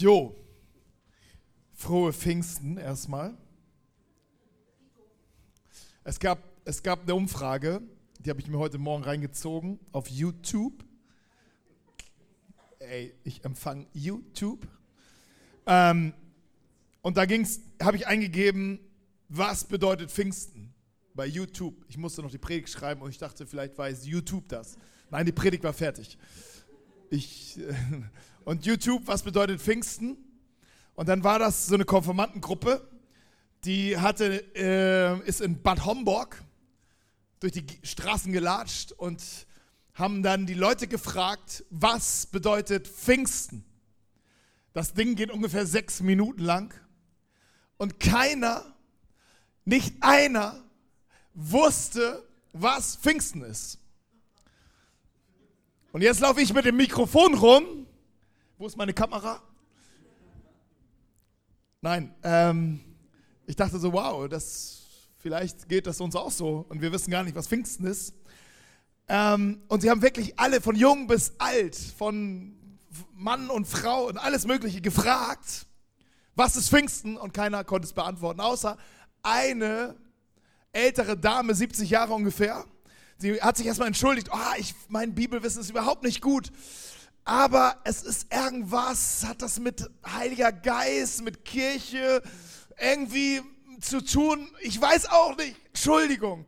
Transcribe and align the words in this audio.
Jo, 0.00 0.34
frohe 1.74 2.14
Pfingsten 2.14 2.78
erstmal. 2.78 3.36
Es 6.04 6.18
gab, 6.18 6.42
es 6.64 6.82
gab 6.82 7.02
eine 7.02 7.14
Umfrage, 7.14 7.82
die 8.18 8.30
habe 8.30 8.40
ich 8.40 8.48
mir 8.48 8.56
heute 8.56 8.78
Morgen 8.78 9.04
reingezogen 9.04 9.78
auf 9.92 10.08
YouTube. 10.08 10.82
Ey, 12.78 13.12
ich 13.24 13.44
empfange 13.44 13.88
YouTube. 13.92 14.66
Ähm, 15.66 16.14
und 17.02 17.18
da 17.18 17.26
habe 17.82 17.96
ich 17.98 18.06
eingegeben, 18.06 18.80
was 19.28 19.64
bedeutet 19.64 20.10
Pfingsten 20.10 20.72
bei 21.12 21.26
YouTube. 21.26 21.84
Ich 21.88 21.98
musste 21.98 22.22
noch 22.22 22.30
die 22.30 22.38
Predigt 22.38 22.70
schreiben 22.70 23.02
und 23.02 23.10
ich 23.10 23.18
dachte, 23.18 23.46
vielleicht 23.46 23.76
weiß 23.76 24.06
YouTube 24.06 24.48
das. 24.48 24.78
Nein, 25.10 25.26
die 25.26 25.32
Predigt 25.32 25.62
war 25.62 25.74
fertig. 25.74 26.16
Ich, 27.10 27.58
und 28.44 28.66
YouTube, 28.66 29.02
was 29.06 29.22
bedeutet 29.22 29.60
Pfingsten? 29.60 30.16
Und 30.94 31.08
dann 31.08 31.24
war 31.24 31.38
das 31.38 31.66
so 31.66 31.74
eine 31.74 31.84
Konfirmandengruppe, 31.84 32.86
die 33.64 33.96
hatte, 33.96 34.44
äh, 34.54 35.26
ist 35.26 35.40
in 35.40 35.62
Bad 35.62 35.84
Homburg 35.84 36.42
durch 37.40 37.52
die 37.52 37.64
Straßen 37.82 38.32
gelatscht 38.32 38.92
und 38.92 39.22
haben 39.94 40.22
dann 40.22 40.46
die 40.46 40.54
Leute 40.54 40.86
gefragt, 40.86 41.64
was 41.70 42.26
bedeutet 42.26 42.88
Pfingsten? 42.88 43.64
Das 44.72 44.94
Ding 44.94 45.16
geht 45.16 45.30
ungefähr 45.30 45.66
sechs 45.66 46.00
Minuten 46.00 46.42
lang 46.42 46.74
und 47.76 47.98
keiner, 47.98 48.64
nicht 49.64 49.94
einer, 50.00 50.62
wusste, 51.34 52.22
was 52.52 52.96
Pfingsten 52.96 53.42
ist. 53.42 53.78
Und 55.92 56.02
jetzt 56.02 56.20
laufe 56.20 56.40
ich 56.40 56.52
mit 56.52 56.64
dem 56.64 56.76
Mikrofon 56.76 57.34
rum. 57.34 57.86
Wo 58.60 58.66
ist 58.66 58.76
meine 58.76 58.92
Kamera? 58.92 59.40
Nein, 61.80 62.14
ähm, 62.22 62.80
ich 63.46 63.56
dachte 63.56 63.78
so, 63.78 63.90
wow, 63.94 64.28
das, 64.28 64.82
vielleicht 65.16 65.66
geht 65.66 65.86
das 65.86 65.98
uns 65.98 66.14
auch 66.14 66.30
so 66.30 66.66
und 66.68 66.82
wir 66.82 66.92
wissen 66.92 67.10
gar 67.10 67.22
nicht, 67.22 67.34
was 67.34 67.48
Pfingsten 67.48 67.86
ist. 67.86 68.12
Ähm, 69.08 69.62
und 69.68 69.80
sie 69.80 69.88
haben 69.88 70.02
wirklich 70.02 70.38
alle, 70.38 70.60
von 70.60 70.76
jung 70.76 71.06
bis 71.06 71.32
alt, 71.38 71.74
von 71.74 72.54
Mann 73.14 73.48
und 73.48 73.66
Frau 73.66 74.08
und 74.08 74.18
alles 74.18 74.46
Mögliche 74.46 74.82
gefragt, 74.82 75.64
was 76.34 76.54
ist 76.54 76.68
Pfingsten? 76.68 77.16
Und 77.16 77.32
keiner 77.32 77.64
konnte 77.64 77.86
es 77.86 77.94
beantworten, 77.94 78.40
außer 78.40 78.76
eine 79.22 79.96
ältere 80.72 81.16
Dame, 81.16 81.54
70 81.54 81.88
Jahre 81.88 82.12
ungefähr. 82.12 82.66
Sie 83.16 83.40
hat 83.40 83.56
sich 83.56 83.64
erstmal 83.64 83.88
entschuldigt, 83.88 84.28
oh, 84.30 84.58
ich, 84.58 84.74
mein 84.88 85.14
Bibelwissen 85.14 85.62
ist 85.62 85.70
überhaupt 85.70 86.02
nicht 86.02 86.20
gut. 86.20 86.52
Aber 87.30 87.76
es 87.84 88.02
ist 88.02 88.34
irgendwas, 88.34 89.24
hat 89.24 89.40
das 89.40 89.60
mit 89.60 89.88
Heiliger 90.04 90.50
Geist, 90.50 91.22
mit 91.22 91.44
Kirche 91.44 92.24
irgendwie 92.76 93.40
zu 93.80 94.04
tun. 94.04 94.50
Ich 94.62 94.80
weiß 94.80 95.06
auch 95.10 95.36
nicht. 95.36 95.54
Entschuldigung. 95.68 96.44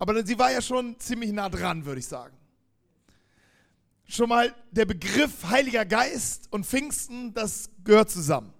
Aber 0.00 0.26
sie 0.26 0.36
war 0.36 0.50
ja 0.50 0.60
schon 0.60 0.98
ziemlich 0.98 1.30
nah 1.30 1.48
dran, 1.48 1.84
würde 1.84 2.00
ich 2.00 2.08
sagen. 2.08 2.36
Schon 4.06 4.28
mal 4.28 4.52
der 4.72 4.86
Begriff 4.86 5.44
Heiliger 5.48 5.84
Geist 5.84 6.48
und 6.50 6.66
Pfingsten, 6.66 7.32
das 7.32 7.70
gehört 7.84 8.10
zusammen. 8.10 8.52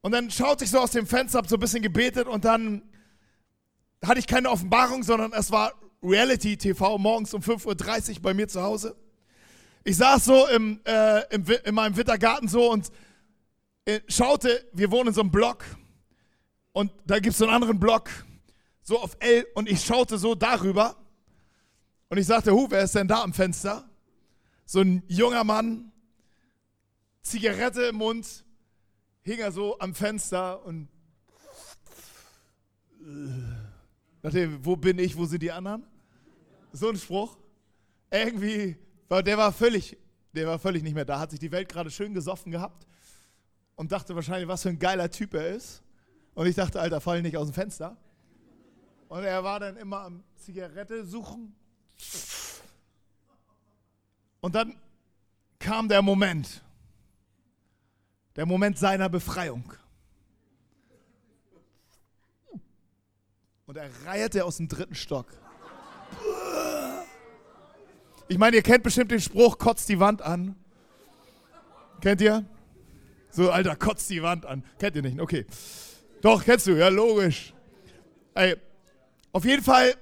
Und 0.00 0.12
dann 0.12 0.30
schaute 0.30 0.64
ich 0.64 0.70
so 0.70 0.78
aus 0.78 0.92
dem 0.92 1.06
Fenster, 1.06 1.36
habe 1.36 1.48
so 1.48 1.56
ein 1.56 1.60
bisschen 1.60 1.82
gebetet 1.82 2.28
und 2.28 2.46
dann 2.46 2.80
hatte 4.02 4.20
ich 4.20 4.26
keine 4.26 4.48
Offenbarung, 4.48 5.02
sondern 5.02 5.34
es 5.34 5.50
war 5.50 5.74
Reality 6.02 6.56
TV 6.56 6.96
morgens 6.96 7.34
um 7.34 7.42
5.30 7.42 8.14
Uhr 8.14 8.22
bei 8.22 8.32
mir 8.32 8.48
zu 8.48 8.62
Hause. 8.62 8.96
Ich 9.88 9.96
saß 9.96 10.26
so 10.26 10.46
im, 10.48 10.82
äh, 10.84 11.34
im, 11.34 11.46
in 11.64 11.74
meinem 11.74 11.96
Wintergarten 11.96 12.46
so 12.46 12.70
und 12.70 12.92
äh, 13.86 14.00
schaute, 14.06 14.68
wir 14.74 14.90
wohnen 14.90 15.08
in 15.08 15.14
so 15.14 15.22
einem 15.22 15.30
Block 15.30 15.64
und 16.72 16.92
da 17.06 17.18
gibt 17.20 17.32
es 17.32 17.38
so 17.38 17.46
einen 17.46 17.54
anderen 17.54 17.80
Block, 17.80 18.10
so 18.82 19.00
auf 19.00 19.16
L 19.18 19.46
und 19.54 19.66
ich 19.66 19.82
schaute 19.82 20.18
so 20.18 20.34
darüber 20.34 20.94
und 22.10 22.18
ich 22.18 22.26
sagte, 22.26 22.52
hu, 22.52 22.66
wer 22.68 22.82
ist 22.82 22.96
denn 22.96 23.08
da 23.08 23.22
am 23.22 23.32
Fenster? 23.32 23.88
So 24.66 24.80
ein 24.80 25.04
junger 25.08 25.42
Mann, 25.42 25.90
Zigarette 27.22 27.84
im 27.84 27.96
Mund, 27.96 28.44
hing 29.22 29.38
er 29.38 29.52
so 29.52 29.78
am 29.78 29.94
Fenster 29.94 30.66
und 30.66 30.90
dachte, 34.20 34.62
wo 34.66 34.76
bin 34.76 34.98
ich, 34.98 35.16
wo 35.16 35.24
sind 35.24 35.42
die 35.42 35.50
anderen? 35.50 35.86
So 36.74 36.90
ein 36.90 36.96
Spruch. 36.98 37.38
Irgendwie, 38.10 38.76
der 39.10 39.38
war 39.38 39.52
völlig, 39.52 39.96
der 40.34 40.46
war 40.46 40.58
völlig 40.58 40.82
nicht 40.82 40.94
mehr 40.94 41.04
da. 41.04 41.18
Hat 41.18 41.30
sich 41.30 41.40
die 41.40 41.52
Welt 41.52 41.68
gerade 41.68 41.90
schön 41.90 42.14
gesoffen 42.14 42.52
gehabt 42.52 42.86
und 43.76 43.92
dachte 43.92 44.14
wahrscheinlich, 44.14 44.48
was 44.48 44.62
für 44.62 44.68
ein 44.68 44.78
geiler 44.78 45.10
Typ 45.10 45.34
er 45.34 45.48
ist. 45.48 45.82
Und 46.34 46.46
ich 46.46 46.54
dachte, 46.54 46.80
Alter, 46.80 47.00
fall 47.00 47.22
nicht 47.22 47.36
aus 47.36 47.48
dem 47.48 47.54
Fenster. 47.54 47.96
Und 49.08 49.24
er 49.24 49.42
war 49.42 49.58
dann 49.58 49.76
immer 49.76 50.02
am 50.02 50.22
Zigarette 50.36 51.04
suchen. 51.04 51.54
Und 54.40 54.54
dann 54.54 54.78
kam 55.58 55.88
der 55.88 56.02
Moment. 56.02 56.62
Der 58.36 58.46
Moment 58.46 58.78
seiner 58.78 59.08
Befreiung. 59.08 59.72
Und 63.66 63.76
er 63.76 63.90
reierte 64.06 64.44
aus 64.44 64.58
dem 64.58 64.68
dritten 64.68 64.94
Stock. 64.94 65.26
Ich 68.28 68.38
meine, 68.38 68.56
ihr 68.56 68.62
kennt 68.62 68.82
bestimmt 68.82 69.10
den 69.10 69.20
Spruch, 69.20 69.58
kotzt 69.58 69.88
die 69.88 69.98
Wand 69.98 70.22
an. 70.22 70.54
Kennt 72.00 72.20
ihr? 72.20 72.44
So, 73.30 73.50
Alter, 73.50 73.76
kotzt 73.76 74.08
die 74.10 74.22
Wand 74.22 74.46
an. 74.46 74.64
Kennt 74.78 74.96
ihr 74.96 75.02
nicht? 75.02 75.20
Okay. 75.20 75.46
Doch, 76.20 76.44
kennst 76.44 76.66
du, 76.66 76.72
ja, 76.72 76.88
logisch. 76.88 77.54
Ey, 78.34 78.56
auf 79.32 79.44
jeden 79.44 79.62
Fall, 79.62 79.94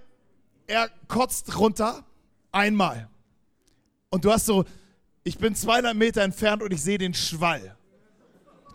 er 0.66 0.91
kotzt 1.09 1.59
runter. 1.59 2.04
Einmal. 2.53 3.09
Und 4.10 4.25
du 4.25 4.32
hast 4.32 4.47
so, 4.47 4.65
ich 5.25 5.38
bin 5.38 5.54
200 5.54 5.94
Meter 5.94 6.22
entfernt 6.22 6.62
und 6.62 6.72
ich 6.72 6.82
sehe 6.82 6.98
den 6.98 7.15
Schwall 7.15 7.76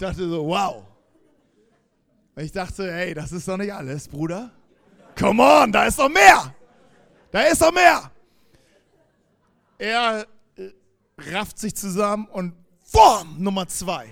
dachte 0.01 0.27
so, 0.27 0.47
wow. 0.47 0.83
Ich 2.37 2.51
dachte, 2.51 2.91
hey, 2.91 3.13
das 3.13 3.31
ist 3.31 3.47
doch 3.47 3.57
nicht 3.57 3.73
alles, 3.73 4.07
Bruder. 4.07 4.51
Come 5.19 5.43
on, 5.43 5.71
da 5.71 5.85
ist 5.85 5.99
doch 5.99 6.09
mehr. 6.09 6.55
Da 7.31 7.41
ist 7.43 7.61
doch 7.61 7.73
mehr. 7.73 8.09
Er 9.81 10.27
äh, 10.57 10.69
rafft 11.31 11.57
sich 11.57 11.75
zusammen 11.75 12.27
und 12.27 12.53
boom, 12.91 13.41
Nummer 13.41 13.67
zwei. 13.67 14.07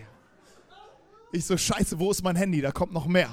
Ich 1.32 1.46
so, 1.46 1.58
scheiße, 1.58 2.00
wo 2.00 2.10
ist 2.10 2.24
mein 2.24 2.36
Handy? 2.36 2.60
Da 2.60 2.72
kommt 2.72 2.92
noch 2.92 3.06
mehr. 3.06 3.30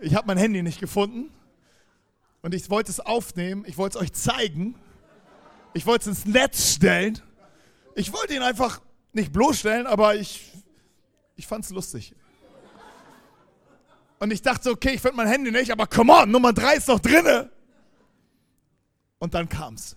Ich 0.00 0.14
habe 0.14 0.26
mein 0.26 0.36
Handy 0.36 0.62
nicht 0.62 0.80
gefunden 0.80 1.30
und 2.42 2.52
ich 2.52 2.68
wollte 2.68 2.90
es 2.90 3.00
aufnehmen, 3.00 3.64
ich 3.66 3.78
wollte 3.78 3.96
es 3.96 4.04
euch 4.04 4.12
zeigen, 4.12 4.74
ich 5.72 5.86
wollte 5.86 6.10
es 6.10 6.18
ins 6.18 6.26
Netz 6.26 6.74
stellen. 6.74 7.18
Ich 7.94 8.12
wollte 8.12 8.34
ihn 8.34 8.42
einfach 8.42 8.82
nicht 9.14 9.32
bloßstellen, 9.32 9.86
aber 9.86 10.14
ich 10.14 10.52
ich 11.36 11.46
fand 11.46 11.64
es 11.64 11.70
lustig. 11.70 12.14
Und 14.18 14.30
ich 14.30 14.42
dachte, 14.42 14.70
okay, 14.70 14.90
ich 14.90 15.00
finde 15.00 15.16
mein 15.16 15.28
Handy 15.28 15.52
nicht, 15.52 15.70
aber 15.72 15.86
come 15.86 16.12
on, 16.12 16.30
Nummer 16.30 16.52
drei 16.52 16.74
ist 16.74 16.90
doch 16.90 17.00
drinne. 17.00 17.50
Und 19.18 19.32
dann 19.32 19.48
kam's. 19.48 19.96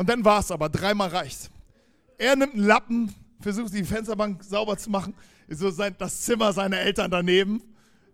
Und 0.00 0.08
dann 0.08 0.24
war 0.24 0.40
es 0.40 0.50
aber, 0.50 0.70
dreimal 0.70 1.10
reicht. 1.10 1.50
Er 2.16 2.34
nimmt 2.34 2.54
einen 2.54 2.64
Lappen, 2.64 3.14
versucht 3.38 3.74
die 3.74 3.84
Fensterbank 3.84 4.42
sauber 4.42 4.78
zu 4.78 4.88
machen. 4.88 5.12
So 5.46 5.70
sein, 5.70 5.94
das 5.98 6.22
Zimmer 6.22 6.54
seiner 6.54 6.78
Eltern 6.78 7.10
daneben. 7.10 7.62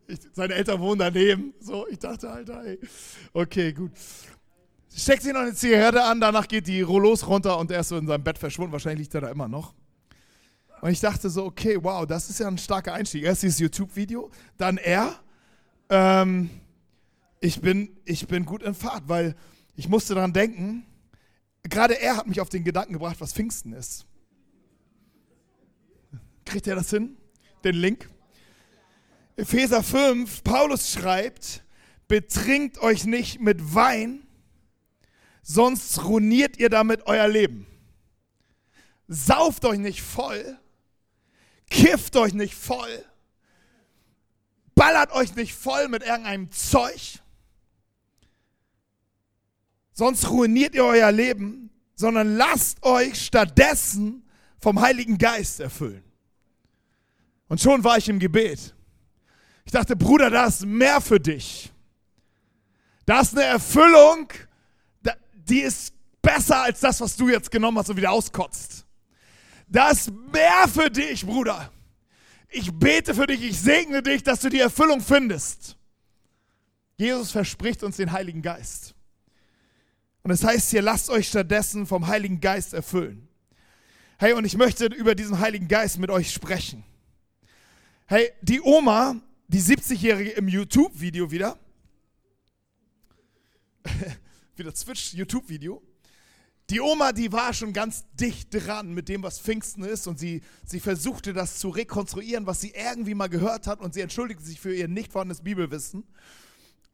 Ich, 0.08 0.18
seine 0.32 0.54
Eltern 0.54 0.80
wohnen 0.80 0.98
daneben. 0.98 1.54
So, 1.60 1.86
ich 1.86 2.00
dachte, 2.00 2.28
Alter, 2.28 2.64
ey. 2.64 2.80
Okay, 3.32 3.72
gut. 3.72 3.92
Steckt 4.96 5.22
sich 5.22 5.32
noch 5.32 5.42
eine 5.42 5.54
Zigarette 5.54 6.02
an, 6.02 6.20
danach 6.20 6.48
geht 6.48 6.66
die 6.66 6.80
Rollos 6.80 7.24
runter 7.24 7.56
und 7.56 7.70
er 7.70 7.82
ist 7.82 7.90
so 7.90 7.98
in 7.98 8.08
seinem 8.08 8.24
Bett 8.24 8.38
verschwunden. 8.38 8.72
Wahrscheinlich 8.72 9.02
liegt 9.02 9.14
er 9.14 9.20
da 9.20 9.28
immer 9.28 9.46
noch. 9.46 9.72
Und 10.80 10.90
ich 10.90 10.98
dachte 10.98 11.30
so, 11.30 11.44
okay, 11.44 11.78
wow, 11.80 12.04
das 12.04 12.28
ist 12.28 12.40
ja 12.40 12.48
ein 12.48 12.58
starker 12.58 12.94
Einstieg. 12.94 13.22
Erst 13.22 13.44
dieses 13.44 13.60
YouTube-Video, 13.60 14.28
dann 14.56 14.76
er. 14.76 15.20
Ähm, 15.88 16.50
ich, 17.38 17.60
bin, 17.60 17.96
ich 18.04 18.26
bin 18.26 18.44
gut 18.44 18.64
in 18.64 18.74
Fahrt, 18.74 19.04
weil 19.06 19.36
ich 19.76 19.88
musste 19.88 20.16
daran 20.16 20.32
denken, 20.32 20.84
gerade 21.68 22.00
er 22.00 22.16
hat 22.16 22.26
mich 22.26 22.40
auf 22.40 22.48
den 22.48 22.64
Gedanken 22.64 22.92
gebracht, 22.94 23.16
was 23.20 23.32
Pfingsten 23.32 23.72
ist. 23.72 24.06
Kriegt 26.44 26.66
er 26.66 26.76
das 26.76 26.90
hin? 26.90 27.16
Den 27.64 27.76
Link? 27.76 28.08
Epheser 29.36 29.82
5, 29.82 30.44
Paulus 30.44 30.92
schreibt, 30.92 31.64
betrinkt 32.08 32.78
euch 32.78 33.04
nicht 33.04 33.40
mit 33.40 33.74
Wein, 33.74 34.26
sonst 35.42 36.04
ruiniert 36.04 36.56
ihr 36.58 36.70
damit 36.70 37.06
euer 37.06 37.28
Leben. 37.28 37.66
Sauft 39.08 39.64
euch 39.64 39.78
nicht 39.78 40.02
voll, 40.02 40.58
Kifft 41.70 42.16
euch 42.16 42.32
nicht 42.32 42.54
voll. 42.54 43.04
Ballert 44.74 45.12
euch 45.12 45.34
nicht 45.34 45.54
voll 45.54 45.88
mit 45.88 46.02
irgendeinem 46.02 46.50
Zeug. 46.52 47.20
Sonst 49.96 50.30
ruiniert 50.30 50.74
ihr 50.74 50.84
euer 50.84 51.10
Leben. 51.10 51.70
sondern 51.98 52.36
lasst 52.36 52.82
euch 52.82 53.24
stattdessen 53.24 54.22
vom 54.58 54.82
Heiligen 54.82 55.16
Geist 55.16 55.60
erfüllen. 55.60 56.04
Und 57.48 57.58
schon 57.58 57.82
war 57.84 57.96
ich 57.96 58.10
im 58.10 58.18
Gebet. 58.18 58.74
Ich 59.64 59.72
dachte, 59.72 59.96
Bruder, 59.96 60.28
da 60.28 60.44
ist 60.44 60.66
mehr 60.66 61.00
für 61.00 61.18
dich. 61.18 61.72
Da 63.06 63.20
ist 63.20 63.32
eine 63.32 63.44
Erfüllung, 63.44 64.28
die 65.32 65.60
ist 65.60 65.94
besser 66.20 66.64
als 66.64 66.80
das, 66.80 67.00
was 67.00 67.16
du 67.16 67.30
jetzt 67.30 67.50
genommen 67.50 67.78
hast 67.78 67.88
und 67.88 67.96
wieder 67.96 68.10
auskotzt. 68.10 68.84
Da 69.66 69.88
ist 69.88 70.12
mehr 70.12 70.68
für 70.68 70.90
dich, 70.90 71.24
Bruder. 71.24 71.72
Ich 72.50 72.70
bete 72.74 73.14
für 73.14 73.26
dich, 73.26 73.42
ich 73.42 73.58
segne 73.58 74.02
dich, 74.02 74.22
dass 74.22 74.40
du 74.40 74.50
die 74.50 74.60
Erfüllung 74.60 75.00
findest. 75.00 75.78
Jesus 76.98 77.30
verspricht 77.30 77.82
uns 77.82 77.96
den 77.96 78.12
Heiligen 78.12 78.42
Geist. 78.42 78.95
Und 80.26 80.32
es 80.32 80.40
das 80.40 80.50
heißt 80.50 80.70
hier, 80.70 80.82
lasst 80.82 81.08
euch 81.08 81.28
stattdessen 81.28 81.86
vom 81.86 82.08
Heiligen 82.08 82.40
Geist 82.40 82.74
erfüllen. 82.74 83.28
Hey, 84.18 84.32
und 84.32 84.44
ich 84.44 84.56
möchte 84.56 84.86
über 84.86 85.14
diesen 85.14 85.38
Heiligen 85.38 85.68
Geist 85.68 86.00
mit 86.00 86.10
euch 86.10 86.32
sprechen. 86.32 86.82
Hey, 88.06 88.32
die 88.42 88.60
Oma, 88.60 89.20
die 89.46 89.60
70-Jährige 89.60 90.30
im 90.30 90.48
YouTube-Video 90.48 91.30
wieder, 91.30 91.56
wieder 94.56 94.74
Switch 94.74 95.14
YouTube-Video, 95.14 95.80
die 96.70 96.80
Oma, 96.80 97.12
die 97.12 97.30
war 97.30 97.54
schon 97.54 97.72
ganz 97.72 98.04
dicht 98.14 98.48
dran 98.52 98.94
mit 98.94 99.08
dem, 99.08 99.22
was 99.22 99.38
Pfingsten 99.38 99.84
ist 99.84 100.08
und 100.08 100.18
sie, 100.18 100.42
sie 100.64 100.80
versuchte 100.80 101.34
das 101.34 101.60
zu 101.60 101.68
rekonstruieren, 101.68 102.48
was 102.48 102.60
sie 102.60 102.72
irgendwie 102.74 103.14
mal 103.14 103.28
gehört 103.28 103.68
hat 103.68 103.78
und 103.78 103.94
sie 103.94 104.00
entschuldigte 104.00 104.42
sich 104.42 104.60
für 104.60 104.74
ihr 104.74 104.88
nicht 104.88 105.12
vorhandenes 105.12 105.42
Bibelwissen 105.42 106.02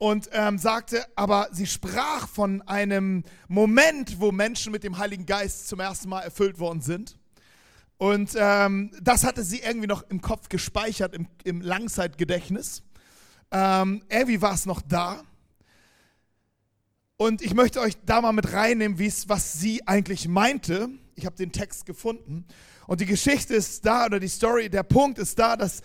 und 0.02 0.30
ähm, 0.32 0.58
sagte, 0.58 1.06
aber 1.14 1.48
sie 1.52 1.64
sprach 1.64 2.26
von 2.26 2.60
einem 2.62 3.22
Moment, 3.46 4.20
wo 4.20 4.32
Menschen 4.32 4.72
mit 4.72 4.82
dem 4.82 4.98
Heiligen 4.98 5.26
Geist 5.26 5.68
zum 5.68 5.78
ersten 5.78 6.08
Mal 6.08 6.22
erfüllt 6.22 6.58
worden 6.58 6.80
sind. 6.80 7.16
Und 7.98 8.32
ähm, 8.36 8.90
das 9.00 9.22
hatte 9.22 9.44
sie 9.44 9.60
irgendwie 9.60 9.86
noch 9.86 10.02
im 10.10 10.20
Kopf 10.20 10.48
gespeichert, 10.48 11.14
im, 11.14 11.28
im 11.44 11.60
Langzeitgedächtnis. 11.60 12.82
Ähm, 13.52 14.02
irgendwie 14.08 14.42
war 14.42 14.54
es 14.54 14.66
noch 14.66 14.82
da. 14.82 15.22
Und 17.16 17.40
ich 17.40 17.54
möchte 17.54 17.80
euch 17.80 17.96
da 18.04 18.22
mal 18.22 18.32
mit 18.32 18.52
reinnehmen, 18.52 18.98
was 19.28 19.52
sie 19.52 19.86
eigentlich 19.86 20.26
meinte. 20.26 20.88
Ich 21.14 21.26
habe 21.26 21.36
den 21.36 21.52
Text 21.52 21.86
gefunden. 21.86 22.44
Und 22.88 23.00
die 23.00 23.06
Geschichte 23.06 23.54
ist 23.54 23.86
da, 23.86 24.06
oder 24.06 24.18
die 24.18 24.26
Story, 24.26 24.68
der 24.68 24.82
Punkt 24.82 25.20
ist 25.20 25.38
da, 25.38 25.56
dass 25.56 25.80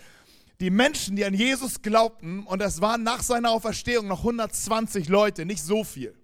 die 0.60 0.70
Menschen, 0.70 1.16
die 1.16 1.24
an 1.24 1.34
Jesus 1.34 1.82
glaubten, 1.82 2.44
und 2.44 2.60
es 2.60 2.80
waren 2.80 3.02
nach 3.02 3.22
seiner 3.22 3.50
Auferstehung 3.50 4.08
noch 4.08 4.20
120 4.20 5.08
Leute, 5.08 5.44
nicht 5.44 5.62
so 5.62 5.84
viel. 5.84 6.14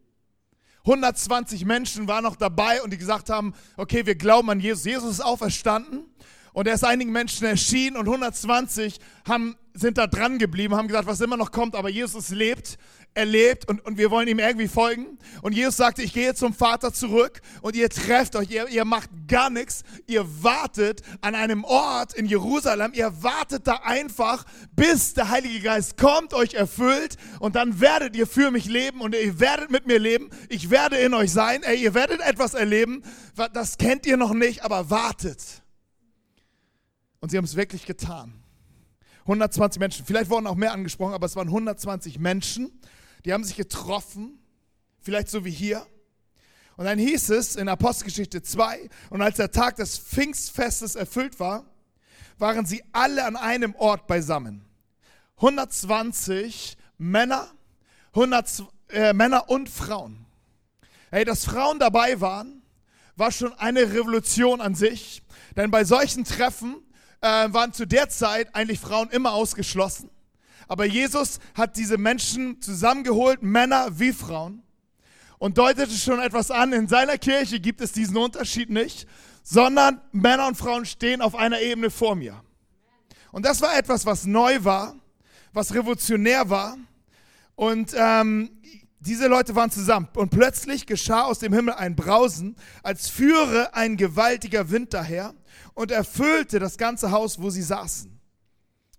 120 0.84 1.64
Menschen 1.64 2.08
waren 2.08 2.24
noch 2.24 2.36
dabei 2.36 2.82
und 2.82 2.92
die 2.92 2.98
gesagt 2.98 3.30
haben, 3.30 3.54
okay, 3.76 4.04
wir 4.04 4.16
glauben 4.16 4.50
an 4.50 4.60
Jesus. 4.60 4.84
Jesus 4.84 5.10
ist 5.12 5.20
auferstanden 5.20 6.04
und 6.52 6.66
er 6.66 6.74
ist 6.74 6.84
einigen 6.84 7.10
Menschen 7.10 7.46
erschienen 7.46 7.96
und 7.96 8.06
120 8.06 8.98
haben, 9.26 9.56
sind 9.72 9.96
da 9.96 10.06
dran 10.06 10.38
geblieben, 10.38 10.74
haben 10.74 10.88
gesagt, 10.88 11.06
was 11.06 11.20
immer 11.20 11.38
noch 11.38 11.52
kommt, 11.52 11.74
aber 11.74 11.88
Jesus 11.88 12.28
lebt, 12.28 12.76
er 13.14 13.24
lebt 13.24 13.68
und, 13.68 13.84
und 13.84 13.96
wir 13.96 14.10
wollen 14.10 14.26
ihm 14.28 14.40
irgendwie 14.40 14.68
folgen. 14.68 15.18
Und 15.42 15.52
Jesus 15.52 15.76
sagte, 15.76 16.02
ich 16.02 16.12
gehe 16.12 16.34
zum 16.34 16.52
Vater 16.52 16.92
zurück 16.92 17.40
und 17.62 17.76
ihr 17.76 17.88
trefft 17.88 18.34
euch, 18.36 18.50
ihr, 18.50 18.68
ihr 18.68 18.84
macht 18.84 19.08
gar 19.28 19.50
nichts, 19.50 19.84
ihr 20.06 20.26
wartet 20.42 21.02
an 21.20 21.34
einem 21.34 21.64
Ort 21.64 22.14
in 22.14 22.26
Jerusalem, 22.26 22.92
ihr 22.94 23.22
wartet 23.22 23.66
da 23.66 23.76
einfach, 23.84 24.44
bis 24.74 25.14
der 25.14 25.30
Heilige 25.30 25.60
Geist 25.60 25.96
kommt, 25.96 26.34
euch 26.34 26.54
erfüllt. 26.54 27.16
Und 27.38 27.54
dann 27.54 27.80
werdet 27.80 28.16
ihr 28.16 28.26
für 28.26 28.50
mich 28.50 28.66
leben 28.66 29.00
und 29.00 29.14
ihr 29.14 29.38
werdet 29.38 29.70
mit 29.70 29.86
mir 29.86 29.98
leben, 29.98 30.30
ich 30.48 30.70
werde 30.70 30.96
in 30.96 31.14
euch 31.14 31.32
sein, 31.32 31.62
ey, 31.62 31.76
ihr 31.76 31.94
werdet 31.94 32.20
etwas 32.20 32.54
erleben, 32.54 33.02
das 33.52 33.78
kennt 33.78 34.06
ihr 34.06 34.16
noch 34.16 34.34
nicht, 34.34 34.64
aber 34.64 34.90
wartet. 34.90 35.62
Und 37.20 37.30
sie 37.30 37.36
haben 37.36 37.44
es 37.44 37.56
wirklich 37.56 37.86
getan. 37.86 38.34
120 39.20 39.80
Menschen, 39.80 40.04
vielleicht 40.04 40.30
wurden 40.30 40.46
auch 40.46 40.56
mehr 40.56 40.72
angesprochen, 40.72 41.14
aber 41.14 41.24
es 41.24 41.36
waren 41.36 41.48
120 41.48 42.18
Menschen, 42.18 42.80
die 43.24 43.32
haben 43.32 43.44
sich 43.44 43.56
getroffen, 43.56 44.38
vielleicht 45.00 45.28
so 45.28 45.44
wie 45.44 45.50
hier. 45.50 45.86
Und 46.76 46.86
dann 46.86 46.98
hieß 46.98 47.30
es 47.30 47.56
in 47.56 47.68
Apostelgeschichte 47.68 48.42
2, 48.42 48.88
und 49.10 49.22
als 49.22 49.36
der 49.36 49.50
Tag 49.50 49.76
des 49.76 49.96
Pfingstfestes 49.98 50.96
erfüllt 50.96 51.38
war, 51.38 51.64
waren 52.38 52.66
sie 52.66 52.82
alle 52.92 53.24
an 53.24 53.36
einem 53.36 53.74
Ort 53.76 54.06
beisammen. 54.06 54.64
120 55.36 56.76
Männer, 56.98 57.48
100 58.12 58.64
äh, 58.90 59.12
Männer 59.12 59.48
und 59.48 59.68
Frauen. 59.68 60.26
Hey, 61.10 61.24
dass 61.24 61.44
Frauen 61.44 61.78
dabei 61.78 62.20
waren, 62.20 62.62
war 63.16 63.30
schon 63.30 63.52
eine 63.54 63.92
Revolution 63.92 64.60
an 64.60 64.74
sich. 64.74 65.22
Denn 65.56 65.70
bei 65.70 65.84
solchen 65.84 66.24
Treffen 66.24 66.76
äh, 67.20 67.26
waren 67.26 67.72
zu 67.72 67.86
der 67.86 68.08
Zeit 68.08 68.54
eigentlich 68.54 68.80
Frauen 68.80 69.10
immer 69.10 69.32
ausgeschlossen. 69.32 70.10
Aber 70.68 70.84
Jesus 70.84 71.38
hat 71.54 71.76
diese 71.76 71.98
Menschen 71.98 72.60
zusammengeholt, 72.60 73.42
Männer 73.42 73.98
wie 73.98 74.12
Frauen, 74.12 74.62
und 75.38 75.58
deutete 75.58 75.92
schon 75.92 76.20
etwas 76.20 76.50
an. 76.50 76.72
In 76.72 76.88
seiner 76.88 77.18
Kirche 77.18 77.60
gibt 77.60 77.80
es 77.80 77.92
diesen 77.92 78.16
Unterschied 78.16 78.70
nicht, 78.70 79.06
sondern 79.42 80.00
Männer 80.12 80.46
und 80.46 80.56
Frauen 80.56 80.86
stehen 80.86 81.20
auf 81.20 81.34
einer 81.34 81.60
Ebene 81.60 81.90
vor 81.90 82.16
mir. 82.16 82.42
Und 83.30 83.44
das 83.44 83.60
war 83.60 83.76
etwas, 83.76 84.06
was 84.06 84.24
neu 84.24 84.64
war, 84.64 84.96
was 85.52 85.74
revolutionär 85.74 86.48
war. 86.48 86.78
Und 87.56 87.92
ähm, 87.94 88.50
diese 89.00 89.26
Leute 89.26 89.54
waren 89.54 89.70
zusammen. 89.70 90.08
Und 90.14 90.30
plötzlich 90.30 90.86
geschah 90.86 91.24
aus 91.24 91.40
dem 91.40 91.52
Himmel 91.52 91.74
ein 91.74 91.94
Brausen, 91.94 92.56
als 92.82 93.10
führe 93.10 93.74
ein 93.74 93.96
gewaltiger 93.96 94.70
Wind 94.70 94.94
daher 94.94 95.34
und 95.74 95.90
erfüllte 95.90 96.58
das 96.58 96.78
ganze 96.78 97.10
Haus, 97.10 97.40
wo 97.40 97.50
sie 97.50 97.62
saßen. 97.62 98.18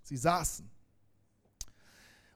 Sie 0.03 0.17
saßen. 0.17 0.69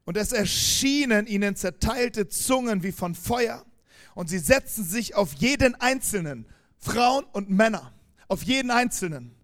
Und 0.09 0.17
es 0.17 0.31
erschienen 0.31 1.27
ihnen 1.27 1.55
zerteilte 1.55 2.27
Zungen 2.27 2.81
wie 2.81 2.91
von 2.91 3.13
Feuer, 3.13 3.63
und 4.15 4.27
sie 4.27 4.39
setzten 4.39 4.83
sich 4.83 5.13
auf 5.13 5.33
jeden 5.33 5.75
Einzelnen, 5.75 6.47
Frauen 6.79 7.25
und 7.25 7.51
Männer, 7.51 7.93
auf 8.27 8.41
jeden 8.41 8.71
Einzelnen. 8.71 9.35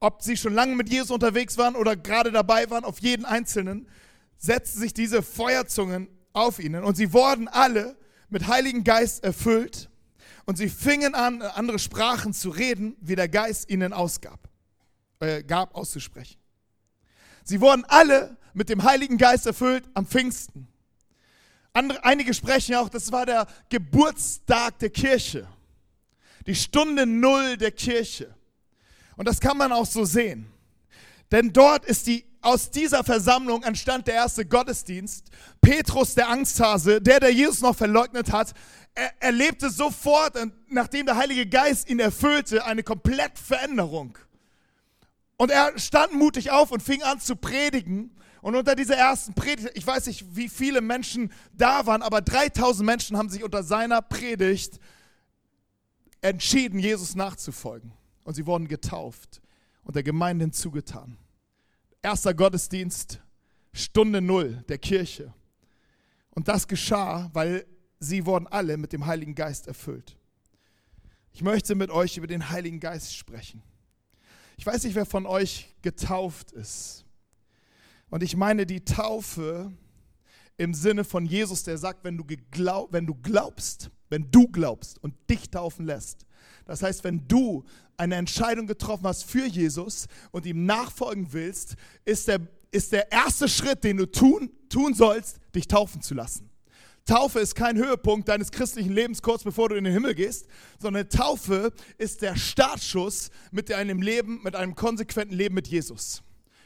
Ob 0.00 0.22
sie 0.22 0.38
schon 0.38 0.54
lange 0.54 0.76
mit 0.76 0.88
Jesus 0.88 1.10
unterwegs 1.10 1.58
waren 1.58 1.76
oder 1.76 1.94
gerade 1.94 2.32
dabei 2.32 2.70
waren, 2.70 2.84
auf 2.84 3.00
jeden 3.00 3.26
Einzelnen, 3.26 3.86
setzten 4.38 4.80
sich 4.80 4.94
diese 4.94 5.22
Feuerzungen 5.22 6.08
auf 6.32 6.58
ihnen. 6.58 6.84
Und 6.84 6.96
sie 6.96 7.12
wurden 7.12 7.46
alle 7.46 7.94
mit 8.30 8.46
Heiligen 8.46 8.82
Geist 8.82 9.24
erfüllt 9.24 9.90
und 10.46 10.56
sie 10.56 10.70
fingen 10.70 11.14
an, 11.14 11.42
andere 11.42 11.78
Sprachen 11.78 12.32
zu 12.32 12.48
reden, 12.48 12.96
wie 13.02 13.14
der 13.14 13.28
Geist 13.28 13.68
ihnen 13.68 13.92
ausgab, 13.92 14.48
äh, 15.20 15.42
gab 15.42 15.74
auszusprechen. 15.74 16.38
Sie 17.44 17.60
wurden 17.60 17.84
alle 17.88 18.38
mit 18.54 18.68
dem 18.68 18.82
Heiligen 18.84 19.18
Geist 19.18 19.46
erfüllt 19.46 19.84
am 19.94 20.06
Pfingsten. 20.06 20.68
Andere, 21.72 22.04
einige 22.04 22.32
sprechen 22.32 22.76
auch, 22.76 22.88
das 22.88 23.10
war 23.10 23.26
der 23.26 23.46
Geburtstag 23.68 24.78
der 24.78 24.90
Kirche, 24.90 25.46
die 26.46 26.54
Stunde 26.54 27.04
Null 27.04 27.56
der 27.56 27.72
Kirche. 27.72 28.32
Und 29.16 29.26
das 29.28 29.40
kann 29.40 29.58
man 29.58 29.72
auch 29.72 29.86
so 29.86 30.04
sehen. 30.04 30.46
Denn 31.32 31.52
dort 31.52 31.84
ist 31.84 32.06
die, 32.06 32.24
aus 32.42 32.70
dieser 32.70 33.02
Versammlung 33.02 33.62
entstand 33.62 34.06
der 34.06 34.14
erste 34.14 34.44
Gottesdienst. 34.44 35.30
Petrus, 35.60 36.14
der 36.14 36.28
Angsthase, 36.28 37.00
der, 37.00 37.20
der 37.20 37.32
Jesus 37.32 37.60
noch 37.60 37.74
verleugnet 37.74 38.30
hat, 38.30 38.52
er 38.94 39.10
erlebte 39.20 39.70
sofort, 39.70 40.36
nachdem 40.68 41.06
der 41.06 41.16
Heilige 41.16 41.46
Geist 41.46 41.88
ihn 41.90 41.98
erfüllte, 41.98 42.64
eine 42.64 42.84
komplett 42.84 43.38
Veränderung. 43.38 44.16
Und 45.36 45.50
er 45.50 45.76
stand 45.78 46.12
mutig 46.12 46.52
auf 46.52 46.70
und 46.70 46.82
fing 46.82 47.02
an 47.02 47.18
zu 47.18 47.34
predigen. 47.34 48.16
Und 48.44 48.56
unter 48.56 48.74
dieser 48.74 48.96
ersten 48.96 49.32
Predigt, 49.32 49.70
ich 49.72 49.86
weiß 49.86 50.06
nicht, 50.06 50.36
wie 50.36 50.50
viele 50.50 50.82
Menschen 50.82 51.32
da 51.54 51.86
waren, 51.86 52.02
aber 52.02 52.20
3000 52.20 52.84
Menschen 52.84 53.16
haben 53.16 53.30
sich 53.30 53.42
unter 53.42 53.62
seiner 53.62 54.02
Predigt 54.02 54.80
entschieden, 56.20 56.78
Jesus 56.78 57.14
nachzufolgen. 57.14 57.94
Und 58.22 58.34
sie 58.34 58.44
wurden 58.44 58.68
getauft 58.68 59.40
und 59.82 59.96
der 59.96 60.02
Gemeinde 60.02 60.44
hinzugetan. 60.44 61.16
Erster 62.02 62.34
Gottesdienst, 62.34 63.18
Stunde 63.72 64.20
Null 64.20 64.62
der 64.68 64.76
Kirche. 64.76 65.32
Und 66.28 66.46
das 66.46 66.68
geschah, 66.68 67.30
weil 67.32 67.64
sie 67.98 68.26
wurden 68.26 68.46
alle 68.46 68.76
mit 68.76 68.92
dem 68.92 69.06
Heiligen 69.06 69.34
Geist 69.34 69.68
erfüllt. 69.68 70.18
Ich 71.32 71.40
möchte 71.40 71.74
mit 71.74 71.90
euch 71.90 72.18
über 72.18 72.26
den 72.26 72.50
Heiligen 72.50 72.78
Geist 72.78 73.16
sprechen. 73.16 73.62
Ich 74.58 74.66
weiß 74.66 74.84
nicht, 74.84 74.96
wer 74.96 75.06
von 75.06 75.24
euch 75.24 75.74
getauft 75.80 76.52
ist. 76.52 77.03
Und 78.10 78.22
ich 78.22 78.36
meine 78.36 78.66
die 78.66 78.84
Taufe 78.84 79.72
im 80.56 80.74
Sinne 80.74 81.04
von 81.04 81.26
Jesus, 81.26 81.64
der 81.64 81.78
sagt, 81.78 82.04
wenn 82.04 82.16
du, 82.16 82.24
geglaub, 82.24 82.92
wenn 82.92 83.06
du 83.06 83.14
glaubst, 83.14 83.90
wenn 84.08 84.30
du 84.30 84.46
glaubst 84.48 85.02
und 85.02 85.14
dich 85.28 85.50
taufen 85.50 85.86
lässt. 85.86 86.26
Das 86.64 86.82
heißt, 86.82 87.04
wenn 87.04 87.26
du 87.26 87.64
eine 87.96 88.16
Entscheidung 88.16 88.66
getroffen 88.66 89.06
hast 89.06 89.24
für 89.24 89.46
Jesus 89.46 90.06
und 90.30 90.46
ihm 90.46 90.64
nachfolgen 90.64 91.32
willst, 91.32 91.74
ist 92.04 92.28
der, 92.28 92.40
ist 92.70 92.92
der 92.92 93.10
erste 93.12 93.48
Schritt, 93.48 93.84
den 93.84 93.96
du 93.96 94.10
tun, 94.10 94.50
tun 94.68 94.94
sollst, 94.94 95.38
dich 95.54 95.68
taufen 95.68 96.00
zu 96.00 96.14
lassen. 96.14 96.50
Taufe 97.04 97.40
ist 97.40 97.54
kein 97.54 97.76
Höhepunkt 97.76 98.28
deines 98.28 98.50
christlichen 98.50 98.92
Lebens 98.92 99.20
kurz 99.20 99.44
bevor 99.44 99.68
du 99.68 99.74
in 99.74 99.84
den 99.84 99.92
Himmel 99.92 100.14
gehst, 100.14 100.46
sondern 100.78 101.08
Taufe 101.10 101.72
ist 101.98 102.22
der 102.22 102.34
Startschuss 102.34 103.30
mit 103.50 103.70
einem 103.70 104.00
Leben, 104.00 104.40
mit 104.42 104.56
einem 104.56 104.74
konsequenten 104.74 105.34
Leben 105.34 105.54
mit 105.54 105.68
Jesus. 105.68 106.22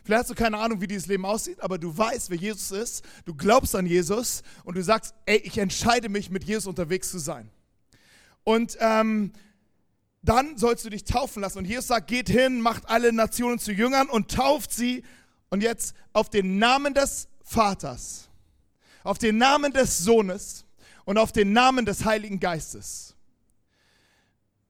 Vielleicht 0.09 0.21
hast 0.21 0.31
du 0.31 0.35
keine 0.35 0.57
Ahnung, 0.57 0.81
wie 0.81 0.87
dieses 0.87 1.07
Leben 1.07 1.27
aussieht, 1.27 1.61
aber 1.61 1.77
du 1.77 1.95
weißt, 1.95 2.31
wer 2.31 2.39
Jesus 2.39 2.71
ist, 2.71 3.05
du 3.27 3.35
glaubst 3.35 3.77
an 3.77 3.85
Jesus 3.85 4.43
und 4.65 4.75
du 4.75 4.83
sagst, 4.83 5.15
ey, 5.27 5.37
ich 5.37 5.59
entscheide 5.59 6.09
mich, 6.09 6.31
mit 6.31 6.45
Jesus 6.45 6.67
unterwegs 6.67 7.11
zu 7.11 7.19
sein. 7.19 7.51
Und 8.43 8.79
ähm, 8.81 9.33
dann 10.23 10.57
sollst 10.57 10.87
du 10.87 10.89
dich 10.89 11.05
taufen 11.05 11.43
lassen. 11.43 11.59
Und 11.59 11.67
Jesus 11.67 11.89
sagt, 11.89 12.07
geht 12.07 12.31
hin, 12.31 12.63
macht 12.63 12.89
alle 12.89 13.13
Nationen 13.13 13.59
zu 13.59 13.71
Jüngern 13.71 14.09
und 14.09 14.31
tauft 14.31 14.73
sie. 14.73 15.05
Und 15.51 15.63
jetzt 15.63 15.95
auf 16.15 16.31
den 16.31 16.57
Namen 16.57 16.95
des 16.95 17.29
Vaters, 17.45 18.31
auf 19.05 19.19
den 19.19 19.37
Namen 19.37 19.75
des 19.75 19.99
Sohnes 19.99 20.65
und 21.05 21.19
auf 21.19 21.33
den 21.33 21.53
Namen 21.53 21.85
des 21.85 22.07
Heiligen 22.07 22.41
Geistes. 22.41 23.15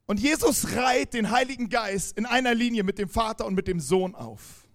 Und 0.06 0.18
Jesus 0.18 0.74
reiht 0.74 1.14
den 1.14 1.30
Heiligen 1.30 1.68
Geist 1.68 2.18
in 2.18 2.26
einer 2.26 2.56
Linie 2.56 2.82
mit 2.82 2.98
dem 2.98 3.08
Vater 3.08 3.46
und 3.46 3.54
mit 3.54 3.68
dem 3.68 3.78
Sohn 3.78 4.16
auf. 4.16 4.67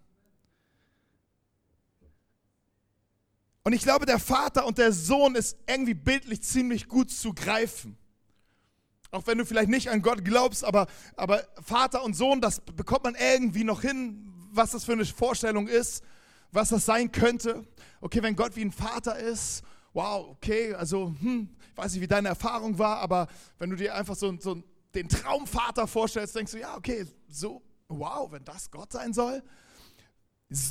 Und 3.64 3.74
ich 3.74 3.82
glaube, 3.82 4.06
der 4.06 4.20
Vater 4.20 4.66
und 4.66 4.78
der 4.78 4.92
Sohn 4.92 5.36
ist 5.36 5.58
irgendwie 5.68 5.94
bildlich 5.94 6.44
ziemlich 6.44 6.88
gut 6.88 7.12
zu 7.12 7.34
greifen. 7.34 7.98
Auch 9.12 9.26
wenn 9.28 9.38
du 9.38 9.46
vielleicht 9.46 9.70
nicht 9.70 9.90
an 9.90 10.02
Gott 10.02 10.26
glaubst, 10.26 10.66
aber, 10.66 10.88
aber 11.16 11.44
Vater 11.62 12.04
und 12.04 12.16
Sohn, 12.16 12.42
das 12.42 12.60
bekommt 12.62 13.04
man 13.04 13.16
irgendwie 13.16 13.64
noch 13.64 13.82
hin, 13.82 14.34
was 14.52 14.72
das 14.72 14.84
für 14.84 14.94
eine 14.94 15.06
Vorstellung 15.06 15.68
ist, 15.68 16.04
was 16.52 16.70
das 16.70 16.86
sein 16.86 17.12
könnte. 17.12 17.66
Okay, 18.02 18.22
wenn 18.22 18.36
Gott 18.36 18.56
wie 18.56 18.66
ein 18.66 18.72
Vater 18.72 19.18
ist, 19.18 19.64
wow, 19.94 20.28
okay, 20.30 20.74
also 20.74 21.14
hm, 21.20 21.50
ich 21.72 21.78
weiß 21.78 21.94
nicht, 21.94 22.02
wie 22.02 22.08
deine 22.08 22.30
Erfahrung 22.30 22.78
war, 22.78 22.98
aber 22.98 23.28
wenn 23.60 23.70
du 23.70 23.76
dir 23.76 23.96
einfach 23.96 24.16
so, 24.16 24.36
so 24.40 24.62
den 24.94 25.08
Traumvater 25.08 25.88
vorstellst, 25.88 26.36
denkst 26.36 26.52
du, 26.52 26.60
ja, 26.60 26.76
okay, 26.76 27.06
so, 27.30 27.62
wow, 27.88 28.32
wenn 28.32 28.44
das 28.44 28.70
Gott 28.70 28.92
sein 28.92 29.14
soll, 29.14 29.42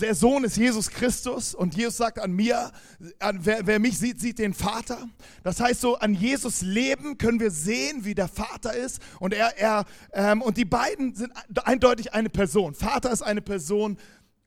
der 0.00 0.14
Sohn 0.14 0.44
ist 0.44 0.56
Jesus 0.56 0.90
Christus 0.90 1.54
und 1.54 1.74
Jesus 1.74 1.96
sagt 1.96 2.20
an 2.20 2.32
mir, 2.32 2.70
an, 3.18 3.40
wer, 3.42 3.66
wer, 3.66 3.80
mich 3.80 3.98
sieht, 3.98 4.20
sieht 4.20 4.38
den 4.38 4.54
Vater. 4.54 5.08
Das 5.42 5.58
heißt 5.58 5.80
so, 5.80 5.96
an 5.98 6.14
Jesus 6.14 6.62
Leben 6.62 7.18
können 7.18 7.40
wir 7.40 7.50
sehen, 7.50 8.04
wie 8.04 8.14
der 8.14 8.28
Vater 8.28 8.74
ist 8.74 9.00
und 9.18 9.34
er, 9.34 9.58
er 9.58 9.84
ähm, 10.12 10.40
und 10.40 10.56
die 10.56 10.64
beiden 10.64 11.16
sind 11.16 11.32
eindeutig 11.64 12.14
eine 12.14 12.30
Person. 12.30 12.74
Vater 12.74 13.10
ist 13.10 13.22
eine 13.22 13.42
Person 13.42 13.98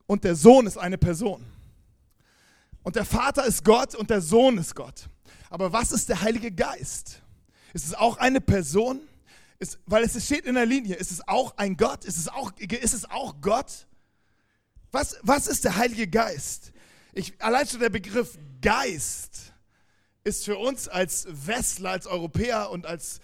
und 0.05 0.23
der 0.23 0.35
Sohn 0.35 0.67
ist 0.67 0.77
eine 0.77 0.97
Person. 0.97 1.45
Und 2.83 2.95
der 2.95 3.05
Vater 3.05 3.45
ist 3.45 3.65
Gott 3.65 3.93
und 3.93 4.09
der 4.09 4.21
Sohn 4.21 4.57
ist 4.57 4.73
Gott. 4.73 5.09
Aber 5.49 5.73
was 5.73 5.91
ist 5.91 6.07
der 6.07 6.21
Heilige 6.21 6.51
Geist? 6.51 7.21
Ist 7.73 7.85
es 7.85 7.93
auch 7.93 8.17
eine 8.17 8.39
Person? 8.39 9.01
Ist, 9.59 9.79
weil 9.85 10.03
es 10.03 10.23
steht 10.23 10.45
in 10.45 10.55
der 10.55 10.65
Linie. 10.65 10.95
Ist 10.95 11.11
es 11.11 11.27
auch 11.27 11.57
ein 11.57 11.75
Gott? 11.75 12.05
Ist 12.05 12.17
es 12.17 12.29
auch, 12.29 12.53
ist 12.57 12.93
es 12.93 13.09
auch 13.09 13.35
Gott? 13.41 13.87
Was, 14.95 15.17
was 15.23 15.47
ist 15.47 15.65
der 15.65 15.75
Heilige 15.75 16.07
Geist? 16.07 16.71
Ich, 17.11 17.33
allein 17.43 17.67
schon 17.67 17.81
der 17.81 17.89
Begriff 17.89 18.37
Geist 18.61 19.51
ist 20.23 20.45
für 20.45 20.57
uns 20.57 20.87
als 20.87 21.27
Westler, 21.29 21.89
als 21.89 22.07
Europäer 22.07 22.69
und 22.69 22.85
als 22.85 23.19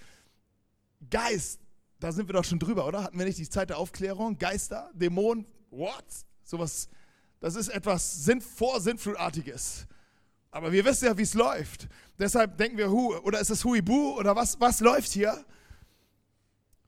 Geist, 1.10 1.62
da 2.02 2.12
sind 2.12 2.28
wir 2.28 2.34
doch 2.34 2.44
schon 2.44 2.60
drüber, 2.60 2.86
oder? 2.86 3.04
Hatten 3.04 3.18
wir 3.18 3.26
nicht 3.26 3.38
die 3.38 3.48
Zeit 3.48 3.70
der 3.70 3.78
Aufklärung? 3.78 4.38
Geister, 4.38 4.92
Dämonen, 4.94 5.46
what? 5.70 6.04
Sowas, 6.44 6.90
das 7.40 7.56
ist 7.56 7.70
etwas 7.70 8.26
Sinn, 8.26 8.42
Vorsinnflutartiges. 8.42 9.88
Aber 10.52 10.74
wir 10.74 10.84
wissen 10.84 11.06
ja, 11.06 11.18
wie 11.18 11.22
es 11.22 11.36
läuft. 11.36 11.88
Deshalb 12.20 12.58
denken 12.58 12.78
wir, 12.78 12.92
hu, 12.92 13.16
oder 13.20 13.40
ist 13.40 13.50
es 13.50 13.64
Huibu 13.64 14.18
oder 14.18 14.36
was, 14.36 14.60
was 14.60 14.82
läuft 14.82 15.12
hier? 15.14 15.46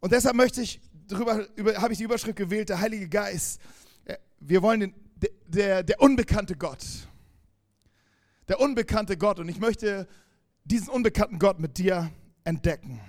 Und 0.01 0.11
deshalb 0.11 0.35
möchte 0.35 0.61
ich, 0.61 0.81
darüber, 1.07 1.47
über, 1.55 1.81
habe 1.81 1.93
ich 1.93 1.99
die 1.99 2.03
Überschrift 2.03 2.35
gewählt, 2.35 2.67
der 2.67 2.81
Heilige 2.81 3.07
Geist 3.07 3.61
wir 4.45 4.61
wollen 4.61 4.79
den, 4.79 4.93
der, 5.47 5.83
der 5.83 6.01
unbekannte 6.01 6.55
Gott. 6.55 6.83
Der 8.47 8.59
unbekannte 8.59 9.17
Gott. 9.17 9.39
Und 9.39 9.49
ich 9.49 9.59
möchte 9.59 10.07
diesen 10.65 10.89
unbekannten 10.89 11.39
Gott 11.39 11.59
mit 11.59 11.77
dir 11.77 12.11
entdecken. 12.43 12.99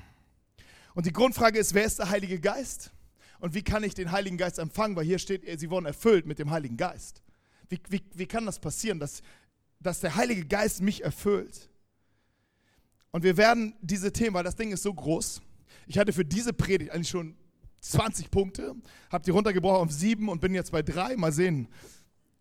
Und 0.94 1.06
die 1.06 1.12
Grundfrage 1.12 1.58
ist, 1.58 1.74
wer 1.74 1.84
ist 1.84 1.98
der 1.98 2.10
Heilige 2.10 2.38
Geist? 2.40 2.92
Und 3.40 3.54
wie 3.54 3.62
kann 3.62 3.82
ich 3.82 3.94
den 3.94 4.12
Heiligen 4.12 4.38
Geist 4.38 4.58
empfangen? 4.58 4.96
Weil 4.96 5.04
hier 5.04 5.18
steht, 5.18 5.42
sie 5.58 5.70
wurden 5.70 5.86
erfüllt 5.86 6.26
mit 6.26 6.38
dem 6.38 6.50
Heiligen 6.50 6.76
Geist. 6.76 7.22
Wie, 7.68 7.80
wie, 7.88 8.02
wie 8.14 8.26
kann 8.26 8.46
das 8.46 8.60
passieren, 8.60 9.00
dass, 9.00 9.22
dass 9.80 10.00
der 10.00 10.14
Heilige 10.14 10.46
Geist 10.46 10.80
mich 10.80 11.02
erfüllt? 11.02 11.68
Und 13.10 13.22
wir 13.22 13.36
werden 13.36 13.74
diese 13.80 14.12
Themen, 14.12 14.34
weil 14.34 14.44
das 14.44 14.56
Ding 14.56 14.72
ist 14.72 14.82
so 14.82 14.94
groß. 14.94 15.42
Ich 15.86 15.98
hatte 15.98 16.12
für 16.12 16.24
diese 16.24 16.52
Predigt 16.52 16.92
eigentlich 16.92 17.08
schon 17.08 17.36
20 17.84 18.30
Punkte, 18.30 18.74
habe 19.10 19.24
die 19.24 19.30
runtergebrochen 19.30 19.88
auf 19.88 19.92
7 19.92 20.28
und 20.28 20.40
bin 20.40 20.54
jetzt 20.54 20.72
bei 20.72 20.82
3. 20.82 21.16
Mal 21.16 21.32
sehen. 21.32 21.68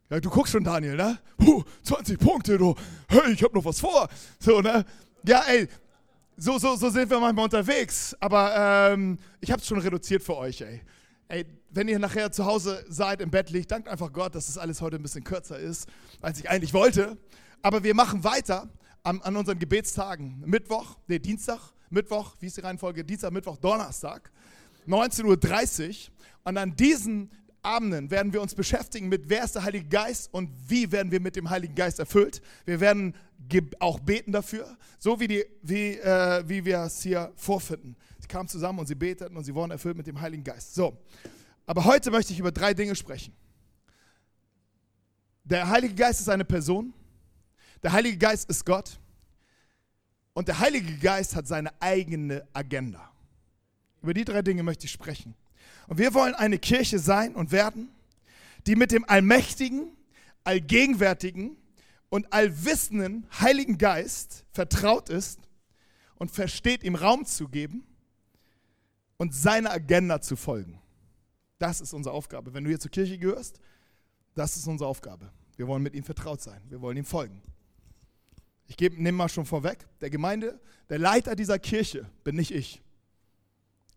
Ja, 0.09 0.19
du 0.19 0.29
guckst 0.29 0.53
schon, 0.53 0.63
Daniel, 0.63 0.95
ne? 0.95 1.19
Puh, 1.37 1.63
20 1.83 2.17
Punkte, 2.17 2.57
du. 2.57 2.75
Hey, 3.09 3.33
ich 3.33 3.43
habe 3.43 3.53
noch 3.53 3.65
was 3.65 3.79
vor. 3.79 4.07
So, 4.39 4.61
ne? 4.61 4.85
Ja, 5.25 5.43
ey, 5.47 5.67
so, 6.37 6.57
so, 6.57 6.75
so 6.75 6.89
sind 6.89 7.09
wir 7.09 7.19
manchmal 7.19 7.45
unterwegs. 7.45 8.15
Aber 8.19 8.91
ähm, 8.93 9.19
ich 9.41 9.51
habe 9.51 9.61
es 9.61 9.67
schon 9.67 9.79
reduziert 9.79 10.23
für 10.23 10.37
euch, 10.37 10.61
ey. 10.61 10.81
Ey, 11.27 11.45
wenn 11.71 11.87
ihr 11.87 11.99
nachher 11.99 12.31
zu 12.31 12.45
Hause 12.45 12.85
seid, 12.87 13.19
im 13.19 13.29
Bett 13.29 13.49
liegt, 13.49 13.71
dankt 13.71 13.87
einfach 13.87 14.13
Gott, 14.13 14.35
dass 14.35 14.45
das 14.45 14.57
alles 14.57 14.81
heute 14.81 14.95
ein 14.95 15.01
bisschen 15.01 15.23
kürzer 15.23 15.57
ist, 15.57 15.89
als 16.21 16.39
ich 16.39 16.49
eigentlich 16.49 16.73
wollte. 16.73 17.17
Aber 17.61 17.83
wir 17.83 17.95
machen 17.95 18.23
weiter 18.23 18.69
an, 19.03 19.21
an 19.21 19.35
unseren 19.35 19.59
Gebetstagen. 19.59 20.41
Mittwoch, 20.45 20.97
nee, 21.07 21.19
Dienstag, 21.19 21.59
Mittwoch, 21.89 22.35
wie 22.39 22.47
ist 22.47 22.57
die 22.57 22.61
Reihenfolge? 22.61 23.03
Dienstag, 23.03 23.31
Mittwoch, 23.31 23.57
Donnerstag. 23.57 24.31
19.30 24.87 25.89
Uhr. 25.89 25.95
Und 26.45 26.57
an 26.57 26.75
diesen 26.75 27.31
Abenden 27.63 28.11
werden 28.11 28.33
wir 28.33 28.41
uns 28.41 28.53
beschäftigen 28.53 29.07
mit, 29.07 29.29
wer 29.29 29.45
ist 29.45 29.55
der 29.55 29.63
Heilige 29.63 29.87
Geist 29.87 30.33
und 30.33 30.49
wie 30.67 30.91
werden 30.91 31.11
wir 31.11 31.21
mit 31.21 31.37
dem 31.37 31.49
Heiligen 31.49 31.75
Geist 31.75 31.97
erfüllt. 31.97 32.41
Wir 32.65 32.79
werden 32.81 33.15
auch 33.79 33.99
beten 33.99 34.31
dafür, 34.31 34.77
so 34.99 35.19
wie, 35.19 35.27
die, 35.27 35.45
wie, 35.61 35.97
äh, 35.97 36.43
wie 36.47 36.65
wir 36.65 36.79
es 36.79 37.01
hier 37.01 37.31
vorfinden. 37.35 37.95
Sie 38.19 38.27
kamen 38.27 38.49
zusammen 38.49 38.79
und 38.79 38.87
sie 38.87 38.95
beteten 38.95 39.35
und 39.37 39.43
sie 39.43 39.53
wurden 39.53 39.71
erfüllt 39.71 39.95
mit 39.95 40.07
dem 40.07 40.19
Heiligen 40.19 40.43
Geist. 40.43 40.75
So, 40.75 40.97
aber 41.65 41.85
heute 41.85 42.11
möchte 42.11 42.33
ich 42.33 42.39
über 42.39 42.51
drei 42.51 42.73
Dinge 42.73 42.95
sprechen. 42.95 43.33
Der 45.45 45.67
Heilige 45.69 45.95
Geist 45.95 46.21
ist 46.21 46.29
eine 46.29 46.45
Person, 46.45 46.93
der 47.81 47.91
Heilige 47.91 48.17
Geist 48.17 48.49
ist 48.49 48.65
Gott 48.65 48.99
und 50.33 50.47
der 50.47 50.59
Heilige 50.59 50.97
Geist 50.97 51.35
hat 51.35 51.47
seine 51.47 51.69
eigene 51.81 52.47
Agenda. 52.53 53.12
Über 54.03 54.13
die 54.13 54.25
drei 54.25 54.41
Dinge 54.41 54.61
möchte 54.63 54.85
ich 54.85 54.91
sprechen. 54.91 55.33
Und 55.87 55.97
wir 55.97 56.13
wollen 56.13 56.35
eine 56.35 56.59
Kirche 56.59 56.99
sein 56.99 57.33
und 57.35 57.51
werden, 57.51 57.89
die 58.67 58.75
mit 58.75 58.91
dem 58.91 59.07
allmächtigen, 59.09 59.87
allgegenwärtigen 60.43 61.55
und 62.09 62.31
allwissenden 62.31 63.25
Heiligen 63.39 63.77
Geist 63.77 64.45
vertraut 64.51 65.09
ist 65.09 65.39
und 66.15 66.29
versteht, 66.31 66.83
ihm 66.83 66.95
Raum 66.95 67.25
zu 67.25 67.47
geben 67.47 67.87
und 69.17 69.33
seiner 69.33 69.71
Agenda 69.71 70.21
zu 70.21 70.35
folgen. 70.35 70.79
Das 71.57 71.79
ist 71.79 71.93
unsere 71.93 72.13
Aufgabe. 72.13 72.53
Wenn 72.53 72.65
du 72.65 72.69
hier 72.69 72.79
zur 72.79 72.91
Kirche 72.91 73.17
gehörst, 73.17 73.59
das 74.35 74.57
ist 74.57 74.67
unsere 74.67 74.89
Aufgabe. 74.89 75.31
Wir 75.55 75.67
wollen 75.67 75.81
mit 75.81 75.95
ihm 75.95 76.03
vertraut 76.03 76.41
sein. 76.41 76.61
Wir 76.67 76.81
wollen 76.81 76.97
ihm 76.97 77.05
folgen. 77.05 77.41
Ich 78.67 78.77
nehme 78.79 79.13
mal 79.13 79.29
schon 79.29 79.45
vorweg, 79.45 79.87
der 80.01 80.09
Gemeinde, 80.09 80.59
der 80.89 80.99
Leiter 80.99 81.35
dieser 81.35 81.57
Kirche 81.57 82.09
bin 82.25 82.35
nicht 82.35 82.51
ich. 82.51 82.82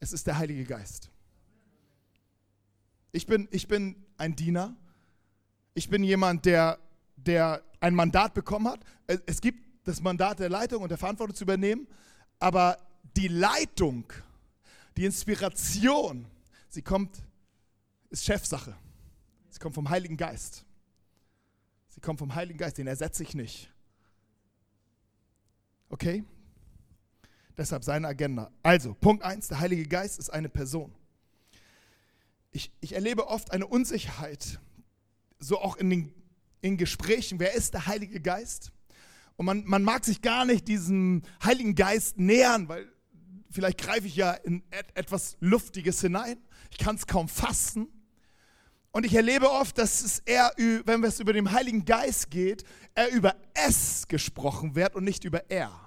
Es 0.01 0.13
ist 0.13 0.27
der 0.27 0.39
Heilige 0.39 0.65
Geist. 0.65 1.11
Ich 3.13 3.27
bin, 3.27 3.49
ich 3.51 3.67
bin 3.67 3.97
ein 4.19 4.37
Diener. 4.37 4.77
Ich 5.75 5.89
bin 5.89 6.03
jemand, 6.05 6.45
der, 6.45 6.79
der 7.17 7.63
ein 7.81 7.95
Mandat 7.95 8.35
bekommen 8.35 8.69
hat. 8.69 8.81
Es 9.27 9.41
gibt 9.41 9.67
das 9.85 10.01
Mandat 10.03 10.41
der 10.41 10.49
Leitung 10.49 10.83
und 10.83 10.89
der 10.89 10.99
Verantwortung 10.99 11.35
zu 11.35 11.45
übernehmen, 11.45 11.87
aber 12.39 12.77
die 13.17 13.29
Leitung, 13.29 14.13
die 14.97 15.05
Inspiration, 15.05 16.27
sie 16.69 16.83
kommt, 16.83 17.23
ist 18.11 18.25
Chefsache. 18.25 18.77
Sie 19.51 19.59
kommt 19.59 19.75
vom 19.75 19.89
Heiligen 19.89 20.17
Geist. 20.17 20.65
Sie 21.89 22.01
kommt 22.01 22.19
vom 22.19 22.35
Heiligen 22.35 22.59
Geist, 22.59 22.77
den 22.77 22.87
ersetze 22.87 23.23
ich 23.23 23.35
nicht. 23.35 23.73
Okay? 25.89 26.25
Deshalb 27.57 27.85
seine 27.85 28.09
Agenda. 28.09 28.51
Also, 28.63 28.95
Punkt 28.95 29.25
1, 29.25 29.49
der 29.49 29.61
Heilige 29.61 29.87
Geist 29.87 30.19
ist 30.19 30.31
eine 30.31 30.49
Person. 30.49 30.95
Ich, 32.53 32.71
ich 32.81 32.95
erlebe 32.95 33.29
oft 33.29 33.53
eine 33.53 33.67
Unsicherheit, 33.67 34.61
so 35.39 35.61
auch 35.61 35.77
in 35.77 35.91
den 35.91 36.13
in 36.67 36.77
Gesprächen, 36.77 37.39
wer 37.39 37.55
ist 37.55 37.75
der 37.75 37.87
Heilige 37.87 38.21
Geist? 38.21 38.73
Und 39.37 39.47
man, 39.47 39.65
man 39.67 39.83
mag 39.83 40.05
sich 40.05 40.23
gar 40.23 40.45
nicht 40.45 40.67
diesem 40.69 41.23
Heiligen 41.45 41.75
Geist 41.75 42.19
nähern, 42.19 42.69
weil 42.69 42.91
vielleicht 43.51 43.79
greife 43.79 44.07
ich 44.07 44.17
ja 44.17 44.33
in 44.33 44.63
etwas 44.95 45.37
Luftiges 45.41 46.01
hinein. 46.01 46.39
Ich 46.71 46.79
kann 46.79 46.97
es 46.97 47.07
kaum 47.07 47.29
fassen. 47.29 47.89
Und 48.91 49.05
ich 49.05 49.15
erlebe 49.15 49.51
oft, 49.51 49.77
dass 49.77 50.03
es 50.03 50.21
eher, 50.21 50.53
wenn 50.57 51.05
es 51.05 51.21
über 51.21 51.35
den 51.35 51.53
Heiligen 51.53 51.85
Geist 51.85 52.31
geht, 52.31 52.65
er 52.95 53.11
über 53.11 53.37
es 53.53 54.09
gesprochen 54.09 54.75
wird 54.75 54.97
und 54.97 55.05
nicht 55.05 55.25
über 55.25 55.51
er. 55.51 55.86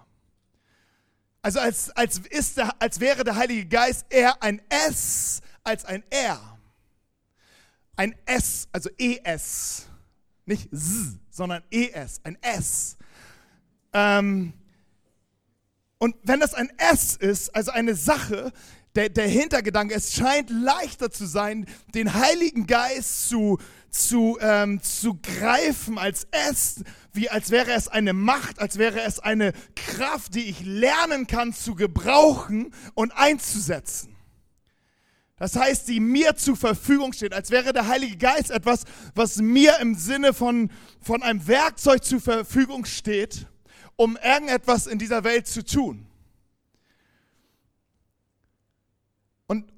Also 1.42 1.60
als, 1.60 1.90
als, 1.92 2.20
ist 2.30 2.58
der, 2.58 2.82
als 2.82 3.00
wäre 3.00 3.24
der 3.24 3.36
Heilige 3.36 3.66
Geist 3.66 4.06
eher 4.10 4.42
ein 4.44 4.62
S 4.70 5.42
als 5.64 5.86
ein 5.86 6.04
R. 6.10 6.58
Ein 7.96 8.16
S, 8.26 8.68
also 8.72 8.90
ES. 8.98 9.86
Nicht 10.46 10.72
S, 10.74 11.18
sondern 11.30 11.64
ES, 11.72 12.22
ein 12.24 12.38
S. 12.42 12.98
Ähm, 13.94 14.54
und 15.98 16.16
wenn 16.24 16.40
das 16.40 16.54
ein 16.54 16.72
S 16.78 17.16
ist, 17.16 17.56
also 17.56 17.72
eine 17.72 17.96
Sache, 17.96 18.52
der, 18.96 19.10
der 19.10 19.28
Hintergedanke, 19.28 19.94
es 19.94 20.14
scheint 20.14 20.50
leichter 20.50 21.12
zu 21.12 21.26
sein, 21.26 21.66
den 21.94 22.14
Heiligen 22.14 22.68
Geist 22.68 23.30
zu, 23.30 23.60
zu, 23.90 24.38
ähm, 24.42 24.82
zu 24.82 25.20
greifen 25.22 25.98
als 25.98 26.28
es, 26.32 26.84
wie 27.14 27.30
als 27.30 27.52
wäre 27.52 27.72
es 27.72 27.88
eine 27.88 28.14
Macht, 28.14 28.60
als 28.60 28.78
wäre 28.78 29.02
es 29.02 29.20
eine 29.20 29.54
Kraft, 29.76 30.36
die 30.36 30.50
ich 30.50 30.62
lernen 30.64 31.28
kann 31.28 31.54
zu 31.54 31.76
gebrauchen 31.76 32.74
und 32.94 33.12
einzusetzen. 33.12 34.16
Das 35.38 35.56
heißt, 35.56 35.88
die 35.88 36.02
mir 36.02 36.36
zur 36.36 36.58
Verfügung 36.58 37.14
steht, 37.14 37.34
als 37.34 37.50
wäre 37.50 37.72
der 37.72 37.88
Heilige 37.88 38.18
Geist 38.18 38.52
etwas, 38.52 38.84
was 39.16 39.38
mir 39.38 39.80
im 39.80 39.96
Sinne 39.96 40.34
von, 40.34 40.70
von 41.02 41.24
einem 41.24 41.48
Werkzeug 41.48 42.04
zur 42.04 42.20
Verfügung 42.20 42.84
steht, 42.84 43.48
um 43.96 44.18
irgendetwas 44.18 44.86
in 44.86 45.00
dieser 45.00 45.24
Welt 45.24 45.48
zu 45.48 45.64
tun. 45.64 46.06
Und, 49.48 49.72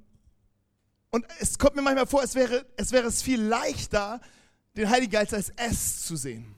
und 1.11 1.25
es 1.39 1.59
kommt 1.59 1.75
mir 1.75 1.83
manchmal 1.83 2.07
vor, 2.07 2.23
es 2.23 2.33
wäre, 2.33 2.65
es 2.75 2.91
wäre 2.91 3.07
es 3.07 3.21
viel 3.21 3.41
leichter, 3.41 4.19
den 4.75 4.89
Heiligen 4.89 5.11
Geist 5.11 5.33
als 5.33 5.49
S 5.49 6.05
zu 6.05 6.15
sehen. 6.15 6.55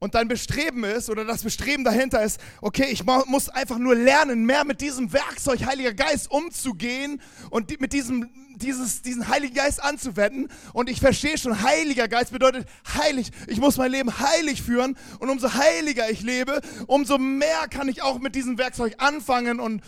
Und 0.00 0.14
dein 0.14 0.28
Bestreben 0.28 0.84
ist, 0.84 1.10
oder 1.10 1.24
das 1.24 1.42
Bestreben 1.42 1.82
dahinter 1.82 2.22
ist, 2.22 2.40
okay, 2.60 2.86
ich 2.88 3.04
muss 3.04 3.48
einfach 3.48 3.78
nur 3.78 3.96
lernen, 3.96 4.44
mehr 4.44 4.64
mit 4.64 4.80
diesem 4.80 5.12
Werkzeug 5.12 5.66
Heiliger 5.66 5.92
Geist 5.92 6.30
umzugehen 6.30 7.20
und 7.50 7.80
mit 7.80 7.92
diesem, 7.92 8.30
dieses, 8.54 9.02
diesen 9.02 9.26
Heiligen 9.26 9.54
Geist 9.54 9.82
anzuwenden. 9.82 10.48
Und 10.72 10.88
ich 10.88 11.00
verstehe 11.00 11.36
schon, 11.36 11.62
Heiliger 11.64 12.06
Geist 12.06 12.30
bedeutet 12.30 12.68
heilig. 12.94 13.32
Ich 13.48 13.58
muss 13.58 13.76
mein 13.76 13.90
Leben 13.90 14.20
heilig 14.20 14.62
führen. 14.62 14.96
Und 15.18 15.30
umso 15.30 15.52
heiliger 15.54 16.08
ich 16.08 16.22
lebe, 16.22 16.60
umso 16.86 17.18
mehr 17.18 17.66
kann 17.68 17.88
ich 17.88 18.00
auch 18.00 18.20
mit 18.20 18.36
diesem 18.36 18.56
Werkzeug 18.56 18.94
anfangen 18.98 19.58
und, 19.58 19.82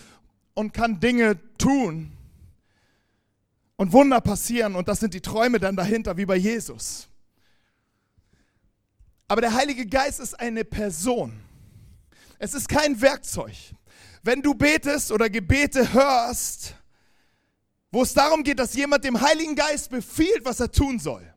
und 0.54 0.74
kann 0.74 0.98
Dinge 0.98 1.38
tun. 1.56 2.10
Und 3.76 3.92
Wunder 3.92 4.20
passieren. 4.20 4.74
Und 4.74 4.88
das 4.88 4.98
sind 4.98 5.14
die 5.14 5.20
Träume 5.20 5.60
dann 5.60 5.76
dahinter, 5.76 6.16
wie 6.16 6.26
bei 6.26 6.36
Jesus. 6.36 7.09
Aber 9.30 9.42
der 9.42 9.54
Heilige 9.54 9.86
Geist 9.86 10.18
ist 10.18 10.40
eine 10.40 10.64
Person. 10.64 11.40
Es 12.40 12.52
ist 12.52 12.68
kein 12.68 13.00
Werkzeug. 13.00 13.54
Wenn 14.24 14.42
du 14.42 14.54
betest 14.54 15.12
oder 15.12 15.30
Gebete 15.30 15.92
hörst, 15.92 16.74
wo 17.92 18.02
es 18.02 18.12
darum 18.12 18.42
geht, 18.42 18.58
dass 18.58 18.74
jemand 18.74 19.04
dem 19.04 19.20
Heiligen 19.20 19.54
Geist 19.54 19.88
befiehlt, 19.88 20.44
was 20.44 20.58
er 20.58 20.72
tun 20.72 20.98
soll, 20.98 21.32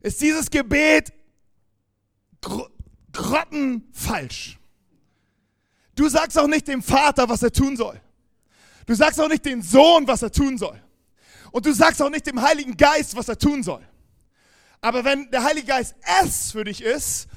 ist 0.00 0.22
dieses 0.22 0.48
Gebet 0.48 1.12
gr 2.40 2.70
grottenfalsch. 3.12 4.58
Du 5.94 6.08
sagst 6.08 6.38
auch 6.38 6.46
nicht 6.46 6.66
dem 6.66 6.82
Vater, 6.82 7.28
was 7.28 7.42
er 7.42 7.52
tun 7.52 7.76
soll. 7.76 8.00
Du 8.86 8.94
sagst 8.94 9.20
auch 9.20 9.28
nicht 9.28 9.44
dem 9.44 9.60
Sohn, 9.60 10.08
was 10.08 10.22
er 10.22 10.32
tun 10.32 10.56
soll. 10.56 10.82
Und 11.52 11.66
du 11.66 11.74
sagst 11.74 12.00
auch 12.00 12.08
nicht 12.08 12.26
dem 12.26 12.40
Heiligen 12.40 12.74
Geist, 12.74 13.14
was 13.14 13.28
er 13.28 13.36
tun 13.36 13.62
soll. 13.62 13.86
Aber 14.80 15.04
wenn 15.04 15.30
der 15.30 15.44
Heilige 15.44 15.66
Geist 15.66 15.94
es 16.22 16.52
für 16.52 16.64
dich 16.64 16.82
ist, 16.82 17.28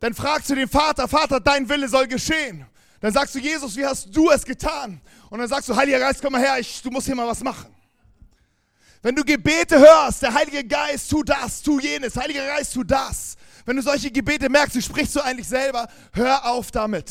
dann 0.00 0.14
fragst 0.14 0.50
du 0.50 0.54
den 0.54 0.68
Vater, 0.68 1.06
Vater, 1.06 1.38
dein 1.38 1.68
Wille 1.68 1.88
soll 1.88 2.08
geschehen. 2.08 2.66
Dann 3.00 3.12
sagst 3.12 3.34
du, 3.34 3.38
Jesus, 3.38 3.76
wie 3.76 3.86
hast 3.86 4.14
du 4.14 4.30
es 4.30 4.44
getan? 4.44 5.00
Und 5.30 5.38
dann 5.38 5.48
sagst 5.48 5.68
du, 5.68 5.76
Heiliger 5.76 5.98
Geist, 5.98 6.20
komm 6.20 6.32
mal 6.32 6.40
her, 6.40 6.58
ich, 6.58 6.82
du 6.82 6.90
musst 6.90 7.06
hier 7.06 7.14
mal 7.14 7.26
was 7.26 7.42
machen. 7.42 7.72
Wenn 9.00 9.16
du 9.16 9.24
Gebete 9.24 9.78
hörst, 9.78 10.22
der 10.22 10.32
Heilige 10.34 10.64
Geist, 10.64 11.10
tu 11.10 11.22
das, 11.22 11.62
tu 11.62 11.80
jenes, 11.80 12.16
Heiliger 12.16 12.46
Geist, 12.46 12.74
tu 12.74 12.84
das. 12.84 13.36
Wenn 13.64 13.76
du 13.76 13.82
solche 13.82 14.10
Gebete 14.10 14.48
merkst, 14.48 14.76
du 14.76 14.82
sprichst 14.82 15.16
du 15.16 15.20
eigentlich 15.20 15.48
selber, 15.48 15.88
hör 16.12 16.46
auf 16.46 16.70
damit. 16.70 17.10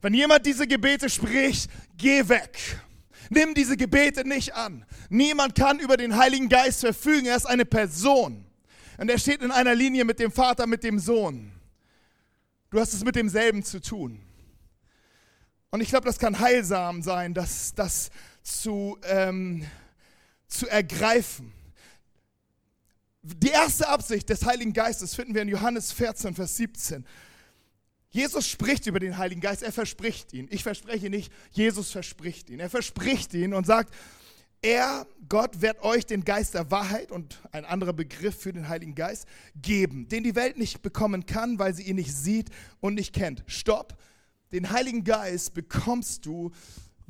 Wenn 0.00 0.14
jemand 0.14 0.46
diese 0.46 0.66
Gebete 0.66 1.08
spricht, 1.08 1.70
geh 1.96 2.28
weg. 2.28 2.58
Nimm 3.28 3.54
diese 3.54 3.76
Gebete 3.76 4.26
nicht 4.26 4.54
an. 4.54 4.84
Niemand 5.08 5.54
kann 5.54 5.78
über 5.78 5.96
den 5.96 6.16
Heiligen 6.16 6.48
Geist 6.48 6.80
verfügen, 6.80 7.26
er 7.26 7.36
ist 7.36 7.46
eine 7.46 7.64
Person. 7.64 8.44
Und 9.00 9.08
er 9.08 9.18
steht 9.18 9.40
in 9.40 9.50
einer 9.50 9.74
Linie 9.74 10.04
mit 10.04 10.18
dem 10.18 10.30
Vater, 10.30 10.66
mit 10.66 10.84
dem 10.84 10.98
Sohn. 10.98 11.50
Du 12.68 12.78
hast 12.78 12.92
es 12.92 13.02
mit 13.02 13.16
demselben 13.16 13.62
zu 13.62 13.80
tun. 13.80 14.20
Und 15.70 15.80
ich 15.80 15.88
glaube, 15.88 16.04
das 16.04 16.18
kann 16.18 16.38
heilsam 16.38 17.00
sein, 17.00 17.32
das, 17.32 17.74
das 17.74 18.10
zu, 18.42 18.98
ähm, 19.04 19.66
zu 20.48 20.68
ergreifen. 20.68 21.50
Die 23.22 23.48
erste 23.48 23.88
Absicht 23.88 24.28
des 24.28 24.44
Heiligen 24.44 24.74
Geistes 24.74 25.14
finden 25.14 25.34
wir 25.34 25.40
in 25.40 25.48
Johannes 25.48 25.92
14, 25.92 26.34
Vers 26.34 26.58
17. 26.58 27.06
Jesus 28.10 28.46
spricht 28.46 28.86
über 28.86 29.00
den 29.00 29.16
Heiligen 29.16 29.40
Geist, 29.40 29.62
er 29.62 29.72
verspricht 29.72 30.34
ihn. 30.34 30.46
Ich 30.50 30.62
verspreche 30.62 31.08
nicht, 31.08 31.32
Jesus 31.52 31.90
verspricht 31.90 32.50
ihn. 32.50 32.60
Er 32.60 32.68
verspricht 32.68 33.32
ihn 33.32 33.54
und 33.54 33.64
sagt, 33.64 33.94
er, 34.62 35.06
Gott, 35.28 35.62
wird 35.62 35.82
euch 35.82 36.06
den 36.06 36.24
Geist 36.24 36.54
der 36.54 36.70
Wahrheit 36.70 37.10
und 37.10 37.40
ein 37.52 37.64
anderer 37.64 37.92
Begriff 37.92 38.38
für 38.38 38.52
den 38.52 38.68
Heiligen 38.68 38.94
Geist 38.94 39.26
geben, 39.54 40.08
den 40.08 40.22
die 40.22 40.34
Welt 40.34 40.58
nicht 40.58 40.82
bekommen 40.82 41.26
kann, 41.26 41.58
weil 41.58 41.74
sie 41.74 41.84
ihn 41.84 41.96
nicht 41.96 42.14
sieht 42.14 42.50
und 42.80 42.94
nicht 42.94 43.14
kennt. 43.14 43.42
Stopp. 43.46 43.96
Den 44.52 44.70
Heiligen 44.70 45.04
Geist 45.04 45.54
bekommst 45.54 46.26
du, 46.26 46.50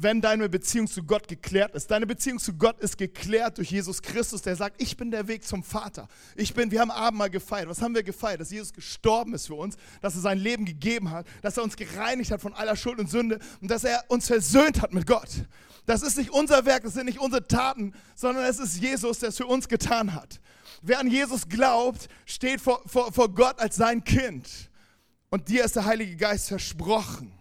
wenn 0.03 0.21
deine 0.21 0.49
Beziehung 0.49 0.87
zu 0.87 1.03
Gott 1.03 1.29
geklärt 1.29 1.75
ist. 1.75 1.91
Deine 1.91 2.07
Beziehung 2.07 2.39
zu 2.39 2.55
Gott 2.55 2.81
ist 2.81 2.97
geklärt 2.97 3.59
durch 3.59 3.71
Jesus 3.71 4.01
Christus, 4.01 4.41
der 4.41 4.57
sagt, 4.57 4.81
ich 4.81 4.97
bin 4.97 5.11
der 5.11 5.29
Weg 5.29 5.45
zum 5.45 5.63
Vater. 5.63 6.09
Ich 6.37 6.55
bin, 6.55 6.71
wir 6.71 6.81
haben 6.81 6.91
Abendmahl 6.91 7.29
gefeiert. 7.29 7.69
Was 7.69 7.83
haben 7.83 7.95
wir 7.95 8.03
gefeiert? 8.03 8.41
Dass 8.41 8.51
Jesus 8.51 8.73
gestorben 8.73 9.35
ist 9.35 9.49
für 9.49 9.55
uns, 9.55 9.77
dass 10.01 10.15
er 10.15 10.23
sein 10.23 10.39
Leben 10.39 10.65
gegeben 10.65 11.11
hat, 11.11 11.27
dass 11.43 11.57
er 11.57 11.65
uns 11.65 11.77
gereinigt 11.77 12.31
hat 12.31 12.41
von 12.41 12.55
aller 12.55 12.77
Schuld 12.77 12.99
und 12.99 13.11
Sünde 13.11 13.39
und 13.61 13.71
dass 13.71 13.85
er 13.85 14.05
uns 14.09 14.27
versöhnt 14.27 14.81
hat 14.81 14.95
mit 14.95 15.07
Gott. 15.07 15.45
Das 15.91 16.03
ist 16.03 16.17
nicht 16.17 16.31
unser 16.31 16.65
Werk, 16.67 16.85
das 16.85 16.95
sind 16.95 17.07
nicht 17.07 17.19
unsere 17.19 17.49
Taten, 17.49 17.93
sondern 18.15 18.45
es 18.45 18.61
ist 18.61 18.77
Jesus, 18.77 19.19
der 19.19 19.31
es 19.31 19.37
für 19.37 19.47
uns 19.47 19.67
getan 19.67 20.15
hat. 20.15 20.41
Wer 20.83 21.01
an 21.01 21.09
Jesus 21.09 21.49
glaubt, 21.49 22.09
steht 22.27 22.61
vor, 22.61 22.81
vor, 22.87 23.13
vor 23.13 23.29
Gott 23.35 23.59
als 23.59 23.75
sein 23.75 24.05
Kind. 24.05 24.71
Und 25.31 25.49
dir 25.49 25.65
ist 25.65 25.75
der 25.75 25.87
Heilige 25.87 26.15
Geist 26.15 26.47
versprochen. 26.47 27.33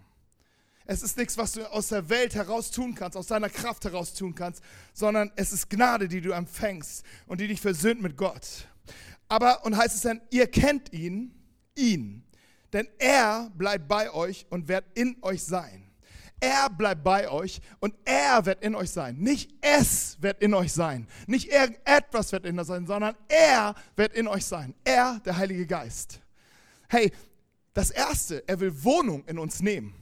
Es 0.84 1.04
ist 1.04 1.16
nichts, 1.16 1.38
was 1.38 1.52
du 1.52 1.72
aus 1.72 1.90
der 1.90 2.08
Welt 2.08 2.34
heraus 2.34 2.72
tun 2.72 2.96
kannst, 2.96 3.16
aus 3.16 3.28
deiner 3.28 3.50
Kraft 3.50 3.84
heraus 3.84 4.14
tun 4.14 4.34
kannst, 4.34 4.64
sondern 4.94 5.30
es 5.36 5.52
ist 5.52 5.70
Gnade, 5.70 6.08
die 6.08 6.20
du 6.20 6.32
empfängst 6.32 7.04
und 7.28 7.40
die 7.40 7.46
dich 7.46 7.60
versöhnt 7.60 8.02
mit 8.02 8.16
Gott. 8.16 8.66
Aber, 9.28 9.64
und 9.64 9.76
heißt 9.76 9.94
es 9.94 10.00
dann, 10.00 10.20
ihr 10.30 10.48
kennt 10.48 10.92
ihn, 10.92 11.32
ihn, 11.76 12.24
denn 12.72 12.88
er 12.98 13.48
bleibt 13.54 13.86
bei 13.86 14.12
euch 14.12 14.44
und 14.50 14.66
wird 14.66 14.86
in 14.94 15.16
euch 15.22 15.44
sein. 15.44 15.89
Er 16.40 16.70
bleibt 16.70 17.04
bei 17.04 17.28
euch 17.28 17.60
und 17.80 17.94
er 18.04 18.46
wird 18.46 18.62
in 18.64 18.74
euch 18.74 18.90
sein. 18.90 19.16
Nicht 19.18 19.52
es 19.60 20.16
wird 20.20 20.42
in 20.42 20.54
euch 20.54 20.72
sein. 20.72 21.06
Nicht 21.26 21.52
irgendetwas 21.52 22.32
wird 22.32 22.46
in 22.46 22.58
euch 22.58 22.66
sein, 22.66 22.86
sondern 22.86 23.14
er 23.28 23.74
wird 23.94 24.14
in 24.14 24.26
euch 24.26 24.46
sein. 24.46 24.74
Er, 24.82 25.20
der 25.24 25.36
Heilige 25.36 25.66
Geist. 25.66 26.20
Hey, 26.88 27.12
das 27.74 27.90
Erste, 27.90 28.42
er 28.48 28.58
will 28.58 28.82
Wohnung 28.82 29.24
in 29.26 29.38
uns 29.38 29.60
nehmen. 29.60 29.94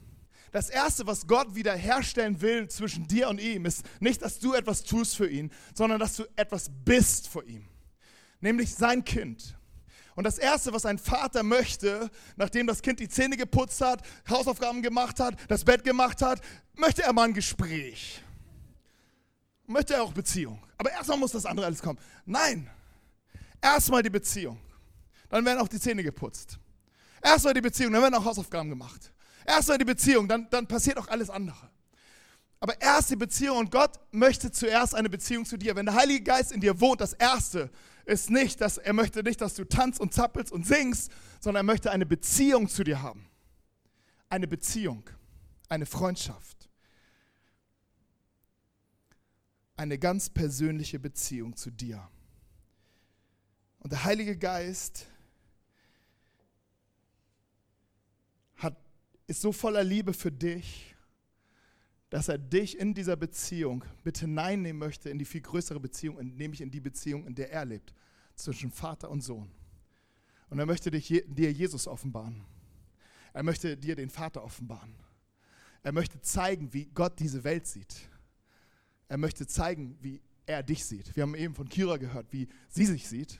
Das 0.51 0.69
Erste, 0.69 1.05
was 1.05 1.27
Gott 1.27 1.53
wiederherstellen 1.53 2.41
will 2.41 2.67
zwischen 2.69 3.07
dir 3.07 3.29
und 3.29 3.39
ihm, 3.39 3.65
ist 3.65 3.83
nicht, 3.99 4.21
dass 4.21 4.39
du 4.39 4.53
etwas 4.53 4.83
tust 4.83 5.15
für 5.15 5.29
ihn, 5.29 5.51
sondern 5.75 5.99
dass 5.99 6.15
du 6.15 6.23
etwas 6.35 6.71
bist 6.83 7.27
vor 7.27 7.43
ihm. 7.43 7.67
Nämlich 8.39 8.73
sein 8.73 9.03
Kind. 9.03 9.58
Und 10.19 10.25
das 10.25 10.37
Erste, 10.37 10.73
was 10.73 10.85
ein 10.85 10.97
Vater 10.97 11.43
möchte, 11.43 12.11
nachdem 12.35 12.67
das 12.67 12.81
Kind 12.81 12.99
die 12.99 13.07
Zähne 13.07 13.37
geputzt 13.37 13.79
hat, 13.79 14.01
Hausaufgaben 14.29 14.81
gemacht 14.81 15.17
hat, 15.21 15.35
das 15.47 15.63
Bett 15.63 15.85
gemacht 15.85 16.21
hat, 16.21 16.41
möchte 16.75 17.03
er 17.03 17.13
mal 17.13 17.29
ein 17.29 17.33
Gespräch. 17.33 18.21
Möchte 19.65 19.93
er 19.93 20.03
auch 20.03 20.11
Beziehung. 20.11 20.61
Aber 20.77 20.91
erstmal 20.91 21.17
muss 21.17 21.31
das 21.31 21.45
andere 21.45 21.67
alles 21.67 21.81
kommen. 21.81 21.97
Nein, 22.25 22.69
erstmal 23.61 24.03
die 24.03 24.09
Beziehung. 24.09 24.59
Dann 25.29 25.45
werden 25.45 25.59
auch 25.59 25.69
die 25.69 25.79
Zähne 25.79 26.03
geputzt. 26.03 26.59
Erstmal 27.23 27.53
die 27.53 27.61
Beziehung, 27.61 27.93
dann 27.93 28.01
werden 28.01 28.15
auch 28.15 28.25
Hausaufgaben 28.25 28.69
gemacht. 28.69 29.13
Erstmal 29.45 29.77
die 29.77 29.85
Beziehung, 29.85 30.27
dann, 30.27 30.49
dann 30.49 30.67
passiert 30.67 30.97
auch 30.97 31.07
alles 31.07 31.29
andere. 31.29 31.69
Aber 32.59 32.81
erst 32.81 33.09
die 33.09 33.15
Beziehung 33.15 33.57
und 33.57 33.71
Gott 33.71 33.91
möchte 34.11 34.51
zuerst 34.51 34.95
eine 34.95 35.09
Beziehung 35.09 35.45
zu 35.45 35.55
dir. 35.55 35.77
Wenn 35.77 35.85
der 35.85 35.95
Heilige 35.95 36.23
Geist 36.23 36.51
in 36.51 36.59
dir 36.59 36.81
wohnt, 36.81 36.99
das 36.99 37.13
Erste, 37.13 37.69
ist 38.09 38.29
nicht, 38.29 38.59
dass 38.61 38.77
er 38.77 38.93
möchte 38.93 39.23
nicht, 39.23 39.39
dass 39.39 39.53
du 39.53 39.65
tanzt 39.65 39.99
und 39.99 40.13
zappelst 40.13 40.51
und 40.51 40.65
singst, 40.65 41.11
sondern 41.39 41.65
er 41.65 41.71
möchte 41.71 41.91
eine 41.91 42.05
Beziehung 42.05 42.67
zu 42.67 42.83
dir 42.83 43.01
haben. 43.01 43.29
Eine 44.29 44.47
Beziehung, 44.47 45.09
eine 45.69 45.85
Freundschaft. 45.85 46.69
Eine 49.75 49.97
ganz 49.97 50.29
persönliche 50.29 50.99
Beziehung 50.99 51.55
zu 51.55 51.71
dir. 51.71 52.09
Und 53.79 53.91
der 53.91 54.03
Heilige 54.03 54.37
Geist 54.37 55.07
hat, 58.57 58.75
ist 59.27 59.41
so 59.41 59.51
voller 59.51 59.83
Liebe 59.83 60.13
für 60.13 60.31
dich 60.31 60.88
dass 62.09 62.27
er 62.27 62.37
dich 62.37 62.77
in 62.77 62.93
dieser 62.93 63.15
Beziehung 63.15 63.83
mit 64.03 64.17
hineinnehmen 64.17 64.79
möchte 64.79 65.09
in 65.09 65.19
die 65.19 65.25
viel 65.25 65.41
größere 65.41 65.79
Beziehung, 65.79 66.17
nämlich 66.35 66.61
in 66.61 66.71
die 66.71 66.79
Beziehung, 66.79 67.25
in 67.25 67.35
der 67.35 67.51
er 67.51 67.65
lebt, 67.65 67.93
zwischen 68.35 68.71
Vater 68.71 69.09
und 69.09 69.21
Sohn. 69.21 69.51
Und 70.49 70.57
er 70.57 70.65
möchte 70.65 70.89
dich, 70.89 71.07
dir 71.07 71.51
Jesus 71.51 71.87
offenbaren. 71.87 72.43
Er 73.33 73.43
möchte 73.43 73.77
dir 73.77 73.95
den 73.95 74.09
Vater 74.09 74.43
offenbaren. 74.43 74.95
Er 75.83 75.91
möchte 75.91 76.19
zeigen, 76.21 76.73
wie 76.73 76.85
Gott 76.85 77.19
diese 77.19 77.43
Welt 77.43 77.67
sieht. 77.67 78.09
Er 79.07 79.17
möchte 79.17 79.45
zeigen, 79.45 79.97
wie 80.01 80.21
er 80.45 80.63
dich 80.63 80.83
sieht. 80.83 81.15
Wir 81.15 81.23
haben 81.23 81.35
eben 81.35 81.53
von 81.53 81.69
Kira 81.69 81.97
gehört, 81.97 82.33
wie 82.33 82.47
sie 82.69 82.85
sich 82.85 83.07
sieht 83.07 83.39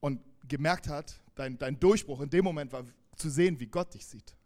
und 0.00 0.20
gemerkt 0.46 0.88
hat, 0.88 1.20
dein, 1.34 1.58
dein 1.58 1.78
Durchbruch 1.80 2.20
in 2.20 2.30
dem 2.30 2.44
Moment 2.44 2.72
war 2.72 2.84
zu 3.16 3.30
sehen, 3.30 3.58
wie 3.58 3.66
Gott 3.66 3.94
dich 3.94 4.06
sieht. 4.06 4.36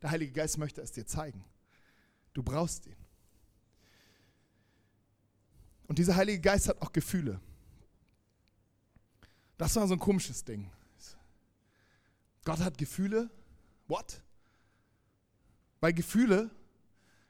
Der 0.00 0.10
Heilige 0.10 0.32
Geist 0.32 0.58
möchte 0.58 0.80
es 0.80 0.92
dir 0.92 1.06
zeigen. 1.06 1.44
Du 2.32 2.42
brauchst 2.42 2.86
ihn. 2.86 2.96
Und 5.86 5.98
dieser 5.98 6.16
Heilige 6.16 6.40
Geist 6.40 6.68
hat 6.68 6.80
auch 6.82 6.92
Gefühle. 6.92 7.40
Das 9.56 9.74
war 9.76 9.88
so 9.88 9.94
ein 9.94 9.98
komisches 9.98 10.44
Ding. 10.44 10.70
Gott 12.44 12.60
hat 12.60 12.78
Gefühle? 12.78 13.28
What? 13.88 14.22
Bei 15.80 15.92
Gefühle, 15.92 16.50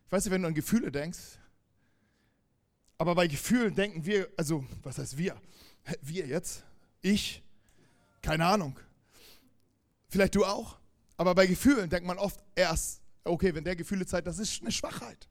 ich 0.06 0.12
weiß 0.12 0.24
nicht, 0.24 0.32
wenn 0.32 0.42
du 0.42 0.48
an 0.48 0.54
Gefühle 0.54 0.92
denkst, 0.92 1.38
aber 2.98 3.14
bei 3.14 3.28
Gefühlen 3.28 3.74
denken 3.74 4.04
wir, 4.04 4.28
also 4.36 4.64
was 4.82 4.98
heißt 4.98 5.16
wir? 5.16 5.40
Wir 6.02 6.26
jetzt? 6.26 6.64
Ich? 7.00 7.42
Keine 8.22 8.44
Ahnung. 8.46 8.78
Vielleicht 10.08 10.34
du 10.34 10.44
auch. 10.44 10.78
Aber 11.16 11.34
bei 11.34 11.46
Gefühlen 11.46 11.88
denkt 11.90 12.06
man 12.06 12.18
oft 12.18 12.40
erst, 12.54 13.00
okay, 13.28 13.54
wenn 13.54 13.64
der 13.64 13.76
Gefühle 13.76 14.06
zeigt, 14.06 14.26
das 14.26 14.38
ist 14.38 14.60
eine 14.62 14.72
Schwachheit. 14.72 15.28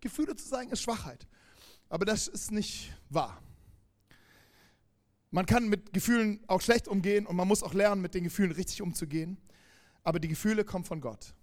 Gefühle 0.00 0.34
zu 0.34 0.48
zeigen 0.48 0.70
ist 0.70 0.82
Schwachheit. 0.82 1.26
Aber 1.88 2.04
das 2.04 2.28
ist 2.28 2.50
nicht 2.50 2.92
wahr. 3.08 3.42
Man 5.30 5.46
kann 5.46 5.68
mit 5.68 5.92
Gefühlen 5.92 6.40
auch 6.48 6.60
schlecht 6.60 6.88
umgehen 6.88 7.26
und 7.26 7.36
man 7.36 7.46
muss 7.46 7.62
auch 7.62 7.74
lernen, 7.74 8.02
mit 8.02 8.14
den 8.14 8.24
Gefühlen 8.24 8.52
richtig 8.52 8.82
umzugehen. 8.82 9.38
Aber 10.02 10.18
die 10.18 10.28
Gefühle 10.28 10.64
kommen 10.64 10.84
von 10.84 11.00
Gott. 11.00 11.34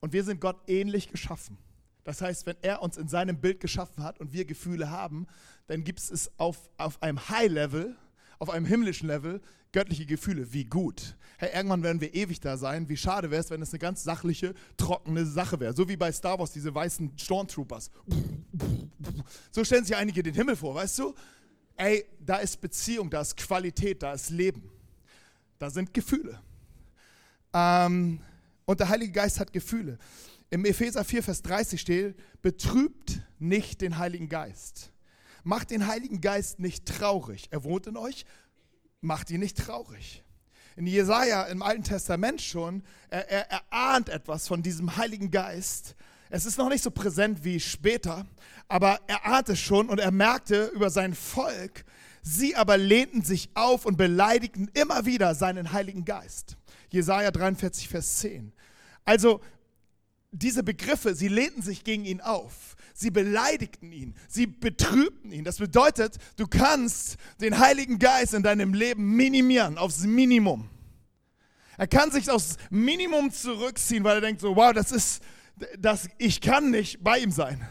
Und 0.00 0.12
wir 0.12 0.24
sind 0.24 0.40
Gott 0.40 0.60
ähnlich 0.66 1.08
geschaffen. 1.08 1.58
Das 2.04 2.20
heißt, 2.20 2.46
wenn 2.46 2.56
er 2.62 2.82
uns 2.82 2.96
in 2.96 3.06
seinem 3.06 3.40
Bild 3.40 3.60
geschaffen 3.60 4.02
hat 4.02 4.18
und 4.18 4.32
wir 4.32 4.44
Gefühle 4.44 4.90
haben, 4.90 5.26
dann 5.68 5.84
gibt 5.84 6.00
es 6.00 6.30
auf, 6.38 6.68
auf 6.76 7.00
einem 7.02 7.28
High-Level, 7.28 7.96
auf 8.42 8.50
einem 8.50 8.66
himmlischen 8.66 9.06
Level, 9.06 9.40
göttliche 9.70 10.04
Gefühle. 10.04 10.52
Wie 10.52 10.64
gut. 10.64 11.16
Hey, 11.38 11.50
irgendwann 11.54 11.84
werden 11.84 12.00
wir 12.00 12.12
ewig 12.12 12.40
da 12.40 12.56
sein. 12.56 12.88
Wie 12.88 12.96
schade 12.96 13.30
wäre 13.30 13.40
es, 13.40 13.50
wenn 13.50 13.62
es 13.62 13.70
eine 13.70 13.78
ganz 13.78 14.02
sachliche, 14.02 14.54
trockene 14.76 15.24
Sache 15.24 15.60
wäre. 15.60 15.74
So 15.74 15.88
wie 15.88 15.96
bei 15.96 16.10
Star 16.10 16.40
Wars, 16.40 16.50
diese 16.50 16.74
weißen 16.74 17.12
Stormtroopers. 17.16 17.92
So 19.52 19.62
stellen 19.62 19.84
sich 19.84 19.94
einige 19.94 20.24
den 20.24 20.34
Himmel 20.34 20.56
vor, 20.56 20.74
weißt 20.74 20.98
du? 20.98 21.14
Ey, 21.76 22.04
da 22.18 22.38
ist 22.38 22.60
Beziehung, 22.60 23.10
da 23.10 23.20
ist 23.20 23.36
Qualität, 23.36 24.02
da 24.02 24.12
ist 24.12 24.30
Leben. 24.30 24.68
Da 25.60 25.70
sind 25.70 25.94
Gefühle. 25.94 26.40
Ähm, 27.54 28.18
und 28.64 28.80
der 28.80 28.88
Heilige 28.88 29.12
Geist 29.12 29.38
hat 29.38 29.52
Gefühle. 29.52 29.98
Im 30.50 30.64
Epheser 30.64 31.04
4, 31.04 31.22
Vers 31.22 31.42
30 31.42 31.80
steht, 31.80 32.16
betrübt 32.42 33.20
nicht 33.38 33.80
den 33.80 33.98
Heiligen 33.98 34.28
Geist. 34.28 34.91
Macht 35.44 35.70
den 35.70 35.86
Heiligen 35.86 36.20
Geist 36.20 36.58
nicht 36.58 36.86
traurig. 36.86 37.48
Er 37.50 37.64
wohnt 37.64 37.86
in 37.86 37.96
euch, 37.96 38.24
macht 39.00 39.30
ihn 39.30 39.40
nicht 39.40 39.58
traurig. 39.58 40.22
In 40.76 40.86
Jesaja 40.86 41.44
im 41.44 41.62
Alten 41.62 41.82
Testament 41.82 42.40
schon, 42.40 42.82
er, 43.10 43.28
er, 43.30 43.50
er 43.50 43.62
ahnt 43.70 44.08
etwas 44.08 44.48
von 44.48 44.62
diesem 44.62 44.96
Heiligen 44.96 45.30
Geist. 45.30 45.96
Es 46.30 46.46
ist 46.46 46.56
noch 46.56 46.70
nicht 46.70 46.82
so 46.82 46.90
präsent 46.90 47.44
wie 47.44 47.60
später, 47.60 48.24
aber 48.68 49.00
er 49.06 49.26
ahnte 49.26 49.54
schon 49.54 49.90
und 49.90 49.98
er 49.98 50.12
merkte 50.12 50.66
über 50.68 50.88
sein 50.88 51.14
Volk, 51.14 51.84
sie 52.22 52.56
aber 52.56 52.78
lehnten 52.78 53.22
sich 53.22 53.50
auf 53.52 53.84
und 53.84 53.98
beleidigten 53.98 54.70
immer 54.72 55.04
wieder 55.04 55.34
seinen 55.34 55.72
Heiligen 55.72 56.06
Geist. 56.06 56.56
Jesaja 56.88 57.30
43, 57.30 57.88
Vers 57.88 58.16
10. 58.20 58.52
Also, 59.04 59.40
diese 60.30 60.62
Begriffe, 60.62 61.14
sie 61.14 61.28
lehnten 61.28 61.60
sich 61.60 61.84
gegen 61.84 62.06
ihn 62.06 62.22
auf. 62.22 62.76
Sie 62.94 63.10
beleidigten 63.10 63.92
ihn, 63.92 64.14
sie 64.28 64.46
betrübten 64.46 65.32
ihn. 65.32 65.44
Das 65.44 65.58
bedeutet, 65.58 66.16
du 66.36 66.46
kannst 66.46 67.16
den 67.40 67.58
Heiligen 67.58 67.98
Geist 67.98 68.34
in 68.34 68.42
deinem 68.42 68.74
Leben 68.74 69.16
minimieren 69.16 69.78
aufs 69.78 70.04
Minimum. 70.04 70.68
Er 71.78 71.86
kann 71.86 72.10
sich 72.10 72.30
aufs 72.30 72.56
Minimum 72.70 73.32
zurückziehen, 73.32 74.04
weil 74.04 74.16
er 74.16 74.20
denkt 74.20 74.40
so, 74.40 74.54
wow, 74.56 74.72
das 74.72 74.92
ist, 74.92 75.22
das, 75.78 76.08
ich 76.18 76.40
kann 76.40 76.70
nicht 76.70 77.02
bei 77.02 77.18
ihm 77.18 77.30
sein. 77.30 77.66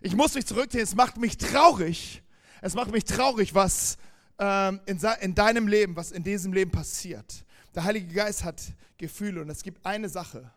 Ich 0.00 0.14
muss 0.14 0.34
mich 0.34 0.46
zurückziehen, 0.46 0.84
es 0.84 0.94
macht 0.94 1.16
mich 1.16 1.36
traurig. 1.36 2.22
Es 2.60 2.74
macht 2.74 2.92
mich 2.92 3.04
traurig, 3.04 3.54
was 3.54 3.98
ähm, 4.38 4.80
in, 4.86 5.00
in 5.20 5.34
deinem 5.34 5.68
Leben, 5.68 5.96
was 5.96 6.12
in 6.12 6.22
diesem 6.22 6.52
Leben 6.52 6.70
passiert. 6.70 7.44
Der 7.74 7.84
Heilige 7.84 8.14
Geist 8.14 8.44
hat 8.44 8.62
Gefühle 8.98 9.42
und 9.42 9.50
es 9.50 9.62
gibt 9.62 9.84
eine 9.84 10.08
Sache, 10.08 10.50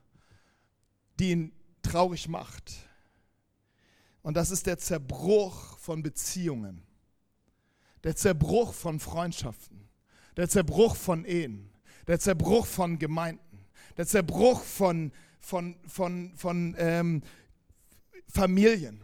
die 1.19 1.31
ihn 1.31 1.51
traurig 1.81 2.27
macht. 2.27 2.73
Und 4.21 4.35
das 4.35 4.51
ist 4.51 4.65
der 4.65 4.77
Zerbruch 4.77 5.77
von 5.79 6.03
Beziehungen, 6.03 6.83
der 8.03 8.15
Zerbruch 8.15 8.73
von 8.73 8.99
Freundschaften, 8.99 9.87
der 10.35 10.49
Zerbruch 10.49 10.95
von 10.95 11.25
Ehen, 11.25 11.69
der 12.07 12.19
Zerbruch 12.19 12.65
von 12.65 12.99
Gemeinden, 12.99 13.65
der 13.97 14.07
Zerbruch 14.07 14.61
von, 14.61 15.11
von, 15.39 15.75
von, 15.87 16.33
von 16.35 16.75
ähm, 16.77 17.21
Familien. 18.27 19.01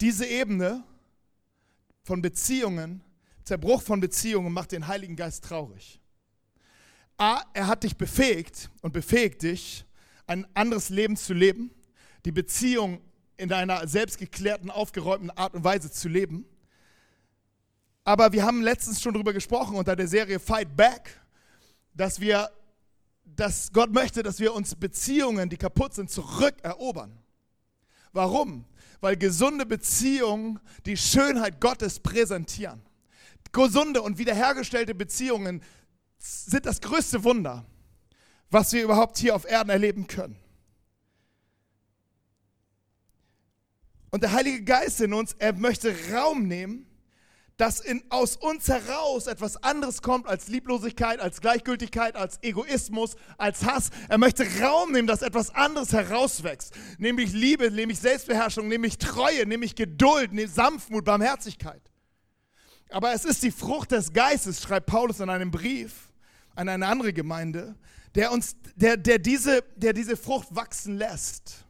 Diese 0.00 0.26
Ebene 0.26 0.84
von 2.02 2.22
Beziehungen, 2.22 3.02
Zerbruch 3.44 3.82
von 3.82 4.00
Beziehungen 4.00 4.52
macht 4.52 4.72
den 4.72 4.86
Heiligen 4.86 5.16
Geist 5.16 5.44
traurig. 5.44 6.00
A, 7.18 7.42
er 7.54 7.66
hat 7.66 7.84
dich 7.84 7.96
befähigt 7.96 8.70
und 8.82 8.92
befähigt 8.92 9.42
dich, 9.42 9.84
ein 10.26 10.46
anderes 10.54 10.90
Leben 10.90 11.16
zu 11.16 11.32
leben, 11.32 11.70
die 12.24 12.32
Beziehung 12.32 13.00
in 13.36 13.48
deiner 13.48 13.86
selbstgeklärten, 13.86 14.70
aufgeräumten 14.70 15.30
Art 15.30 15.54
und 15.54 15.64
Weise 15.64 15.90
zu 15.90 16.08
leben. 16.08 16.46
Aber 18.04 18.32
wir 18.32 18.44
haben 18.44 18.62
letztens 18.62 19.02
schon 19.02 19.14
darüber 19.14 19.32
gesprochen 19.32 19.76
unter 19.76 19.96
der 19.96 20.08
Serie 20.08 20.38
Fight 20.38 20.76
Back, 20.76 21.20
dass 21.94 22.20
wir, 22.20 22.50
dass 23.24 23.72
Gott 23.72 23.92
möchte, 23.92 24.22
dass 24.22 24.38
wir 24.38 24.54
uns 24.54 24.74
Beziehungen, 24.74 25.48
die 25.48 25.56
kaputt 25.56 25.94
sind, 25.94 26.10
zurückerobern. 26.10 27.18
Warum? 28.12 28.64
Weil 29.00 29.16
gesunde 29.16 29.66
Beziehungen 29.66 30.60
die 30.86 30.96
Schönheit 30.96 31.60
Gottes 31.60 32.00
präsentieren. 32.00 32.80
Gesunde 33.52 34.02
und 34.02 34.18
wiederhergestellte 34.18 34.94
Beziehungen 34.94 35.62
sind 36.18 36.66
das 36.66 36.80
größte 36.80 37.24
Wunder, 37.24 37.64
was 38.50 38.72
wir 38.72 38.84
überhaupt 38.84 39.18
hier 39.18 39.34
auf 39.34 39.46
Erden 39.46 39.70
erleben 39.70 40.06
können. 40.06 40.36
Und 44.16 44.22
der 44.22 44.32
Heilige 44.32 44.64
Geist 44.64 45.02
in 45.02 45.12
uns, 45.12 45.36
er 45.38 45.52
möchte 45.52 45.94
Raum 46.10 46.48
nehmen, 46.48 46.86
dass 47.58 47.80
in, 47.80 48.02
aus 48.08 48.34
uns 48.38 48.66
heraus 48.66 49.26
etwas 49.26 49.62
anderes 49.62 50.00
kommt 50.00 50.26
als 50.26 50.48
Lieblosigkeit, 50.48 51.20
als 51.20 51.42
Gleichgültigkeit, 51.42 52.16
als 52.16 52.38
Egoismus, 52.42 53.16
als 53.36 53.66
Hass. 53.66 53.90
Er 54.08 54.16
möchte 54.16 54.46
Raum 54.62 54.92
nehmen, 54.92 55.06
dass 55.06 55.20
etwas 55.20 55.54
anderes 55.54 55.92
herauswächst. 55.92 56.72
Nämlich 56.96 57.34
Liebe, 57.34 57.70
nämlich 57.70 57.98
Selbstbeherrschung, 57.98 58.68
nämlich 58.68 58.96
Treue, 58.96 59.44
nämlich 59.44 59.74
Geduld, 59.74 60.32
nämlich 60.32 60.54
Sanftmut, 60.54 61.04
Barmherzigkeit. 61.04 61.82
Aber 62.88 63.12
es 63.12 63.26
ist 63.26 63.42
die 63.42 63.50
Frucht 63.50 63.90
des 63.90 64.14
Geistes, 64.14 64.62
schreibt 64.62 64.86
Paulus 64.86 65.20
in 65.20 65.28
einem 65.28 65.50
Brief 65.50 66.08
an 66.54 66.70
eine 66.70 66.86
andere 66.86 67.12
Gemeinde, 67.12 67.76
der, 68.14 68.32
uns, 68.32 68.56
der, 68.76 68.96
der, 68.96 69.18
diese, 69.18 69.62
der 69.76 69.92
diese 69.92 70.16
Frucht 70.16 70.56
wachsen 70.56 70.96
lässt. 70.96 71.66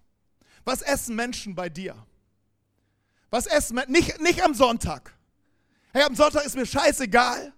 Was 0.64 0.80
essen 0.82 1.16
Menschen 1.16 1.56
bei 1.56 1.68
dir? 1.68 2.06
Was 3.30 3.46
essen 3.46 3.76
wir? 3.76 3.86
Nicht, 3.86 4.20
nicht 4.20 4.42
am 4.42 4.54
Sonntag. 4.54 5.12
Hey, 5.92 6.02
am 6.02 6.14
Sonntag 6.14 6.44
ist 6.44 6.56
mir 6.56 6.66
scheißegal. 6.66 7.52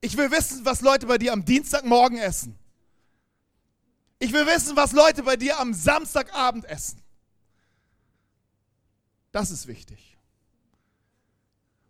Ich 0.00 0.16
will 0.16 0.30
wissen, 0.30 0.64
was 0.64 0.80
Leute 0.80 1.06
bei 1.06 1.18
dir 1.18 1.32
am 1.32 1.44
Dienstagmorgen 1.44 2.18
essen. 2.18 2.58
Ich 4.18 4.32
will 4.32 4.46
wissen, 4.46 4.76
was 4.76 4.92
Leute 4.92 5.22
bei 5.22 5.36
dir 5.36 5.58
am 5.58 5.74
Samstagabend 5.74 6.64
essen. 6.64 7.02
Das 9.32 9.50
ist 9.50 9.66
wichtig. 9.66 10.16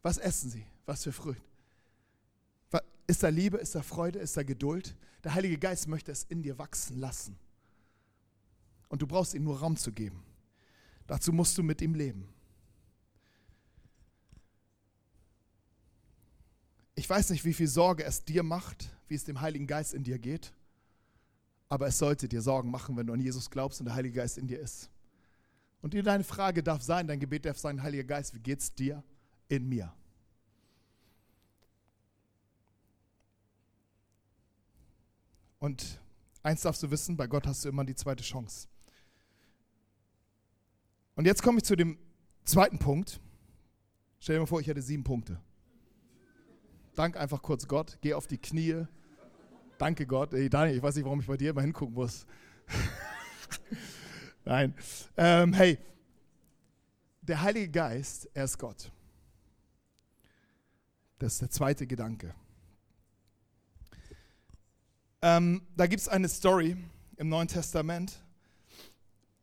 Was 0.03 0.19
essen 0.19 0.51
sie? 0.51 0.67
Was 0.85 1.05
für 1.05 1.13
Früchte? 1.13 1.43
Ist 3.07 3.23
da 3.23 3.29
Liebe? 3.29 3.59
Ist 3.59 3.75
da 3.75 3.83
Freude? 3.83 4.19
Ist 4.19 4.37
da 4.37 4.43
Geduld? 4.43 4.97
Der 5.23 5.35
Heilige 5.35 5.59
Geist 5.59 5.87
möchte 5.87 6.11
es 6.11 6.25
in 6.25 6.43
dir 6.43 6.59
wachsen 6.59 6.99
lassen. 6.99 7.39
Und 8.89 9.03
du 9.03 9.07
brauchst 9.07 9.35
ihm 9.35 9.45
nur 9.45 9.61
Raum 9.61 9.77
zu 9.77 9.93
geben. 9.93 10.26
Dazu 11.07 11.33
musst 11.33 11.57
du 11.57 11.63
mit 11.63 11.81
ihm 11.81 11.95
leben. 11.95 12.29
Ich 16.95 17.09
weiß 17.09 17.31
nicht, 17.31 17.45
wie 17.45 17.53
viel 17.53 17.69
Sorge 17.69 18.05
es 18.05 18.25
dir 18.25 18.43
macht, 18.43 18.91
wie 19.09 19.15
es 19.15 19.25
dem 19.25 19.41
Heiligen 19.41 19.67
Geist 19.67 19.95
in 19.95 20.03
dir 20.03 20.19
geht. 20.19 20.53
Aber 21.69 21.87
es 21.87 21.99
sollte 21.99 22.29
dir 22.29 22.43
Sorgen 22.43 22.71
machen, 22.71 22.97
wenn 22.97 23.07
du 23.07 23.13
an 23.13 23.21
Jesus 23.21 23.51
glaubst 23.51 23.81
und 23.81 23.87
der 23.87 23.95
Heilige 23.95 24.17
Geist 24.17 24.39
in 24.39 24.47
dir 24.47 24.59
ist. 24.59 24.91
Und 25.83 25.95
deine 25.95 26.25
Frage 26.25 26.63
darf 26.63 26.83
sein, 26.83 27.07
dein 27.07 27.21
Gebet 27.21 27.45
darf 27.45 27.59
sein, 27.59 27.83
Heiliger 27.83 28.05
Geist, 28.05 28.35
wie 28.35 28.41
geht's 28.41 28.75
dir 28.75 29.05
in 29.49 29.69
mir? 29.69 29.93
Und 35.59 36.01
eins 36.43 36.63
darfst 36.63 36.83
du 36.83 36.91
wissen, 36.91 37.17
bei 37.17 37.27
Gott 37.27 37.47
hast 37.47 37.65
du 37.65 37.69
immer 37.69 37.85
die 37.85 37.95
zweite 37.95 38.25
Chance. 38.25 38.69
Und 41.17 41.25
jetzt 41.25 41.43
komme 41.43 41.59
ich 41.59 41.65
zu 41.65 41.77
dem 41.77 41.99
zweiten 42.45 42.79
Punkt. 42.79 43.21
Stell 44.21 44.37
dir 44.37 44.41
mal 44.41 44.47
vor, 44.47 44.61
ich 44.61 44.67
hätte 44.67 44.83
sieben 44.83 45.03
Punkte. 45.03 45.41
Dank 46.95 47.17
einfach 47.17 47.43
kurz 47.43 47.67
Gott, 47.67 47.99
geh 48.01 48.15
auf 48.15 48.27
die 48.27 48.39
Knie. 48.39 48.87
Danke 49.79 50.07
Gott. 50.07 50.33
Ey, 50.33 50.49
Daniel, 50.49 50.77
ich 50.77 50.83
weiß 50.83 50.95
nicht, 50.95 51.05
warum 51.05 51.21
ich 51.21 51.27
bei 51.27 51.37
dir 51.37 51.51
immer 51.51 51.63
hingucken 51.63 51.95
muss. 51.95 52.27
Nein. 54.45 54.75
Ähm, 55.17 55.53
hey, 55.53 55.79
der 57.21 57.43
Heilige 57.43 57.71
Geist, 57.71 58.29
er 58.33 58.45
ist 58.45 58.59
Gott. 58.59 58.91
Das 61.19 61.35
ist 61.35 61.43
der 61.43 61.51
zweite 61.51 61.87
Gedanke. 61.87 62.35
Ähm, 65.23 65.63
da 65.77 65.87
gibt 65.87 66.01
es 66.01 66.09
eine 66.09 66.29
Story 66.29 66.77
im 67.17 67.29
Neuen 67.29 67.49
Testament, 67.49 68.23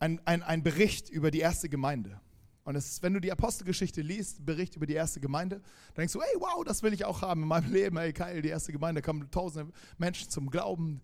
ein, 0.03 0.19
ein, 0.25 0.43
ein 0.43 0.63
Bericht 0.63 1.09
über 1.09 1.31
die 1.31 1.39
erste 1.39 1.69
Gemeinde. 1.69 2.19
Und 2.65 2.75
es, 2.75 3.01
wenn 3.01 3.13
du 3.13 3.21
die 3.21 3.31
Apostelgeschichte 3.31 4.01
liest, 4.01 4.45
Bericht 4.45 4.75
über 4.75 4.85
die 4.85 4.95
erste 4.95 5.21
Gemeinde, 5.21 5.57
dann 5.59 6.03
denkst 6.03 6.13
du, 6.13 6.19
ey, 6.19 6.35
wow, 6.39 6.61
das 6.65 6.83
will 6.83 6.93
ich 6.93 7.05
auch 7.05 7.21
haben 7.21 7.43
in 7.43 7.47
meinem 7.47 7.71
Leben. 7.71 7.95
Ey, 7.95 8.11
geil, 8.11 8.41
die 8.41 8.49
erste 8.49 8.73
Gemeinde, 8.73 9.01
da 9.01 9.05
kamen 9.05 9.31
tausende 9.31 9.71
Menschen 9.97 10.29
zum 10.29 10.49
Glauben. 10.49 11.01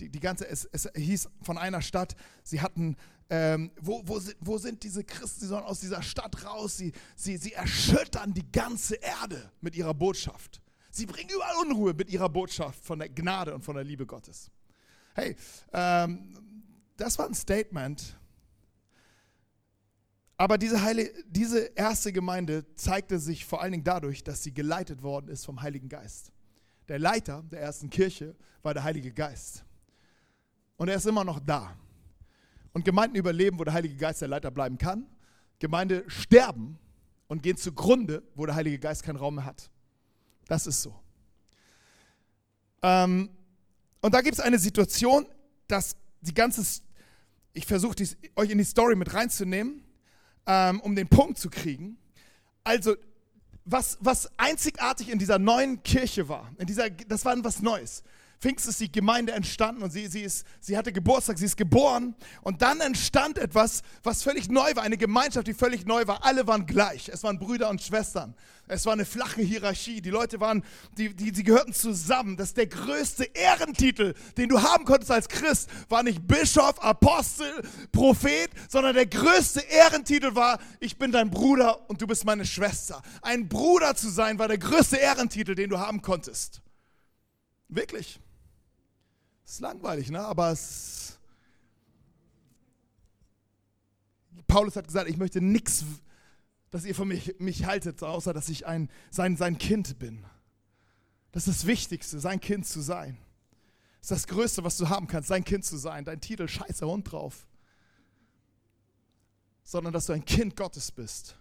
Die, 0.00 0.08
die 0.08 0.20
ganze, 0.20 0.48
es, 0.48 0.64
es 0.64 0.88
hieß 0.96 1.28
von 1.42 1.58
einer 1.58 1.82
Stadt, 1.82 2.16
sie 2.42 2.62
hatten, 2.62 2.96
ähm, 3.28 3.70
wo, 3.82 4.00
wo, 4.06 4.18
sind, 4.18 4.36
wo 4.40 4.56
sind 4.56 4.82
diese 4.82 5.04
Christen, 5.04 5.40
sie 5.40 5.46
sollen 5.48 5.64
aus 5.64 5.80
dieser 5.80 6.02
Stadt 6.02 6.46
raus, 6.46 6.78
sie, 6.78 6.92
sie, 7.16 7.36
sie 7.36 7.52
erschüttern 7.52 8.32
die 8.32 8.50
ganze 8.50 8.94
Erde 8.94 9.50
mit 9.60 9.76
ihrer 9.76 9.92
Botschaft. 9.92 10.62
Sie 10.90 11.04
bringen 11.04 11.28
überall 11.34 11.66
Unruhe 11.66 11.92
mit 11.92 12.08
ihrer 12.10 12.30
Botschaft 12.30 12.82
von 12.82 12.98
der 12.98 13.10
Gnade 13.10 13.54
und 13.54 13.62
von 13.62 13.74
der 13.74 13.84
Liebe 13.84 14.06
Gottes. 14.06 14.50
Hey, 15.14 15.36
ähm, 15.72 16.34
das 16.96 17.18
war 17.18 17.26
ein 17.26 17.34
Statement, 17.34 18.17
aber 20.40 20.56
diese, 20.56 20.82
Heile, 20.82 21.12
diese 21.26 21.58
erste 21.74 22.12
Gemeinde 22.12 22.64
zeigte 22.76 23.18
sich 23.18 23.44
vor 23.44 23.60
allen 23.60 23.72
Dingen 23.72 23.84
dadurch, 23.84 24.22
dass 24.22 24.44
sie 24.44 24.54
geleitet 24.54 25.02
worden 25.02 25.28
ist 25.28 25.44
vom 25.44 25.60
Heiligen 25.60 25.88
Geist. 25.88 26.30
Der 26.86 27.00
Leiter 27.00 27.42
der 27.50 27.60
ersten 27.60 27.90
Kirche 27.90 28.36
war 28.62 28.72
der 28.72 28.84
Heilige 28.84 29.12
Geist. 29.12 29.64
Und 30.76 30.88
er 30.88 30.94
ist 30.94 31.06
immer 31.06 31.24
noch 31.24 31.40
da. 31.40 31.76
Und 32.72 32.84
Gemeinden 32.84 33.16
überleben, 33.16 33.58
wo 33.58 33.64
der 33.64 33.74
Heilige 33.74 33.96
Geist 33.96 34.20
der 34.20 34.28
Leiter 34.28 34.52
bleiben 34.52 34.78
kann. 34.78 35.08
Gemeinde 35.58 36.04
sterben 36.06 36.78
und 37.26 37.42
gehen 37.42 37.56
zugrunde, 37.56 38.22
wo 38.36 38.46
der 38.46 38.54
Heilige 38.54 38.78
Geist 38.78 39.02
keinen 39.02 39.16
Raum 39.16 39.34
mehr 39.34 39.44
hat. 39.44 39.68
Das 40.46 40.68
ist 40.68 40.80
so. 40.82 40.94
Ähm, 42.82 43.28
und 44.00 44.14
da 44.14 44.20
gibt 44.20 44.34
es 44.34 44.40
eine 44.40 44.60
Situation, 44.60 45.26
dass 45.66 45.96
die 46.20 46.32
ganze, 46.32 46.80
ich 47.54 47.66
versuche 47.66 47.96
euch 48.36 48.50
in 48.50 48.58
die 48.58 48.64
Story 48.64 48.94
mit 48.94 49.12
reinzunehmen 49.12 49.82
ähm, 50.48 50.80
um 50.80 50.96
den 50.96 51.06
Punkt 51.06 51.38
zu 51.38 51.50
kriegen. 51.50 51.98
Also, 52.64 52.96
was, 53.64 53.98
was 54.00 54.30
einzigartig 54.38 55.10
in 55.10 55.18
dieser 55.18 55.38
neuen 55.38 55.82
Kirche 55.82 56.28
war, 56.28 56.50
in 56.58 56.66
dieser, 56.66 56.88
das 56.90 57.24
war 57.24 57.36
was 57.44 57.60
Neues. 57.60 58.02
Pfingst 58.40 58.68
ist 58.68 58.78
die 58.78 58.92
Gemeinde 58.92 59.32
entstanden 59.32 59.82
und 59.82 59.90
sie, 59.90 60.06
sie, 60.06 60.22
ist, 60.22 60.46
sie 60.60 60.76
hatte 60.76 60.92
Geburtstag, 60.92 61.38
sie 61.38 61.46
ist 61.46 61.56
geboren. 61.56 62.14
Und 62.42 62.62
dann 62.62 62.80
entstand 62.80 63.36
etwas, 63.36 63.82
was 64.04 64.22
völlig 64.22 64.48
neu 64.48 64.76
war, 64.76 64.84
eine 64.84 64.96
Gemeinschaft, 64.96 65.48
die 65.48 65.54
völlig 65.54 65.86
neu 65.86 66.06
war. 66.06 66.24
Alle 66.24 66.46
waren 66.46 66.64
gleich. 66.64 67.08
Es 67.08 67.24
waren 67.24 67.40
Brüder 67.40 67.68
und 67.68 67.82
Schwestern. 67.82 68.36
Es 68.68 68.86
war 68.86 68.92
eine 68.92 69.04
flache 69.04 69.42
Hierarchie. 69.42 70.00
Die 70.00 70.10
Leute 70.10 70.38
waren, 70.38 70.62
die, 70.96 71.14
die, 71.16 71.32
die 71.32 71.42
gehörten 71.42 71.72
zusammen. 71.72 72.36
Das 72.36 72.48
ist 72.48 72.58
der 72.58 72.68
größte 72.68 73.24
Ehrentitel, 73.24 74.14
den 74.36 74.48
du 74.48 74.62
haben 74.62 74.84
konntest 74.84 75.10
als 75.10 75.28
Christ, 75.28 75.68
war 75.88 76.04
nicht 76.04 76.24
Bischof, 76.26 76.80
Apostel, 76.80 77.50
Prophet, 77.90 78.50
sondern 78.68 78.94
der 78.94 79.06
größte 79.06 79.60
Ehrentitel 79.60 80.36
war, 80.36 80.60
ich 80.78 80.96
bin 80.96 81.10
dein 81.10 81.30
Bruder 81.30 81.90
und 81.90 82.00
du 82.00 82.06
bist 82.06 82.24
meine 82.24 82.46
Schwester. 82.46 83.02
Ein 83.20 83.48
Bruder 83.48 83.96
zu 83.96 84.08
sein 84.10 84.38
war 84.38 84.46
der 84.46 84.58
größte 84.58 84.96
Ehrentitel, 84.96 85.56
den 85.56 85.70
du 85.70 85.78
haben 85.78 86.02
konntest. 86.02 86.62
Wirklich. 87.68 88.20
Ist 89.48 89.60
langweilig, 89.60 90.10
ne? 90.10 90.20
Aber 90.20 90.52
es. 90.52 91.18
Paulus 94.46 94.76
hat 94.76 94.86
gesagt, 94.86 95.08
ich 95.08 95.16
möchte 95.16 95.40
nichts, 95.40 95.84
dass 96.70 96.84
ihr 96.84 96.94
von 96.94 97.08
mich, 97.08 97.36
mich 97.38 97.64
haltet, 97.64 98.02
außer 98.02 98.34
dass 98.34 98.50
ich 98.50 98.66
ein, 98.66 98.90
sein, 99.10 99.38
sein 99.38 99.56
Kind 99.56 99.98
bin. 99.98 100.26
Das 101.32 101.48
ist 101.48 101.60
das 101.60 101.66
Wichtigste, 101.66 102.20
sein 102.20 102.40
Kind 102.40 102.66
zu 102.66 102.82
sein. 102.82 103.16
Das 104.00 104.10
ist 104.10 104.24
das 104.24 104.26
Größte, 104.26 104.64
was 104.64 104.76
du 104.76 104.90
haben 104.90 105.06
kannst, 105.06 105.28
sein 105.28 105.44
Kind 105.44 105.64
zu 105.64 105.78
sein. 105.78 106.04
Dein 106.04 106.20
Titel, 106.20 106.46
scheiße 106.46 106.86
Hund 106.86 107.10
drauf. 107.10 107.46
Sondern 109.64 109.94
dass 109.94 110.06
du 110.06 110.12
ein 110.12 110.24
Kind 110.24 110.56
Gottes 110.56 110.92
bist. 110.92 111.36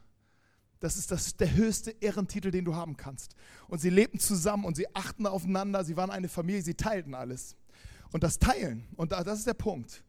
Das 0.79 0.95
ist 0.95 1.11
das, 1.11 1.35
der 1.35 1.53
höchste 1.53 1.91
Ehrentitel, 1.91 2.51
den 2.51 2.63
du 2.63 2.73
haben 2.73 2.95
kannst. 2.95 3.35
Und 3.67 3.79
sie 3.79 3.89
lebten 3.89 4.19
zusammen 4.19 4.63
und 4.63 4.77
sie 4.77 4.93
achten 4.95 5.27
aufeinander. 5.27 5.83
Sie 5.83 5.97
waren 5.97 6.09
eine 6.09 6.29
Familie, 6.29 6.61
sie 6.61 6.75
teilten 6.75 7.13
alles. 7.13 7.57
Und 8.11 8.23
das 8.23 8.39
Teilen, 8.39 8.87
und 8.95 9.11
das 9.11 9.39
ist 9.39 9.47
der 9.47 9.53
Punkt, 9.53 10.03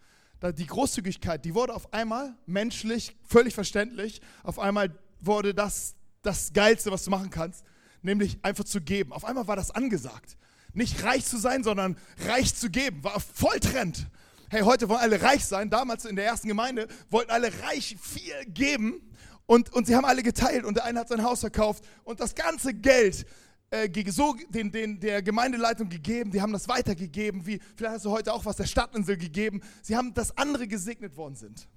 die 0.57 0.67
Großzügigkeit, 0.67 1.45
die 1.45 1.55
wurde 1.55 1.75
auf 1.75 1.93
einmal 1.93 2.37
menschlich, 2.47 3.17
völlig 3.25 3.55
verständlich, 3.55 4.21
auf 4.45 4.59
einmal 4.59 4.97
wurde 5.21 5.53
das 5.53 5.97
das 6.23 6.53
Geilste, 6.53 6.91
was 6.91 7.05
du 7.05 7.11
machen 7.11 7.31
kannst, 7.31 7.65
nämlich 8.03 8.39
einfach 8.43 8.65
zu 8.65 8.81
geben. 8.81 9.13
Auf 9.13 9.25
einmal 9.25 9.47
war 9.47 9.57
das 9.57 9.71
angesagt. 9.71 10.37
Nicht 10.73 11.03
reich 11.03 11.25
zu 11.25 11.39
sein, 11.39 11.65
sondern 11.65 11.97
reich 12.27 12.55
zu 12.55 12.71
geben, 12.71 13.03
war 13.03 13.19
voll 13.21 13.59
Trend. 13.61 14.09
Hey, 14.51 14.63
heute 14.63 14.89
wollen 14.89 15.01
alle 15.01 15.21
reich 15.23 15.45
sein. 15.45 15.71
Damals 15.71 16.05
in 16.05 16.17
der 16.17 16.27
ersten 16.27 16.49
Gemeinde 16.49 16.89
wollten 17.11 17.31
alle 17.31 17.51
reich 17.63 17.97
viel 18.01 18.45
geben 18.47 19.01
und, 19.47 19.73
und 19.73 19.87
sie 19.87 19.97
haben 19.97 20.05
alle 20.05 20.23
geteilt 20.23 20.65
und 20.65 20.77
der 20.77 20.85
eine 20.85 21.01
hat 21.01 21.09
sein 21.09 21.23
Haus 21.23 21.41
verkauft 21.41 21.85
und 22.05 22.21
das 22.21 22.35
ganze 22.35 22.75
Geld 22.75 23.27
äh, 23.71 24.11
so 24.11 24.35
den, 24.49 24.71
den, 24.71 24.99
der 24.99 25.23
Gemeindeleitung 25.23 25.89
gegeben, 25.89 26.31
die 26.31 26.41
haben 26.41 26.53
das 26.53 26.69
weitergegeben, 26.69 27.47
wie 27.47 27.61
vielleicht 27.77 27.97
hast 27.97 28.05
du 28.05 28.11
heute 28.11 28.33
auch 28.33 28.45
was 28.45 28.57
der 28.57 28.67
Stadtinsel 28.67 29.17
gegeben. 29.17 29.61
Sie 29.83 29.97
haben, 29.97 30.15
dass 30.15 30.37
andere 30.37 30.67
gesegnet 30.67 31.17
worden 31.17 31.35
sind. 31.35 31.69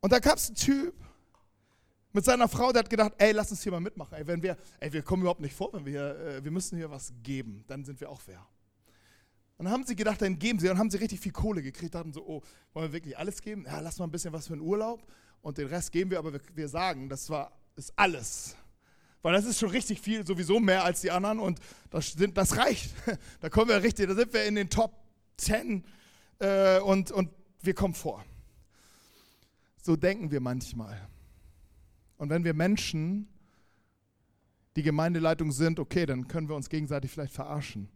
Und 0.00 0.12
da 0.12 0.18
gab 0.18 0.36
es 0.38 0.48
einen 0.48 0.56
Typ 0.56 0.94
mit 2.12 2.24
seiner 2.24 2.48
Frau, 2.48 2.72
der 2.72 2.80
hat 2.80 2.90
gedacht, 2.90 3.12
ey, 3.18 3.32
lass 3.32 3.50
uns 3.50 3.62
hier 3.62 3.72
mal 3.72 3.80
mitmachen. 3.80 4.14
Ey, 4.14 4.26
wenn 4.26 4.42
wir, 4.42 4.56
ey, 4.80 4.92
wir 4.92 5.02
kommen 5.02 5.22
überhaupt 5.22 5.40
nicht 5.40 5.54
vor, 5.54 5.72
wenn 5.72 5.84
wir 5.84 6.18
äh, 6.18 6.44
wir 6.44 6.50
müssen 6.50 6.76
hier 6.76 6.90
was 6.90 7.12
geben, 7.22 7.64
dann 7.66 7.84
sind 7.84 8.00
wir 8.00 8.10
auch 8.10 8.20
wer. 8.26 8.46
Und 9.56 9.66
dann 9.66 9.72
haben 9.72 9.84
sie 9.84 9.94
gedacht, 9.94 10.20
dann 10.20 10.38
geben 10.38 10.58
sie, 10.58 10.66
dann 10.66 10.78
haben 10.78 10.90
sie 10.90 10.98
richtig 10.98 11.20
viel 11.20 11.32
Kohle 11.32 11.62
gekriegt, 11.62 11.94
dachten 11.94 12.12
so, 12.12 12.26
oh, 12.26 12.42
wollen 12.72 12.88
wir 12.88 12.92
wirklich 12.92 13.16
alles 13.16 13.40
geben? 13.40 13.64
Ja, 13.66 13.78
lass 13.78 13.98
mal 13.98 14.06
ein 14.06 14.10
bisschen 14.10 14.32
was 14.32 14.48
für 14.48 14.54
einen 14.54 14.62
Urlaub 14.62 15.06
und 15.42 15.58
den 15.58 15.68
Rest 15.68 15.92
geben 15.92 16.10
wir, 16.10 16.18
aber 16.18 16.32
wir, 16.32 16.40
wir 16.54 16.68
sagen, 16.68 17.08
das 17.08 17.30
war, 17.30 17.52
ist 17.76 17.92
alles 17.96 18.56
weil 19.24 19.32
das 19.32 19.46
ist 19.46 19.58
schon 19.58 19.70
richtig 19.70 20.02
viel, 20.02 20.26
sowieso 20.26 20.60
mehr 20.60 20.84
als 20.84 21.00
die 21.00 21.10
anderen 21.10 21.38
und 21.38 21.58
das, 21.88 22.12
sind, 22.12 22.36
das 22.36 22.58
reicht. 22.58 22.92
Da 23.40 23.48
kommen 23.48 23.70
wir 23.70 23.82
richtig, 23.82 24.06
da 24.06 24.14
sind 24.14 24.34
wir 24.34 24.44
in 24.44 24.54
den 24.54 24.68
Top 24.68 24.92
10 25.38 25.82
äh, 26.40 26.78
und, 26.80 27.10
und 27.10 27.30
wir 27.62 27.72
kommen 27.72 27.94
vor. 27.94 28.22
So 29.82 29.96
denken 29.96 30.30
wir 30.30 30.40
manchmal. 30.40 31.08
Und 32.18 32.28
wenn 32.28 32.44
wir 32.44 32.52
Menschen 32.52 33.26
die 34.76 34.82
Gemeindeleitung 34.82 35.52
sind, 35.52 35.80
okay, 35.80 36.04
dann 36.04 36.28
können 36.28 36.50
wir 36.50 36.54
uns 36.54 36.68
gegenseitig 36.68 37.10
vielleicht 37.10 37.32
verarschen. 37.32 37.88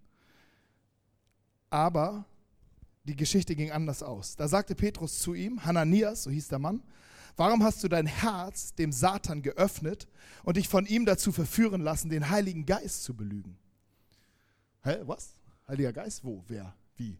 Aber 1.68 2.24
die 3.04 3.16
Geschichte 3.16 3.54
ging 3.54 3.70
anders 3.70 4.02
aus. 4.02 4.34
Da 4.34 4.48
sagte 4.48 4.74
Petrus 4.74 5.18
zu 5.18 5.34
ihm, 5.34 5.62
Hananias, 5.62 6.22
so 6.22 6.30
hieß 6.30 6.48
der 6.48 6.58
Mann, 6.58 6.82
Warum 7.38 7.62
hast 7.62 7.84
du 7.84 7.88
dein 7.88 8.06
Herz 8.06 8.74
dem 8.74 8.90
Satan 8.90 9.42
geöffnet 9.42 10.08
und 10.42 10.56
dich 10.56 10.68
von 10.68 10.86
ihm 10.86 11.06
dazu 11.06 11.30
verführen 11.30 11.80
lassen, 11.80 12.10
den 12.10 12.30
Heiligen 12.30 12.66
Geist 12.66 13.04
zu 13.04 13.14
belügen? 13.14 13.56
Hä, 14.82 14.96
was? 15.04 15.38
Heiliger 15.68 15.92
Geist? 15.92 16.24
Wo? 16.24 16.42
Wer? 16.48 16.74
Wie? 16.96 17.16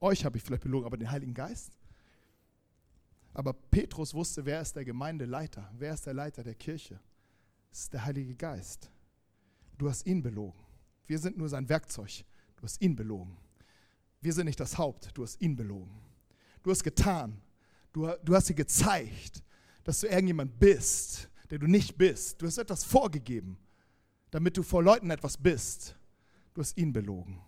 Euch 0.00 0.22
habe 0.26 0.36
ich 0.36 0.44
vielleicht 0.44 0.64
belogen, 0.64 0.84
aber 0.84 0.98
den 0.98 1.10
Heiligen 1.10 1.32
Geist? 1.32 1.78
Aber 3.32 3.54
Petrus 3.54 4.12
wusste, 4.12 4.44
wer 4.44 4.60
ist 4.60 4.76
der 4.76 4.84
Gemeindeleiter? 4.84 5.72
Wer 5.78 5.94
ist 5.94 6.04
der 6.04 6.12
Leiter 6.12 6.44
der 6.44 6.56
Kirche? 6.56 7.00
Es 7.72 7.84
ist 7.84 7.94
der 7.94 8.04
Heilige 8.04 8.34
Geist. 8.34 8.90
Du 9.78 9.88
hast 9.88 10.04
ihn 10.04 10.22
belogen. 10.22 10.60
Wir 11.06 11.18
sind 11.18 11.38
nur 11.38 11.48
sein 11.48 11.66
Werkzeug. 11.70 12.26
Du 12.54 12.64
hast 12.64 12.82
ihn 12.82 12.94
belogen. 12.94 13.34
Wir 14.20 14.34
sind 14.34 14.44
nicht 14.44 14.60
das 14.60 14.76
Haupt. 14.76 15.10
Du 15.14 15.22
hast 15.22 15.40
ihn 15.40 15.56
belogen. 15.56 15.98
Du 16.62 16.70
hast 16.70 16.84
getan, 16.84 17.40
Du, 17.92 18.08
du 18.24 18.34
hast 18.34 18.48
dir 18.48 18.54
gezeigt, 18.54 19.42
dass 19.84 20.00
du 20.00 20.06
irgendjemand 20.06 20.58
bist, 20.58 21.28
der 21.50 21.58
du 21.58 21.66
nicht 21.66 21.96
bist. 21.96 22.40
Du 22.40 22.46
hast 22.46 22.58
etwas 22.58 22.84
vorgegeben, 22.84 23.58
damit 24.30 24.56
du 24.56 24.62
vor 24.62 24.82
Leuten 24.82 25.10
etwas 25.10 25.36
bist. 25.36 25.96
Du 26.54 26.60
hast 26.60 26.76
ihn 26.76 26.92
belogen. 26.92 27.40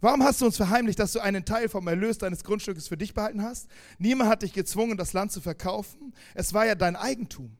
Warum 0.00 0.22
hast 0.22 0.40
du 0.40 0.46
uns 0.46 0.56
verheimlicht, 0.56 0.98
dass 0.98 1.12
du 1.12 1.20
einen 1.20 1.44
Teil 1.44 1.68
vom 1.68 1.86
Erlös 1.86 2.18
deines 2.18 2.44
Grundstückes 2.44 2.88
für 2.88 2.96
dich 2.96 3.14
behalten 3.14 3.42
hast? 3.42 3.68
Niemand 3.98 4.30
hat 4.30 4.42
dich 4.42 4.52
gezwungen, 4.52 4.96
das 4.96 5.12
Land 5.12 5.32
zu 5.32 5.40
verkaufen. 5.40 6.14
Es 6.34 6.52
war 6.52 6.66
ja 6.66 6.74
dein 6.74 6.96
Eigentum. 6.96 7.56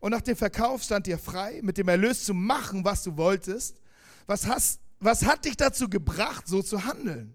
Und 0.00 0.10
nach 0.10 0.20
dem 0.20 0.36
Verkauf 0.36 0.82
stand 0.82 1.06
dir 1.06 1.18
frei, 1.18 1.60
mit 1.62 1.78
dem 1.78 1.88
Erlös 1.88 2.24
zu 2.24 2.34
machen, 2.34 2.84
was 2.84 3.02
du 3.02 3.16
wolltest. 3.16 3.80
Was, 4.26 4.46
hast, 4.46 4.80
was 5.00 5.24
hat 5.24 5.44
dich 5.44 5.56
dazu 5.56 5.88
gebracht, 5.88 6.46
so 6.46 6.62
zu 6.62 6.84
handeln? 6.84 7.34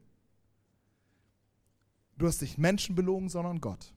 Du 2.22 2.28
hast 2.28 2.40
nicht 2.40 2.60
Menschen 2.60 2.94
belogen, 2.94 3.30
sondern 3.30 3.60
Gott. 3.60 3.92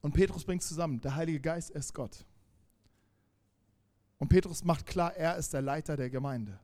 Und 0.00 0.12
Petrus 0.12 0.44
bringt 0.44 0.64
zusammen, 0.64 1.00
der 1.00 1.14
Heilige 1.14 1.38
Geist 1.38 1.70
ist 1.70 1.94
Gott. 1.94 2.26
Und 4.18 4.26
Petrus 4.26 4.64
macht 4.64 4.84
klar, 4.84 5.14
er 5.14 5.36
ist 5.36 5.52
der 5.52 5.62
Leiter 5.62 5.96
der 5.96 6.10
Gemeinde. 6.10 6.58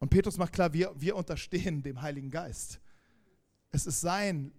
Und 0.00 0.08
Petrus 0.08 0.38
macht 0.38 0.52
klar, 0.52 0.72
wir, 0.72 0.92
wir 1.00 1.14
unterstehen 1.14 1.84
dem 1.84 2.02
Heiligen 2.02 2.32
Geist. 2.32 2.80
Es 3.70 3.86
ist 3.86 4.00
sein, 4.00 4.50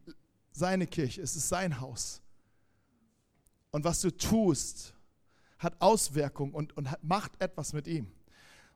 seine 0.54 0.88
Kirche, 0.88 1.22
es 1.22 1.36
ist 1.36 1.50
sein 1.50 1.82
Haus. 1.82 2.22
Und 3.72 3.84
was 3.84 4.00
du 4.00 4.16
tust, 4.16 4.94
hat 5.58 5.76
Auswirkungen 5.82 6.54
und, 6.54 6.72
und 6.78 6.90
hat, 6.90 7.04
macht 7.04 7.34
etwas 7.42 7.74
mit 7.74 7.86
ihm. 7.86 8.10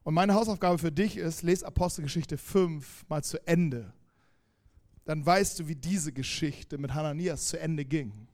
Und 0.04 0.14
meine 0.14 0.34
Hausaufgabe 0.34 0.78
für 0.78 0.92
dich 0.92 1.18
ist, 1.18 1.44
lese 1.44 1.66
Apostelgeschichte 1.66 2.38
5 2.38 3.06
mal 3.08 3.24
zu 3.24 3.46
Ende. 3.48 3.94
Dann 5.06 5.26
weißt 5.26 5.60
du, 5.60 5.68
wie 5.68 5.76
diese 5.76 6.12
Geschichte 6.12 6.78
mit 6.78 6.94
Hananias 6.94 7.48
zu 7.48 7.60
Ende 7.60 7.86
ging. 7.86 8.28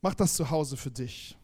Mach 0.00 0.14
das 0.14 0.34
zu 0.34 0.50
Hause 0.50 0.76
für 0.76 0.90
dich. 0.90 1.36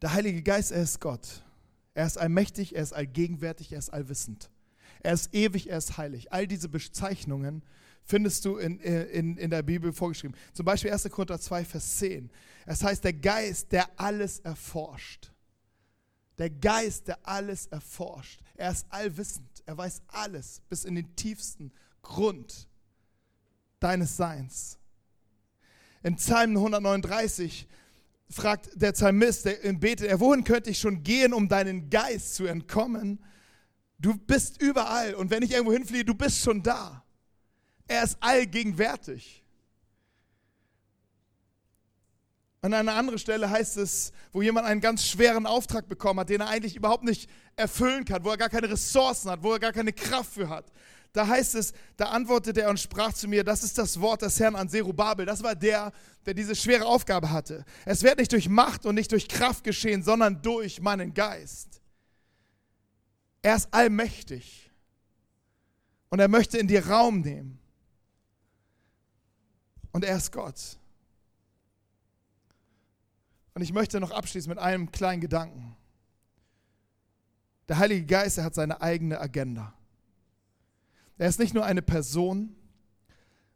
Der 0.00 0.12
Heilige 0.12 0.42
Geist, 0.42 0.72
er 0.72 0.82
ist 0.82 1.00
Gott. 1.00 1.42
Er 1.94 2.06
ist 2.06 2.18
allmächtig, 2.18 2.74
er 2.74 2.82
ist 2.82 2.92
allgegenwärtig, 2.92 3.72
er 3.72 3.78
ist 3.78 3.90
allwissend. 3.90 4.50
Er 5.00 5.12
ist 5.12 5.34
ewig, 5.34 5.68
er 5.68 5.78
ist 5.78 5.96
heilig. 5.96 6.32
All 6.32 6.46
diese 6.46 6.68
Bezeichnungen 6.68 7.62
findest 8.04 8.44
du 8.44 8.56
in, 8.56 8.78
in, 8.80 9.36
in 9.36 9.50
der 9.50 9.62
Bibel 9.62 9.92
vorgeschrieben. 9.92 10.36
Zum 10.52 10.64
Beispiel 10.64 10.90
1. 10.90 11.08
Korinther 11.10 11.40
2, 11.40 11.64
Vers 11.64 11.98
10. 11.98 12.30
Es 12.66 12.82
heißt, 12.82 13.04
der 13.04 13.12
Geist, 13.12 13.72
der 13.72 13.88
alles 13.96 14.40
erforscht. 14.40 15.32
Der 16.38 16.50
Geist, 16.50 17.08
der 17.08 17.18
alles 17.26 17.66
erforscht. 17.66 18.40
Er 18.54 18.72
ist 18.72 18.86
allwissend. 18.90 19.48
Er 19.66 19.76
weiß 19.76 20.02
alles 20.08 20.60
bis 20.68 20.84
in 20.84 20.94
den 20.94 21.14
tiefsten 21.14 21.72
Grund 22.02 22.68
deines 23.80 24.16
Seins. 24.16 24.78
In 26.02 26.16
Psalm 26.16 26.56
139 26.56 27.68
fragt 28.28 28.70
der 28.74 28.92
Psalmist, 28.92 29.44
der 29.44 29.72
betet 29.74 30.08
er, 30.08 30.18
wohin 30.18 30.42
könnte 30.42 30.70
ich 30.70 30.78
schon 30.78 31.02
gehen, 31.02 31.32
um 31.32 31.48
deinen 31.48 31.90
Geist 31.90 32.34
zu 32.34 32.46
entkommen? 32.46 33.22
Du 33.98 34.16
bist 34.16 34.60
überall 34.60 35.14
und 35.14 35.30
wenn 35.30 35.42
ich 35.42 35.52
irgendwo 35.52 35.72
hinfliehe, 35.72 36.04
du 36.04 36.14
bist 36.14 36.38
schon 36.40 36.62
da. 36.62 37.01
Er 37.92 38.04
ist 38.04 38.16
allgegenwärtig. 38.20 39.44
An 42.62 42.72
einer 42.72 42.94
anderen 42.94 43.18
Stelle 43.18 43.50
heißt 43.50 43.76
es, 43.76 44.12
wo 44.32 44.40
jemand 44.40 44.66
einen 44.66 44.80
ganz 44.80 45.06
schweren 45.06 45.44
Auftrag 45.44 45.88
bekommen 45.88 46.20
hat, 46.20 46.30
den 46.30 46.40
er 46.40 46.48
eigentlich 46.48 46.74
überhaupt 46.74 47.04
nicht 47.04 47.28
erfüllen 47.54 48.06
kann, 48.06 48.24
wo 48.24 48.30
er 48.30 48.38
gar 48.38 48.48
keine 48.48 48.70
Ressourcen 48.70 49.30
hat, 49.30 49.42
wo 49.42 49.52
er 49.52 49.58
gar 49.58 49.74
keine 49.74 49.92
Kraft 49.92 50.32
für 50.32 50.48
hat. 50.48 50.72
Da 51.12 51.26
heißt 51.26 51.54
es, 51.54 51.74
da 51.98 52.06
antwortete 52.06 52.62
er 52.62 52.70
und 52.70 52.80
sprach 52.80 53.12
zu 53.12 53.28
mir, 53.28 53.44
das 53.44 53.62
ist 53.62 53.76
das 53.76 54.00
Wort 54.00 54.22
des 54.22 54.40
Herrn 54.40 54.56
an 54.56 54.70
Zerubabel. 54.70 55.26
Das 55.26 55.42
war 55.42 55.54
der, 55.54 55.92
der 56.24 56.32
diese 56.32 56.56
schwere 56.56 56.86
Aufgabe 56.86 57.30
hatte. 57.30 57.62
Es 57.84 58.02
wird 58.02 58.18
nicht 58.18 58.32
durch 58.32 58.48
Macht 58.48 58.86
und 58.86 58.94
nicht 58.94 59.12
durch 59.12 59.28
Kraft 59.28 59.64
geschehen, 59.64 60.02
sondern 60.02 60.40
durch 60.40 60.80
meinen 60.80 61.12
Geist. 61.12 61.82
Er 63.42 63.56
ist 63.56 63.68
allmächtig 63.70 64.70
und 66.08 66.20
er 66.20 66.28
möchte 66.28 66.56
in 66.56 66.68
dir 66.68 66.86
Raum 66.86 67.20
nehmen. 67.20 67.61
Und 69.92 70.04
er 70.04 70.16
ist 70.16 70.32
Gott. 70.32 70.78
Und 73.54 73.62
ich 73.62 73.72
möchte 73.72 74.00
noch 74.00 74.10
abschließen 74.10 74.48
mit 74.48 74.58
einem 74.58 74.90
kleinen 74.90 75.20
Gedanken. 75.20 75.76
Der 77.68 77.78
Heilige 77.78 78.06
Geist, 78.06 78.38
er 78.38 78.44
hat 78.44 78.54
seine 78.54 78.80
eigene 78.80 79.20
Agenda. 79.20 79.74
Er 81.18 81.28
ist 81.28 81.38
nicht 81.38 81.54
nur 81.54 81.64
eine 81.64 81.82
Person 81.82 82.56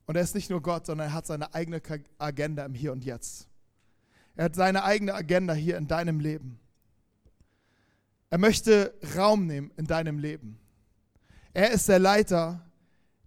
und 0.07 0.17
er 0.17 0.23
ist 0.23 0.35
nicht 0.35 0.51
nur 0.51 0.63
Gott, 0.63 0.87
sondern 0.87 1.09
er 1.09 1.15
hat 1.15 1.27
seine 1.27 1.53
eigene 1.55 1.83
Agenda 2.19 2.65
im 2.65 2.75
Hier 2.75 2.93
und 2.93 3.05
Jetzt. 3.05 3.49
Er 4.37 4.45
hat 4.45 4.55
seine 4.55 4.85
eigene 4.85 5.15
Agenda 5.15 5.55
hier 5.55 5.79
in 5.79 5.89
deinem 5.89 6.21
Leben. 6.21 6.61
Er 8.29 8.39
möchte 8.39 8.95
Raum 9.17 9.47
nehmen 9.47 9.71
in 9.77 9.87
deinem 9.87 10.19
Leben. 10.19 10.59
Er 11.55 11.71
ist 11.71 11.89
der 11.89 11.99
Leiter 11.99 12.65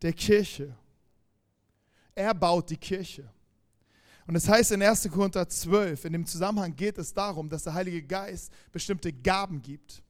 der 0.01 0.13
Kirche. 0.13 0.75
Er 2.19 2.33
baut 2.33 2.69
die 2.69 2.77
Kirche. 2.77 3.29
Und 4.27 4.35
es 4.35 4.43
das 4.43 4.53
heißt 4.53 4.71
in 4.73 4.83
1. 4.83 5.09
Korinther 5.09 5.47
12, 5.47 6.05
in 6.05 6.13
dem 6.13 6.25
Zusammenhang 6.25 6.75
geht 6.75 6.97
es 6.97 7.13
darum, 7.13 7.49
dass 7.49 7.63
der 7.63 7.73
Heilige 7.73 8.03
Geist 8.03 8.51
bestimmte 8.71 9.11
Gaben 9.11 9.61
gibt. 9.61 10.03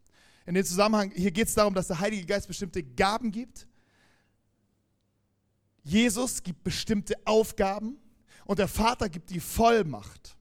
In 0.45 0.55
dem 0.55 0.65
Zusammenhang, 0.65 1.11
hier 1.11 1.31
geht 1.31 1.47
es 1.47 1.53
darum, 1.53 1.73
dass 1.73 1.87
der 1.87 1.99
Heilige 1.99 2.25
Geist 2.25 2.47
bestimmte 2.47 2.83
Gaben 2.83 3.31
gibt 3.31 3.67
Jesus 5.83 6.43
gibt 6.43 6.63
bestimmte 6.63 7.15
Aufgaben 7.25 7.97
und 8.45 8.59
der 8.59 8.67
Vater 8.67 9.09
gibt 9.09 9.29
die 9.29 9.39
Vollmacht. 9.39 10.37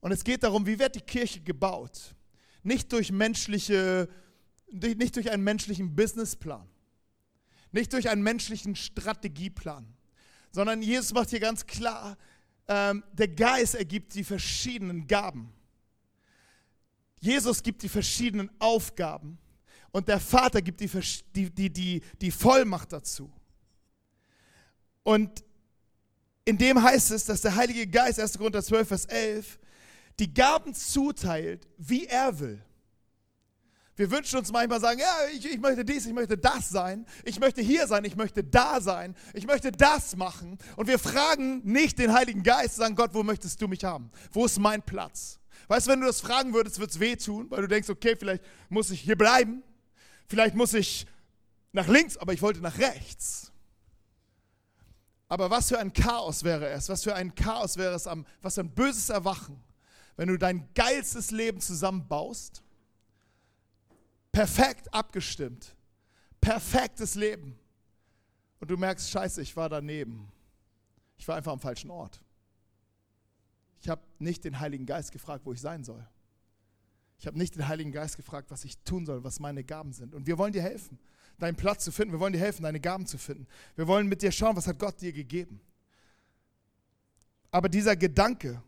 Und 0.00 0.12
es 0.12 0.22
geht 0.22 0.42
darum, 0.42 0.66
wie 0.66 0.78
wird 0.78 0.94
die 0.94 1.00
Kirche 1.00 1.40
gebaut? 1.40 2.14
Nicht 2.62 2.92
durch 2.92 3.10
menschliche, 3.10 4.08
nicht 4.70 5.16
durch 5.16 5.30
einen 5.30 5.42
menschlichen 5.42 5.94
Businessplan, 5.94 6.68
nicht 7.72 7.92
durch 7.92 8.08
einen 8.08 8.22
menschlichen 8.22 8.76
Strategieplan, 8.76 9.92
sondern 10.50 10.82
Jesus 10.82 11.12
macht 11.12 11.30
hier 11.30 11.40
ganz 11.40 11.66
klar, 11.66 12.16
ähm, 12.66 13.02
der 13.12 13.28
Geist 13.28 13.74
ergibt 13.74 14.14
die 14.14 14.24
verschiedenen 14.24 15.06
Gaben. 15.06 15.52
Jesus 17.20 17.62
gibt 17.62 17.82
die 17.82 17.88
verschiedenen 17.88 18.50
Aufgaben 18.58 19.38
und 19.90 20.08
der 20.08 20.20
Vater 20.20 20.62
gibt 20.62 20.80
die, 20.80 21.50
die, 21.50 21.70
die, 21.70 22.02
die 22.20 22.30
Vollmacht 22.30 22.92
dazu. 22.92 23.32
Und 25.02 25.44
in 26.44 26.58
dem 26.58 26.82
heißt 26.82 27.10
es, 27.10 27.24
dass 27.24 27.40
der 27.40 27.56
Heilige 27.56 27.86
Geist, 27.86 28.20
1. 28.20 28.38
Korinther 28.38 28.62
12, 28.62 28.88
Vers 28.88 29.04
11, 29.06 29.58
die 30.18 30.32
Gaben 30.32 30.74
zuteilt, 30.74 31.68
wie 31.76 32.06
er 32.06 32.38
will. 32.38 32.62
Wir 33.98 34.12
wünschen 34.12 34.38
uns 34.38 34.52
manchmal 34.52 34.80
sagen, 34.80 35.00
ja, 35.00 35.12
ich, 35.34 35.44
ich, 35.44 35.58
möchte 35.58 35.84
dies, 35.84 36.06
ich 36.06 36.12
möchte 36.12 36.38
das 36.38 36.68
sein, 36.68 37.04
ich 37.24 37.40
möchte 37.40 37.60
hier 37.60 37.84
sein, 37.88 38.04
ich 38.04 38.14
möchte 38.14 38.44
da 38.44 38.80
sein, 38.80 39.16
ich 39.34 39.44
möchte 39.44 39.72
das 39.72 40.14
machen. 40.14 40.56
Und 40.76 40.86
wir 40.86 41.00
fragen 41.00 41.62
nicht 41.64 41.98
den 41.98 42.12
Heiligen 42.12 42.44
Geist, 42.44 42.76
sagen, 42.76 42.94
Gott, 42.94 43.12
wo 43.12 43.24
möchtest 43.24 43.60
du 43.60 43.66
mich 43.66 43.82
haben? 43.82 44.12
Wo 44.30 44.44
ist 44.44 44.60
mein 44.60 44.82
Platz? 44.82 45.40
Weißt 45.66 45.88
du, 45.88 45.90
wenn 45.90 46.00
du 46.00 46.06
das 46.06 46.20
fragen 46.20 46.54
würdest, 46.54 46.78
wird 46.78 46.92
es 46.92 47.00
wehtun, 47.00 47.50
weil 47.50 47.62
du 47.62 47.66
denkst, 47.66 47.90
okay, 47.90 48.14
vielleicht 48.16 48.44
muss 48.68 48.92
ich 48.92 49.00
hier 49.00 49.18
bleiben, 49.18 49.64
vielleicht 50.28 50.54
muss 50.54 50.74
ich 50.74 51.04
nach 51.72 51.88
links, 51.88 52.16
aber 52.16 52.32
ich 52.32 52.40
wollte 52.40 52.60
nach 52.60 52.78
rechts. 52.78 53.50
Aber 55.26 55.50
was 55.50 55.70
für 55.70 55.78
ein 55.80 55.92
Chaos 55.92 56.44
wäre 56.44 56.68
es, 56.68 56.88
was 56.88 57.02
für 57.02 57.16
ein 57.16 57.34
Chaos 57.34 57.76
wäre 57.76 57.96
es, 57.96 58.08
was 58.42 58.54
für 58.54 58.60
ein 58.60 58.70
böses 58.70 59.08
Erwachen, 59.08 59.60
wenn 60.16 60.28
du 60.28 60.38
dein 60.38 60.68
geilstes 60.74 61.32
Leben 61.32 61.60
zusammenbaust, 61.60 62.62
perfekt 64.38 64.94
abgestimmt, 64.94 65.74
perfektes 66.40 67.16
Leben 67.16 67.58
und 68.60 68.70
du 68.70 68.76
merkst, 68.76 69.10
scheiße, 69.10 69.42
ich 69.42 69.56
war 69.56 69.68
daneben. 69.68 70.30
Ich 71.16 71.26
war 71.26 71.34
einfach 71.34 71.50
am 71.50 71.58
falschen 71.58 71.90
Ort. 71.90 72.22
Ich 73.80 73.88
habe 73.88 74.00
nicht 74.20 74.44
den 74.44 74.60
Heiligen 74.60 74.86
Geist 74.86 75.10
gefragt, 75.10 75.44
wo 75.44 75.52
ich 75.52 75.60
sein 75.60 75.82
soll. 75.82 76.06
Ich 77.18 77.26
habe 77.26 77.36
nicht 77.36 77.56
den 77.56 77.66
Heiligen 77.66 77.90
Geist 77.90 78.16
gefragt, 78.16 78.52
was 78.52 78.64
ich 78.64 78.78
tun 78.84 79.06
soll, 79.06 79.24
was 79.24 79.40
meine 79.40 79.64
Gaben 79.64 79.92
sind. 79.92 80.14
Und 80.14 80.28
wir 80.28 80.38
wollen 80.38 80.52
dir 80.52 80.62
helfen 80.62 81.00
deinen 81.38 81.56
Platz 81.56 81.82
zu 81.82 81.90
finden. 81.90 82.12
Wir 82.12 82.20
wollen 82.20 82.32
dir 82.32 82.38
helfen, 82.38 82.62
deine 82.62 82.78
Gaben 82.78 83.06
zu 83.06 83.18
finden. 83.18 83.48
Wir 83.74 83.88
wollen 83.88 84.06
mit 84.06 84.22
dir 84.22 84.30
schauen, 84.30 84.54
was 84.54 84.68
hat 84.68 84.78
Gott 84.78 85.00
dir 85.00 85.12
gegeben. 85.12 85.60
Aber 87.50 87.68
dieser 87.68 87.96
Gedanke, 87.96 88.62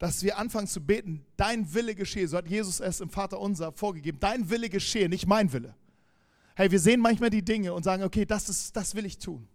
dass 0.00 0.22
wir 0.22 0.38
anfangen 0.38 0.66
zu 0.66 0.80
beten, 0.80 1.26
dein 1.36 1.74
Wille 1.74 1.94
geschehe, 1.94 2.26
so 2.26 2.38
hat 2.38 2.48
Jesus 2.48 2.80
es 2.80 3.02
im 3.02 3.10
Vater 3.10 3.38
unser 3.38 3.70
vorgegeben, 3.70 4.18
dein 4.18 4.48
Wille 4.48 4.70
geschehe, 4.70 5.10
nicht 5.10 5.26
mein 5.26 5.52
Wille. 5.52 5.74
Hey, 6.56 6.70
wir 6.70 6.80
sehen 6.80 7.00
manchmal 7.00 7.28
die 7.28 7.44
Dinge 7.44 7.74
und 7.74 7.82
sagen, 7.82 8.02
okay, 8.02 8.24
das, 8.24 8.48
ist, 8.48 8.74
das 8.74 8.94
will 8.94 9.04
ich 9.04 9.18
tun. 9.18 9.46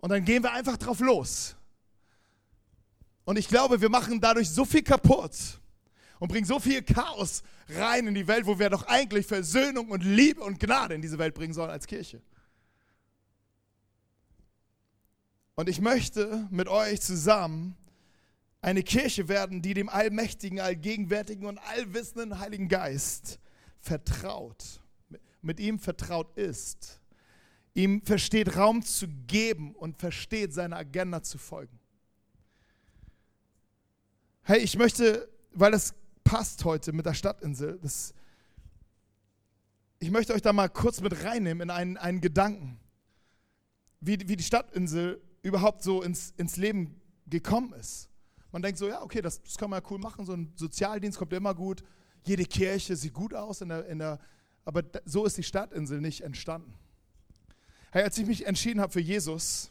Und 0.00 0.10
dann 0.10 0.26
gehen 0.26 0.42
wir 0.42 0.52
einfach 0.52 0.76
drauf 0.76 1.00
los. 1.00 1.56
Und 3.24 3.38
ich 3.38 3.48
glaube, 3.48 3.80
wir 3.80 3.88
machen 3.88 4.20
dadurch 4.20 4.50
so 4.50 4.66
viel 4.66 4.82
kaputt 4.82 5.32
und 6.18 6.28
bringen 6.28 6.46
so 6.46 6.60
viel 6.60 6.82
Chaos 6.82 7.42
rein 7.70 8.06
in 8.08 8.14
die 8.14 8.26
Welt, 8.26 8.44
wo 8.44 8.58
wir 8.58 8.68
doch 8.68 8.86
eigentlich 8.86 9.26
Versöhnung 9.26 9.88
und 9.88 10.04
Liebe 10.04 10.42
und 10.42 10.60
Gnade 10.60 10.94
in 10.94 11.00
diese 11.00 11.16
Welt 11.16 11.34
bringen 11.34 11.54
sollen 11.54 11.70
als 11.70 11.86
Kirche. 11.86 12.20
Und 15.54 15.70
ich 15.70 15.80
möchte 15.80 16.48
mit 16.50 16.68
euch 16.68 17.00
zusammen 17.00 17.76
eine 18.62 18.84
Kirche 18.84 19.28
werden, 19.28 19.60
die 19.60 19.74
dem 19.74 19.88
allmächtigen, 19.88 20.60
allgegenwärtigen 20.60 21.46
und 21.46 21.58
allwissenden 21.58 22.38
Heiligen 22.38 22.68
Geist 22.68 23.40
vertraut, 23.80 24.80
mit 25.42 25.58
ihm 25.58 25.80
vertraut 25.80 26.38
ist, 26.38 27.00
ihm 27.74 28.02
versteht 28.02 28.56
Raum 28.56 28.82
zu 28.82 29.08
geben 29.26 29.74
und 29.74 29.98
versteht 29.98 30.54
seiner 30.54 30.76
Agenda 30.76 31.22
zu 31.24 31.38
folgen. 31.38 31.80
Hey, 34.44 34.60
ich 34.60 34.78
möchte, 34.78 35.28
weil 35.52 35.72
das 35.72 35.94
passt 36.22 36.64
heute 36.64 36.92
mit 36.92 37.04
der 37.04 37.14
Stadtinsel, 37.14 37.80
das, 37.82 38.14
ich 39.98 40.10
möchte 40.12 40.34
euch 40.34 40.42
da 40.42 40.52
mal 40.52 40.68
kurz 40.68 41.00
mit 41.00 41.24
reinnehmen 41.24 41.62
in 41.62 41.70
einen, 41.70 41.96
einen 41.96 42.20
Gedanken, 42.20 42.78
wie, 44.00 44.18
wie 44.28 44.36
die 44.36 44.44
Stadtinsel 44.44 45.20
überhaupt 45.42 45.82
so 45.82 46.02
ins, 46.02 46.32
ins 46.36 46.56
Leben 46.56 47.00
gekommen 47.26 47.72
ist. 47.72 48.08
Man 48.52 48.62
denkt 48.62 48.78
so, 48.78 48.86
ja, 48.86 49.02
okay, 49.02 49.22
das, 49.22 49.42
das 49.42 49.56
kann 49.56 49.70
man 49.70 49.80
ja 49.82 49.88
cool 49.90 49.98
machen, 49.98 50.26
so 50.26 50.34
ein 50.34 50.52
Sozialdienst 50.54 51.18
kommt 51.18 51.32
immer 51.32 51.54
gut, 51.54 51.82
jede 52.22 52.44
Kirche 52.44 52.94
sieht 52.96 53.14
gut 53.14 53.34
aus, 53.34 53.62
in 53.62 53.70
der, 53.70 53.86
in 53.86 53.98
der, 53.98 54.20
aber 54.64 54.82
so 55.06 55.24
ist 55.24 55.38
die 55.38 55.42
Stadtinsel 55.42 56.00
nicht 56.00 56.20
entstanden. 56.20 56.74
Hey, 57.90 58.04
als 58.04 58.16
ich 58.18 58.26
mich 58.26 58.46
entschieden 58.46 58.80
habe 58.80 58.92
für 58.92 59.00
Jesus, 59.00 59.70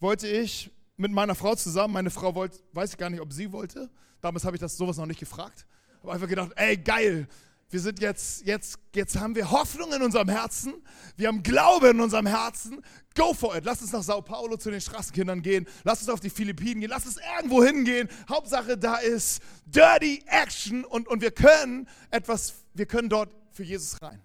wollte 0.00 0.26
ich 0.26 0.70
mit 0.96 1.12
meiner 1.12 1.34
Frau 1.34 1.54
zusammen, 1.54 1.94
meine 1.94 2.10
Frau 2.10 2.34
wollte, 2.34 2.58
weiß 2.72 2.92
ich 2.92 2.98
gar 2.98 3.10
nicht, 3.10 3.20
ob 3.20 3.32
sie 3.32 3.52
wollte, 3.52 3.90
damals 4.20 4.44
habe 4.44 4.56
ich 4.56 4.60
das 4.60 4.76
sowas 4.76 4.96
noch 4.96 5.06
nicht 5.06 5.20
gefragt, 5.20 5.66
habe 6.00 6.12
einfach 6.12 6.28
gedacht, 6.28 6.52
ey, 6.56 6.76
geil, 6.78 7.28
wir 7.74 7.80
sind 7.80 7.98
jetzt, 7.98 8.46
jetzt, 8.46 8.78
jetzt 8.94 9.18
haben 9.18 9.34
wir 9.34 9.50
Hoffnung 9.50 9.92
in 9.92 10.00
unserem 10.00 10.28
Herzen. 10.28 10.74
Wir 11.16 11.26
haben 11.26 11.42
Glaube 11.42 11.88
in 11.88 11.98
unserem 11.98 12.26
Herzen. 12.26 12.80
Go 13.16 13.34
for 13.34 13.56
it. 13.56 13.64
Lass 13.64 13.82
uns 13.82 13.90
nach 13.90 14.04
Sao 14.04 14.22
Paulo 14.22 14.56
zu 14.56 14.70
den 14.70 14.80
Straßenkindern 14.80 15.42
gehen. 15.42 15.66
Lass 15.82 15.98
uns 15.98 16.08
auf 16.08 16.20
die 16.20 16.30
Philippinen 16.30 16.82
gehen. 16.82 16.90
Lass 16.90 17.04
uns 17.04 17.18
irgendwo 17.36 17.64
hingehen. 17.64 18.08
Hauptsache, 18.28 18.78
da 18.78 18.98
ist 18.98 19.42
Dirty 19.66 20.22
Action 20.26 20.84
und, 20.84 21.08
und 21.08 21.20
wir 21.20 21.32
können 21.32 21.88
etwas, 22.12 22.54
wir 22.74 22.86
können 22.86 23.08
dort 23.08 23.34
für 23.50 23.64
Jesus 23.64 24.00
rein. 24.00 24.22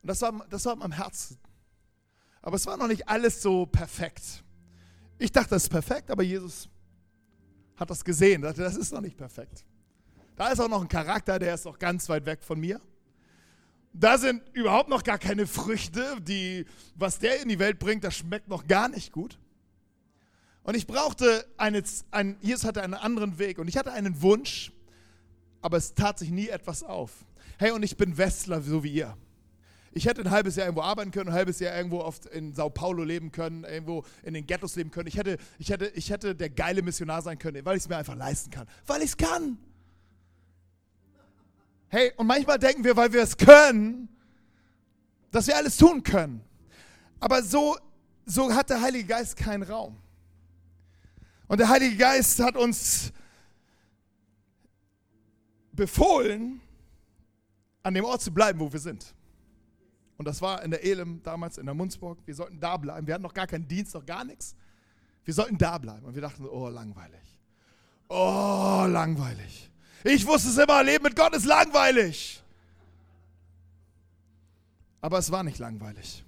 Und 0.00 0.08
das 0.08 0.22
war, 0.22 0.46
das 0.48 0.64
war 0.64 0.74
meinem 0.74 0.92
Herzen. 0.92 1.36
Aber 2.40 2.56
es 2.56 2.64
war 2.64 2.78
noch 2.78 2.88
nicht 2.88 3.06
alles 3.10 3.42
so 3.42 3.66
perfekt. 3.66 4.42
Ich 5.18 5.32
dachte, 5.32 5.50
das 5.50 5.64
ist 5.64 5.68
perfekt, 5.68 6.10
aber 6.10 6.22
Jesus 6.22 6.66
hat 7.76 7.90
das 7.90 8.02
gesehen. 8.02 8.40
Das 8.40 8.56
ist 8.56 8.90
noch 8.90 9.02
nicht 9.02 9.18
perfekt. 9.18 9.66
Da 10.38 10.52
ist 10.52 10.60
auch 10.60 10.68
noch 10.68 10.80
ein 10.80 10.88
Charakter, 10.88 11.40
der 11.40 11.54
ist 11.54 11.64
noch 11.64 11.80
ganz 11.80 12.08
weit 12.08 12.24
weg 12.24 12.44
von 12.44 12.60
mir. 12.60 12.80
Da 13.92 14.18
sind 14.18 14.40
überhaupt 14.52 14.88
noch 14.88 15.02
gar 15.02 15.18
keine 15.18 15.48
Früchte, 15.48 16.16
die, 16.20 16.64
was 16.94 17.18
der 17.18 17.42
in 17.42 17.48
die 17.48 17.58
Welt 17.58 17.80
bringt, 17.80 18.04
das 18.04 18.14
schmeckt 18.14 18.46
noch 18.46 18.68
gar 18.68 18.88
nicht 18.88 19.12
gut. 19.12 19.36
Und 20.62 20.76
ich 20.76 20.86
brauchte 20.86 21.44
eine, 21.56 21.82
ein, 22.12 22.36
Jesus 22.40 22.64
hatte 22.64 22.82
einen 22.82 22.94
anderen 22.94 23.40
Weg 23.40 23.58
und 23.58 23.66
ich 23.66 23.76
hatte 23.76 23.90
einen 23.90 24.22
Wunsch, 24.22 24.70
aber 25.60 25.76
es 25.76 25.94
tat 25.94 26.20
sich 26.20 26.30
nie 26.30 26.46
etwas 26.48 26.84
auf. 26.84 27.24
Hey, 27.58 27.72
und 27.72 27.82
ich 27.82 27.96
bin 27.96 28.16
Westler, 28.16 28.62
so 28.62 28.84
wie 28.84 28.92
ihr. 28.92 29.16
Ich 29.90 30.06
hätte 30.06 30.20
ein 30.20 30.30
halbes 30.30 30.54
Jahr 30.54 30.66
irgendwo 30.66 30.82
arbeiten 30.82 31.10
können, 31.10 31.30
ein 31.30 31.34
halbes 31.34 31.58
Jahr 31.58 31.74
irgendwo 31.76 31.98
oft 31.98 32.26
in 32.26 32.52
Sao 32.52 32.70
Paulo 32.70 33.02
leben 33.02 33.32
können, 33.32 33.64
irgendwo 33.64 34.04
in 34.22 34.34
den 34.34 34.46
Ghettos 34.46 34.76
leben 34.76 34.92
können. 34.92 35.08
Ich 35.08 35.16
hätte, 35.16 35.38
ich 35.58 35.70
hätte, 35.70 35.86
ich 35.96 36.10
hätte 36.10 36.36
der 36.36 36.50
geile 36.50 36.82
Missionar 36.82 37.22
sein 37.22 37.40
können, 37.40 37.64
weil 37.64 37.76
ich 37.76 37.82
es 37.82 37.88
mir 37.88 37.96
einfach 37.96 38.14
leisten 38.14 38.50
kann. 38.50 38.68
Weil 38.86 39.02
ich 39.02 39.08
es 39.08 39.16
kann. 39.16 39.58
Hey, 41.88 42.12
und 42.16 42.26
manchmal 42.26 42.58
denken 42.58 42.84
wir, 42.84 42.96
weil 42.96 43.12
wir 43.12 43.22
es 43.22 43.36
können, 43.36 44.08
dass 45.30 45.46
wir 45.46 45.56
alles 45.56 45.76
tun 45.76 46.02
können. 46.02 46.42
Aber 47.20 47.42
so, 47.42 47.76
so 48.26 48.52
hat 48.54 48.70
der 48.70 48.80
Heilige 48.80 49.06
Geist 49.06 49.36
keinen 49.36 49.62
Raum. 49.62 49.96
Und 51.46 51.58
der 51.58 51.68
Heilige 51.68 51.96
Geist 51.96 52.38
hat 52.40 52.56
uns 52.56 53.12
befohlen, 55.72 56.60
an 57.82 57.94
dem 57.94 58.04
Ort 58.04 58.20
zu 58.20 58.32
bleiben, 58.32 58.60
wo 58.60 58.70
wir 58.70 58.80
sind. 58.80 59.14
Und 60.18 60.26
das 60.26 60.42
war 60.42 60.62
in 60.62 60.70
der 60.70 60.84
Elem 60.84 61.22
damals, 61.22 61.56
in 61.58 61.64
der 61.64 61.74
Munzburg. 61.74 62.18
Wir 62.26 62.34
sollten 62.34 62.60
da 62.60 62.76
bleiben. 62.76 63.06
Wir 63.06 63.14
hatten 63.14 63.22
noch 63.22 63.32
gar 63.32 63.46
keinen 63.46 63.66
Dienst, 63.66 63.94
noch 63.94 64.04
gar 64.04 64.24
nichts. 64.24 64.56
Wir 65.24 65.32
sollten 65.32 65.56
da 65.56 65.78
bleiben. 65.78 66.04
Und 66.04 66.14
wir 66.14 66.22
dachten, 66.22 66.44
oh, 66.44 66.68
langweilig. 66.68 67.38
Oh, 68.08 68.84
langweilig. 68.88 69.67
Ich 70.04 70.26
wusste 70.26 70.50
es 70.50 70.58
immer, 70.58 70.82
Leben 70.82 71.04
mit 71.04 71.16
Gott 71.16 71.34
ist 71.34 71.44
langweilig. 71.44 72.42
Aber 75.00 75.18
es 75.18 75.30
war 75.30 75.42
nicht 75.42 75.58
langweilig. 75.58 76.24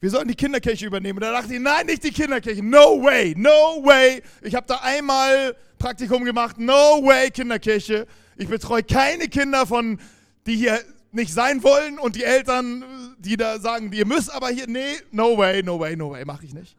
Wir 0.00 0.10
sollten 0.10 0.28
die 0.28 0.34
Kinderkirche 0.34 0.86
übernehmen. 0.86 1.18
Und 1.18 1.22
da 1.22 1.32
dachte 1.32 1.54
ich, 1.54 1.60
nein, 1.60 1.86
nicht 1.86 2.04
die 2.04 2.12
Kinderkirche. 2.12 2.62
No 2.62 3.02
way, 3.02 3.34
no 3.36 3.82
way. 3.84 4.22
Ich 4.42 4.54
habe 4.54 4.66
da 4.66 4.76
einmal 4.76 5.56
Praktikum 5.78 6.24
gemacht. 6.24 6.58
No 6.58 7.02
way, 7.04 7.30
Kinderkirche. 7.30 8.06
Ich 8.36 8.48
betreue 8.48 8.84
keine 8.84 9.28
Kinder 9.28 9.66
von, 9.66 10.00
die 10.46 10.56
hier 10.56 10.80
nicht 11.10 11.32
sein 11.32 11.62
wollen 11.64 11.98
und 11.98 12.14
die 12.14 12.22
Eltern, 12.22 12.84
die 13.18 13.36
da 13.36 13.58
sagen, 13.58 13.92
ihr 13.92 14.06
müsst 14.06 14.32
aber 14.32 14.50
hier, 14.50 14.68
nee, 14.68 14.98
no 15.10 15.36
way, 15.36 15.62
no 15.62 15.80
way, 15.80 15.96
no 15.96 16.10
way, 16.10 16.24
mache 16.24 16.44
ich 16.44 16.54
nicht. 16.54 16.76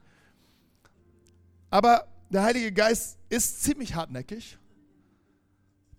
Aber 1.70 2.08
der 2.30 2.44
Heilige 2.44 2.72
Geist 2.72 3.18
ist 3.28 3.64
ziemlich 3.64 3.96
hartnäckig 3.96 4.58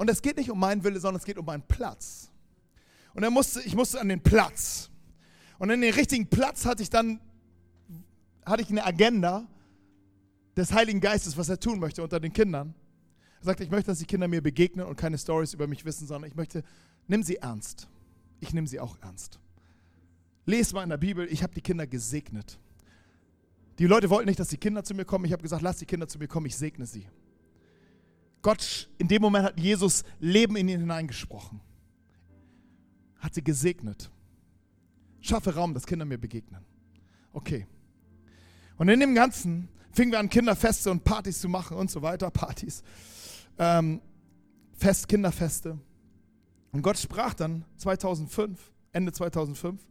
und 0.01 0.09
es 0.09 0.23
geht 0.23 0.39
nicht 0.39 0.51
um 0.51 0.59
meinen 0.59 0.83
Wille, 0.83 0.99
sondern 0.99 1.21
es 1.21 1.27
geht 1.27 1.37
um 1.37 1.45
meinen 1.45 1.61
Platz. 1.61 2.31
Und 3.13 3.23
er 3.23 3.29
musste, 3.29 3.61
ich 3.61 3.75
musste 3.75 4.01
an 4.01 4.09
den 4.09 4.23
Platz. 4.23 4.89
Und 5.59 5.69
in 5.69 5.83
den 5.83 5.93
richtigen 5.93 6.27
Platz 6.27 6.65
hatte 6.65 6.83
ich 6.83 6.89
dann 6.89 7.21
hatte 8.47 8.63
ich 8.63 8.71
eine 8.71 8.83
Agenda 8.83 9.47
des 10.57 10.73
Heiligen 10.73 11.03
Geistes, 11.03 11.37
was 11.37 11.51
er 11.51 11.61
tun 11.61 11.79
möchte 11.79 12.03
unter 12.03 12.19
den 12.19 12.33
Kindern. 12.33 12.73
Er 13.41 13.45
sagte, 13.45 13.63
ich 13.63 13.71
möchte, 13.71 13.91
dass 13.91 13.99
die 13.99 14.07
Kinder 14.07 14.27
mir 14.27 14.41
begegnen 14.41 14.87
und 14.87 14.97
keine 14.97 15.19
Stories 15.19 15.53
über 15.53 15.67
mich 15.67 15.85
wissen, 15.85 16.07
sondern 16.07 16.31
ich 16.31 16.35
möchte, 16.35 16.65
nimm 17.07 17.23
sie 17.23 17.37
ernst. 17.37 17.87
Ich 18.41 18.55
nehme 18.55 18.69
sie 18.69 18.81
auch 18.81 18.97
ernst. 19.03 19.39
Lest 20.47 20.73
mal 20.73 20.83
in 20.83 20.89
der 20.89 20.97
Bibel, 20.97 21.31
ich 21.31 21.43
habe 21.43 21.53
die 21.53 21.61
Kinder 21.61 21.87
gesegnet. 21.87 22.59
Die 23.79 23.87
Leute 23.87 24.09
wollten 24.09 24.29
nicht, 24.29 24.41
dass 24.41 24.49
die 24.49 24.57
Kinder 24.57 24.83
zu 24.83 24.95
mir 24.95 25.05
kommen. 25.05 25.27
Ich 25.27 25.33
habe 25.33 25.43
gesagt, 25.43 25.61
lass 25.61 25.77
die 25.77 25.85
Kinder 25.85 26.09
zu 26.09 26.19
mir 26.19 26.27
kommen, 26.27 26.47
ich 26.47 26.57
segne 26.57 26.87
sie. 26.87 27.07
Gott, 28.43 28.89
in 28.99 29.09
dem 29.09 29.23
Moment 29.23 29.45
hat 29.45 29.61
Jesus 29.61 30.05
Leben 30.19 30.57
in 30.57 30.69
ihn 30.69 30.81
hineingesprochen. 30.81 31.61
Hat 33.19 33.35
sie 33.35 33.45
gesegnet. 33.45 34.11
Schaffe 35.21 35.55
Raum, 35.55 35.75
dass 35.75 35.87
Kinder 35.87 36.07
mir 36.07 36.19
begegnen. 36.19 36.65
Okay. 37.33 37.67
Und 38.79 38.89
in 38.89 39.01
dem 39.01 39.15
Ganzen 39.15 39.69
fingen 39.93 40.13
wir 40.13 40.19
an, 40.19 40.31
Kinderfeste 40.31 40.91
und 40.91 41.05
Partys 41.05 41.41
zu 41.41 41.49
machen 41.49 41.77
und 41.77 41.91
so 41.91 42.01
weiter. 42.01 42.31
Partys. 42.31 42.83
Ähm, 43.59 44.01
Fest, 44.73 45.09
Kinderfeste. 45.09 45.79
Und 46.73 46.83
Gott 46.83 46.97
sprach 46.97 47.35
dann 47.35 47.65
2005, 47.77 48.73
Ende 48.93 49.13
2005, 49.13 49.87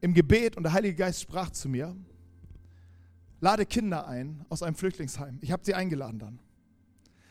im 0.00 0.14
Gebet 0.14 0.56
und 0.56 0.62
der 0.62 0.72
Heilige 0.72 0.94
Geist 0.94 1.20
sprach 1.20 1.50
zu 1.50 1.68
mir, 1.68 1.94
lade 3.40 3.66
Kinder 3.66 4.06
ein 4.06 4.46
aus 4.48 4.62
einem 4.62 4.76
Flüchtlingsheim. 4.76 5.38
Ich 5.42 5.52
habe 5.52 5.64
sie 5.64 5.74
eingeladen 5.74 6.18
dann. 6.18 6.38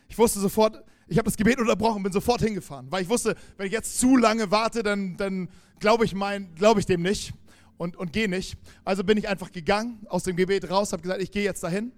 Ich 0.10 0.18
wusste 0.18 0.40
sofort, 0.40 0.84
ich 1.08 1.18
habe 1.18 1.26
das 1.26 1.38
Gebet 1.38 1.60
unterbrochen, 1.60 2.04
bin 2.04 2.12
sofort 2.12 2.42
hingefahren, 2.42 2.92
weil 2.92 3.04
ich 3.04 3.10
wusste, 3.10 3.36
wenn 3.58 3.68
ich 3.68 3.72
jetzt 3.72 4.00
zu 4.00 4.18
lange 4.18 4.52
warte, 4.52 4.84
dann, 4.84 5.16
dann 5.18 5.50
glaube 5.80 6.04
ich, 6.06 6.16
glaub 6.56 6.78
ich 6.78 6.86
dem 6.86 7.02
nicht 7.02 7.34
und, 7.78 7.96
und 7.96 8.12
gehe 8.12 8.28
nicht. 8.28 8.58
Also 8.84 9.04
bin 9.04 9.18
ich 9.18 9.30
einfach 9.30 9.52
gegangen, 9.52 10.06
aus 10.10 10.24
dem 10.24 10.36
Gebet 10.36 10.70
raus, 10.70 10.92
habe 10.92 11.02
gesagt, 11.02 11.22
ich 11.22 11.32
gehe 11.32 11.44
jetzt 11.44 11.64
dahin 11.64 11.94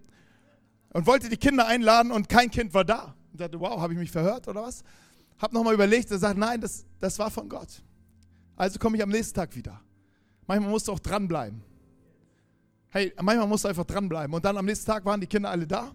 und 0.94 1.08
wollte 1.08 1.30
die 1.30 1.38
Kinder 1.38 1.68
einladen 1.68 2.12
und 2.12 2.30
kein 2.30 2.52
Kind 2.52 2.74
war 2.74 2.86
da. 2.86 3.16
Und 3.32 3.40
dachte, 3.40 3.60
wow, 3.60 3.80
habe 3.80 3.94
ich 3.94 4.00
mich 4.00 4.12
verhört 4.12 4.48
oder 4.48 4.64
was? 4.64 4.84
Habe 5.40 5.54
nochmal 5.54 5.74
überlegt 5.74 6.06
und 6.12 6.18
gesagt, 6.18 6.38
nein, 6.38 6.62
das, 6.62 6.86
das 7.00 7.18
war 7.18 7.32
von 7.32 7.50
Gott. 7.50 7.82
Also 8.56 8.78
komme 8.78 8.98
ich 8.98 9.04
am 9.04 9.10
nächsten 9.10 9.34
Tag 9.34 9.56
wieder. 9.56 9.82
Manchmal 10.46 10.70
musst 10.70 10.88
du 10.88 10.92
auch 10.92 11.00
dranbleiben. 11.00 11.64
Hey, 12.90 13.14
manchmal 13.22 13.48
musst 13.48 13.64
du 13.64 13.70
einfach 13.70 13.86
dranbleiben. 13.86 14.36
Und 14.36 14.44
dann 14.44 14.58
am 14.58 14.66
nächsten 14.66 14.86
Tag 14.86 15.06
waren 15.06 15.22
die 15.22 15.28
Kinder 15.28 15.50
alle 15.50 15.66
da. 15.66 15.92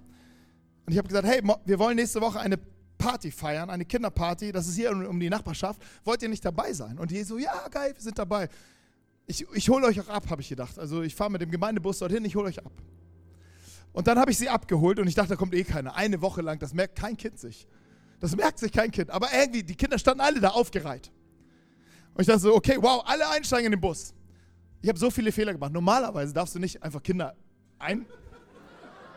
Und 0.87 0.93
ich 0.93 0.99
habe 0.99 1.09
gesagt, 1.09 1.27
hey, 1.27 1.43
wir 1.65 1.79
wollen 1.79 1.97
nächste 1.97 2.21
Woche 2.21 2.39
eine 2.39 2.59
Party 2.97 3.31
feiern, 3.31 3.71
eine 3.71 3.85
Kinderparty, 3.85 4.53
das 4.53 4.69
ist 4.69 4.77
hier 4.77 4.91
um, 4.93 5.19
die 5.19 5.29
Nachbarschaft. 5.29 5.83
Wollt 6.05 6.23
ihr 6.23 6.29
nicht 6.29 6.45
dabei 6.45 6.73
sein? 6.73 6.99
Und 6.99 7.11
die 7.11 7.23
so, 7.25 7.39
ja, 7.39 7.69
geil, 7.69 7.93
wir 7.95 8.03
sind 8.03 8.19
dabei. 8.19 8.49
Ich, 9.27 9.45
ich 9.53 9.69
hole 9.69 9.87
euch 9.87 10.01
auch 10.01 10.09
ab, 10.09 10.31
habe 10.31 10.41
ich 10.41 10.49
gedacht. 10.49 10.79
Also 10.79 11.03
ich 11.03 11.15
fahre 11.15 11.31
mit 11.31 11.41
dem 11.41 11.51
Gemeindebus 11.51 11.99
dorthin, 11.99 12.25
ich 12.25 12.37
hole 12.37 12.47
euch 12.47 12.65
ab. 12.65 12.73
Und 13.93 14.07
dann 14.07 14.19
habe 14.19 14.31
ich 14.31 14.39
sie 14.39 14.49
abgeholt 14.49 14.99
und 14.99 15.09
ich 15.09 15.15
dachte, 15.15 15.31
da 15.31 15.37
kommt 15.37 15.55
eh 15.55 15.65
keiner. 15.65 15.97
Eine 15.97 16.23
Woche 16.23 16.41
lang, 16.41 16.59
das 16.59 16.73
merkt 16.73 16.97
kein 16.97 17.17
Kind 17.17 17.39
sich. 17.39 17.67
Das 18.21 18.37
merkt 18.37 18.61
sich 18.61 18.71
kein 18.71 18.91
Kind. 18.91 19.11
Aber 19.11 19.29
irgendwie, 19.33 19.63
die 19.63 19.75
Kinder 19.75 19.99
standen 19.99 20.21
alle 20.21 20.41
da 20.41 20.51
aufgereiht. 20.51 21.11
Und 22.15 22.21
ich 22.21 22.27
dachte 22.27 22.41
so, 22.41 22.55
okay, 22.55 22.77
wow, 22.81 23.03
alle 23.07 23.29
einsteigen 23.31 23.67
in 23.67 23.73
den 23.73 23.81
Bus. 23.81 24.15
Ich 24.83 24.89
habe 24.89 24.99
so 24.99 25.11
viele 25.11 25.33
Fehler 25.33 25.53
gemacht. 25.53 25.73
Normalerweise 25.73 26.33
darfst 26.33 26.55
du 26.55 26.61
nicht 26.61 26.83
einfach 26.83 27.03
Kinder 27.03 27.35
ein. 27.79 28.07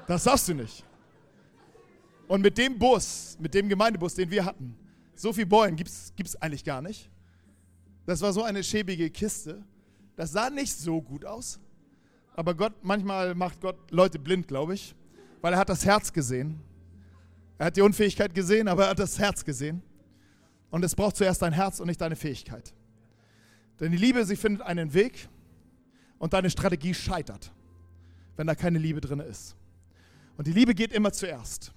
Das 0.08 0.24
darfst 0.24 0.48
du 0.48 0.56
nicht. 0.56 0.84
Und 2.30 2.42
mit 2.42 2.60
dem 2.60 2.78
Bus, 2.78 3.36
mit 3.40 3.56
dem 3.56 3.68
Gemeindebus, 3.68 4.14
den 4.14 4.30
wir 4.30 4.46
hatten, 4.46 4.78
so 5.16 5.34
viel 5.34 5.48
Bäume 5.48 5.76
gibt 5.76 5.90
es 5.90 6.36
eigentlich 6.36 6.64
gar 6.64 6.80
nicht. 6.80 7.10
Das 8.06 8.22
war 8.22 8.32
so 8.32 8.44
eine 8.44 8.64
schäbige 8.64 9.10
Kiste. 9.10 9.64
Das 10.16 10.32
sah 10.32 10.52
nicht 10.52 10.78
so 10.78 11.02
gut 11.02 11.26
aus. 11.26 11.60
Aber 12.36 12.54
Gott, 12.54 12.74
manchmal 12.84 13.34
macht 13.34 13.60
Gott 13.62 13.90
Leute 13.90 14.20
blind, 14.20 14.48
glaube 14.48 14.76
ich, 14.76 14.94
weil 15.42 15.54
er 15.54 15.60
hat 15.60 15.70
das 15.70 15.84
Herz 15.84 16.14
gesehen. 16.14 16.60
Er 17.58 17.66
hat 17.66 17.78
die 17.78 17.82
Unfähigkeit 17.82 18.36
gesehen, 18.36 18.68
aber 18.68 18.84
er 18.84 18.90
hat 18.92 19.00
das 19.00 19.18
Herz 19.18 19.44
gesehen. 19.44 19.82
Und 20.70 20.86
es 20.86 20.96
braucht 20.96 21.16
zuerst 21.16 21.42
dein 21.42 21.54
Herz 21.54 21.80
und 21.80 21.88
nicht 21.88 22.00
deine 22.00 22.16
Fähigkeit. 22.16 22.76
Denn 23.80 23.92
die 23.92 23.98
Liebe, 23.98 24.24
sie 24.24 24.36
findet 24.36 24.62
einen 24.62 24.94
Weg 24.94 25.28
und 26.20 26.34
deine 26.34 26.52
Strategie 26.52 26.94
scheitert, 26.94 27.52
wenn 28.38 28.46
da 28.46 28.54
keine 28.54 28.78
Liebe 28.78 29.02
drin 29.02 29.20
ist. 29.20 29.56
Und 30.38 30.46
die 30.46 30.54
Liebe 30.54 30.76
geht 30.76 30.94
immer 30.94 31.12
zuerst. 31.12 31.74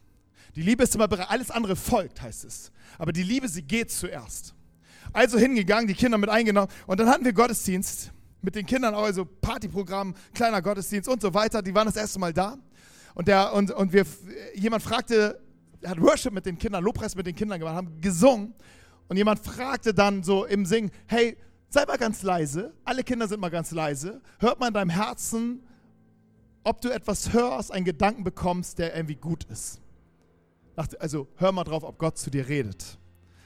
Die 0.54 0.62
Liebe 0.62 0.82
ist 0.82 0.94
immer 0.94 1.08
bereit, 1.08 1.30
alles 1.30 1.50
andere 1.50 1.76
folgt, 1.76 2.20
heißt 2.20 2.44
es. 2.44 2.72
Aber 2.98 3.12
die 3.12 3.22
Liebe, 3.22 3.48
sie 3.48 3.62
geht 3.62 3.90
zuerst. 3.90 4.54
Also 5.12 5.38
hingegangen, 5.38 5.88
die 5.88 5.94
Kinder 5.94 6.18
mit 6.18 6.30
eingenommen 6.30 6.68
und 6.86 7.00
dann 7.00 7.08
hatten 7.08 7.24
wir 7.24 7.32
Gottesdienst 7.32 8.12
mit 8.40 8.54
den 8.54 8.66
Kindern, 8.66 8.94
also 8.94 9.24
Partyprogramm, 9.24 10.14
kleiner 10.34 10.60
Gottesdienst 10.60 11.08
und 11.08 11.22
so 11.22 11.32
weiter. 11.32 11.62
Die 11.62 11.74
waren 11.74 11.86
das 11.86 11.96
erste 11.96 12.18
Mal 12.18 12.32
da. 12.32 12.58
Und, 13.14 13.28
der, 13.28 13.52
und, 13.52 13.70
und 13.70 13.92
wir, 13.92 14.04
jemand 14.54 14.82
fragte, 14.82 15.40
er 15.80 15.90
hat 15.90 16.00
Worship 16.00 16.32
mit 16.32 16.46
den 16.46 16.58
Kindern, 16.58 16.82
Lobpreis 16.82 17.14
mit 17.14 17.26
den 17.26 17.34
Kindern 17.34 17.58
gemacht, 17.58 17.76
haben 17.76 18.00
gesungen. 18.00 18.54
Und 19.08 19.16
jemand 19.16 19.40
fragte 19.40 19.92
dann 19.92 20.22
so 20.22 20.44
im 20.44 20.64
Singen, 20.64 20.90
hey, 21.06 21.36
sei 21.68 21.84
mal 21.84 21.98
ganz 21.98 22.22
leise, 22.22 22.72
alle 22.84 23.04
Kinder 23.04 23.28
sind 23.28 23.40
mal 23.40 23.50
ganz 23.50 23.70
leise, 23.70 24.22
hört 24.38 24.58
mal 24.60 24.68
in 24.68 24.74
deinem 24.74 24.90
Herzen, 24.90 25.62
ob 26.64 26.80
du 26.80 26.88
etwas 26.88 27.32
hörst, 27.32 27.72
einen 27.72 27.84
Gedanken 27.84 28.24
bekommst, 28.24 28.78
der 28.78 28.94
irgendwie 28.94 29.16
gut 29.16 29.44
ist. 29.44 29.81
Also 30.76 31.28
hör 31.36 31.52
mal 31.52 31.64
drauf, 31.64 31.82
ob 31.82 31.98
Gott 31.98 32.18
zu 32.18 32.30
dir 32.30 32.48
redet. 32.48 32.98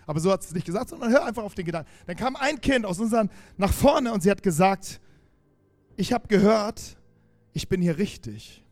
Aber 0.07 0.21
so 0.21 0.31
hat 0.31 0.43
es 0.43 0.53
nicht 0.53 0.67
gesagt, 0.67 0.91
sondern 0.91 1.11
hör 1.11 1.25
einfach 1.25 1.43
auf 1.43 1.55
den 1.55 1.65
Gedanken. 1.65 1.91
Dann 2.07 2.17
kam 2.17 2.37
ein 2.37 2.61
Kind 2.61 2.87
aus 2.87 3.01
unseren 3.01 3.29
nach 3.57 3.73
vorne 3.73 4.13
und 4.13 4.23
sie 4.23 4.31
hat 4.31 4.43
gesagt, 4.43 5.01
ich 5.97 6.13
habe 6.13 6.29
gehört, 6.29 6.97
ich 7.53 7.69
bin 7.69 7.81
hier 7.81 7.99
richtig. 7.99 8.63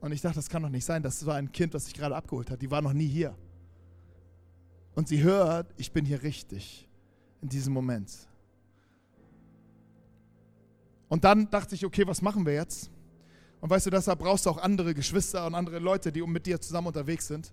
Und 0.00 0.12
ich 0.12 0.20
dachte, 0.20 0.36
das 0.36 0.48
kann 0.48 0.62
doch 0.62 0.68
nicht 0.68 0.84
sein. 0.84 1.02
Das 1.02 1.24
war 1.26 1.36
ein 1.36 1.50
Kind, 1.50 1.74
das 1.74 1.86
sich 1.86 1.94
gerade 1.94 2.14
abgeholt 2.14 2.50
hat. 2.50 2.60
Die 2.62 2.70
war 2.70 2.82
noch 2.82 2.92
nie 2.92 3.08
hier. 3.08 3.34
Und 4.94 5.08
sie 5.08 5.22
hört, 5.22 5.72
ich 5.76 5.90
bin 5.90 6.04
hier 6.04 6.22
richtig 6.22 6.86
in 7.40 7.48
diesem 7.48 7.72
Moment. 7.72 8.12
Und 11.08 11.24
dann 11.24 11.50
dachte 11.50 11.74
ich, 11.74 11.84
okay, 11.84 12.06
was 12.06 12.22
machen 12.22 12.46
wir 12.46 12.54
jetzt? 12.54 12.90
Und 13.64 13.70
weißt 13.70 13.86
du, 13.86 13.90
deshalb 13.90 14.18
brauchst 14.18 14.44
du 14.44 14.50
auch 14.50 14.58
andere 14.58 14.92
Geschwister 14.92 15.46
und 15.46 15.54
andere 15.54 15.78
Leute, 15.78 16.12
die 16.12 16.20
mit 16.20 16.44
dir 16.44 16.60
zusammen 16.60 16.88
unterwegs 16.88 17.26
sind 17.26 17.50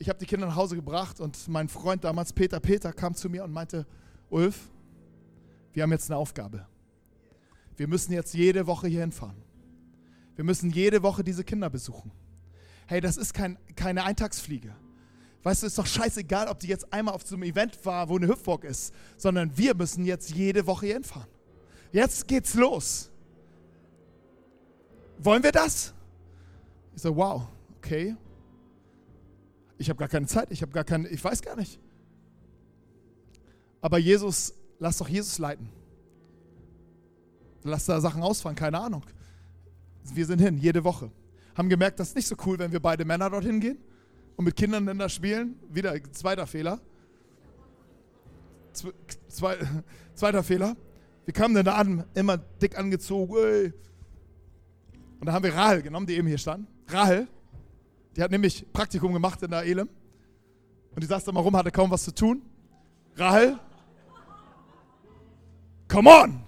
ich 0.00 0.08
habe 0.08 0.18
die 0.18 0.24
Kinder 0.24 0.46
nach 0.46 0.56
Hause 0.56 0.76
gebracht 0.76 1.20
und 1.20 1.46
mein 1.46 1.68
Freund 1.68 2.04
damals, 2.04 2.32
Peter 2.32 2.58
Peter, 2.58 2.90
kam 2.90 3.14
zu 3.14 3.28
mir 3.28 3.44
und 3.44 3.52
meinte, 3.52 3.86
Ulf, 4.30 4.70
wir 5.74 5.82
haben 5.82 5.92
jetzt 5.92 6.10
eine 6.10 6.16
Aufgabe. 6.16 6.66
Wir 7.76 7.86
müssen 7.86 8.12
jetzt 8.14 8.32
jede 8.32 8.66
Woche 8.66 8.88
hier 8.88 9.00
hinfahren. 9.00 9.36
Wir 10.36 10.44
müssen 10.44 10.70
jede 10.70 11.02
Woche 11.02 11.22
diese 11.22 11.44
Kinder 11.44 11.68
besuchen. 11.68 12.10
Hey, 12.86 13.02
das 13.02 13.18
ist 13.18 13.34
kein, 13.34 13.58
keine 13.76 14.04
Eintagsfliege. 14.04 14.74
Weißt 15.42 15.62
du, 15.62 15.66
ist 15.66 15.76
doch 15.76 15.86
scheißegal, 15.86 16.48
ob 16.48 16.58
die 16.60 16.68
jetzt 16.68 16.90
einmal 16.94 17.14
auf 17.14 17.26
so 17.26 17.34
einem 17.34 17.42
Event 17.42 17.84
war, 17.84 18.08
wo 18.08 18.16
eine 18.16 18.26
Hüpfburg 18.26 18.64
ist, 18.64 18.94
sondern 19.18 19.56
wir 19.56 19.74
müssen 19.74 20.06
jetzt 20.06 20.30
jede 20.30 20.66
Woche 20.66 20.86
hier 20.86 20.94
hinfahren. 20.94 21.28
Jetzt 21.92 22.26
geht's 22.26 22.54
los. 22.54 23.09
Wollen 25.22 25.42
wir 25.42 25.52
das? 25.52 25.92
Ich 26.94 27.02
so, 27.02 27.14
wow, 27.14 27.46
okay, 27.76 28.16
ich 29.76 29.88
habe 29.88 29.98
gar 29.98 30.08
keine 30.08 30.26
Zeit, 30.26 30.50
ich 30.50 30.62
habe 30.62 30.72
gar 30.72 30.84
keine, 30.84 31.08
ich 31.08 31.22
weiß 31.22 31.42
gar 31.42 31.56
nicht. 31.56 31.78
Aber 33.80 33.98
Jesus, 33.98 34.54
lass 34.78 34.98
doch 34.98 35.08
Jesus 35.08 35.38
leiten. 35.38 35.68
Lass 37.62 37.86
da 37.86 38.00
Sachen 38.00 38.22
ausfahren, 38.22 38.56
keine 38.56 38.78
Ahnung. 38.78 39.04
Wir 40.14 40.26
sind 40.26 40.38
hin, 40.38 40.58
jede 40.58 40.84
Woche. 40.84 41.10
Haben 41.54 41.68
gemerkt, 41.68 42.00
das 42.00 42.08
ist 42.08 42.16
nicht 42.16 42.28
so 42.28 42.36
cool, 42.46 42.58
wenn 42.58 42.72
wir 42.72 42.80
beide 42.80 43.04
Männer 43.04 43.28
dorthin 43.28 43.60
gehen 43.60 43.78
und 44.36 44.44
mit 44.44 44.56
Kindern 44.56 44.86
dann 44.86 44.98
da 44.98 45.08
spielen. 45.08 45.58
Wieder 45.70 45.94
zweiter 46.12 46.46
Fehler. 46.46 46.80
Zwei, 49.28 49.56
zweiter 50.14 50.42
Fehler. 50.42 50.76
Wir 51.24 51.34
kamen 51.34 51.54
dann 51.54 51.64
da 51.64 51.74
an, 51.74 52.04
immer 52.14 52.38
dick 52.38 52.78
angezogen. 52.78 53.34
Ey. 53.36 53.72
Und 55.20 55.26
da 55.26 55.32
haben 55.34 55.44
wir 55.44 55.54
Rahel 55.54 55.82
genommen, 55.82 56.06
die 56.06 56.16
eben 56.16 56.26
hier 56.26 56.38
stand. 56.38 56.66
Rahel, 56.88 57.28
die 58.16 58.22
hat 58.22 58.30
nämlich 58.30 58.64
Praktikum 58.72 59.12
gemacht 59.12 59.42
in 59.42 59.50
der 59.50 59.62
Elem. 59.64 59.88
Und 60.94 61.02
die 61.02 61.06
saß 61.06 61.24
da 61.24 61.32
mal 61.32 61.40
rum, 61.40 61.54
hatte 61.56 61.70
kaum 61.70 61.90
was 61.90 62.04
zu 62.04 62.14
tun. 62.14 62.42
Rahel, 63.16 63.58
come 65.88 66.10
on! 66.10 66.42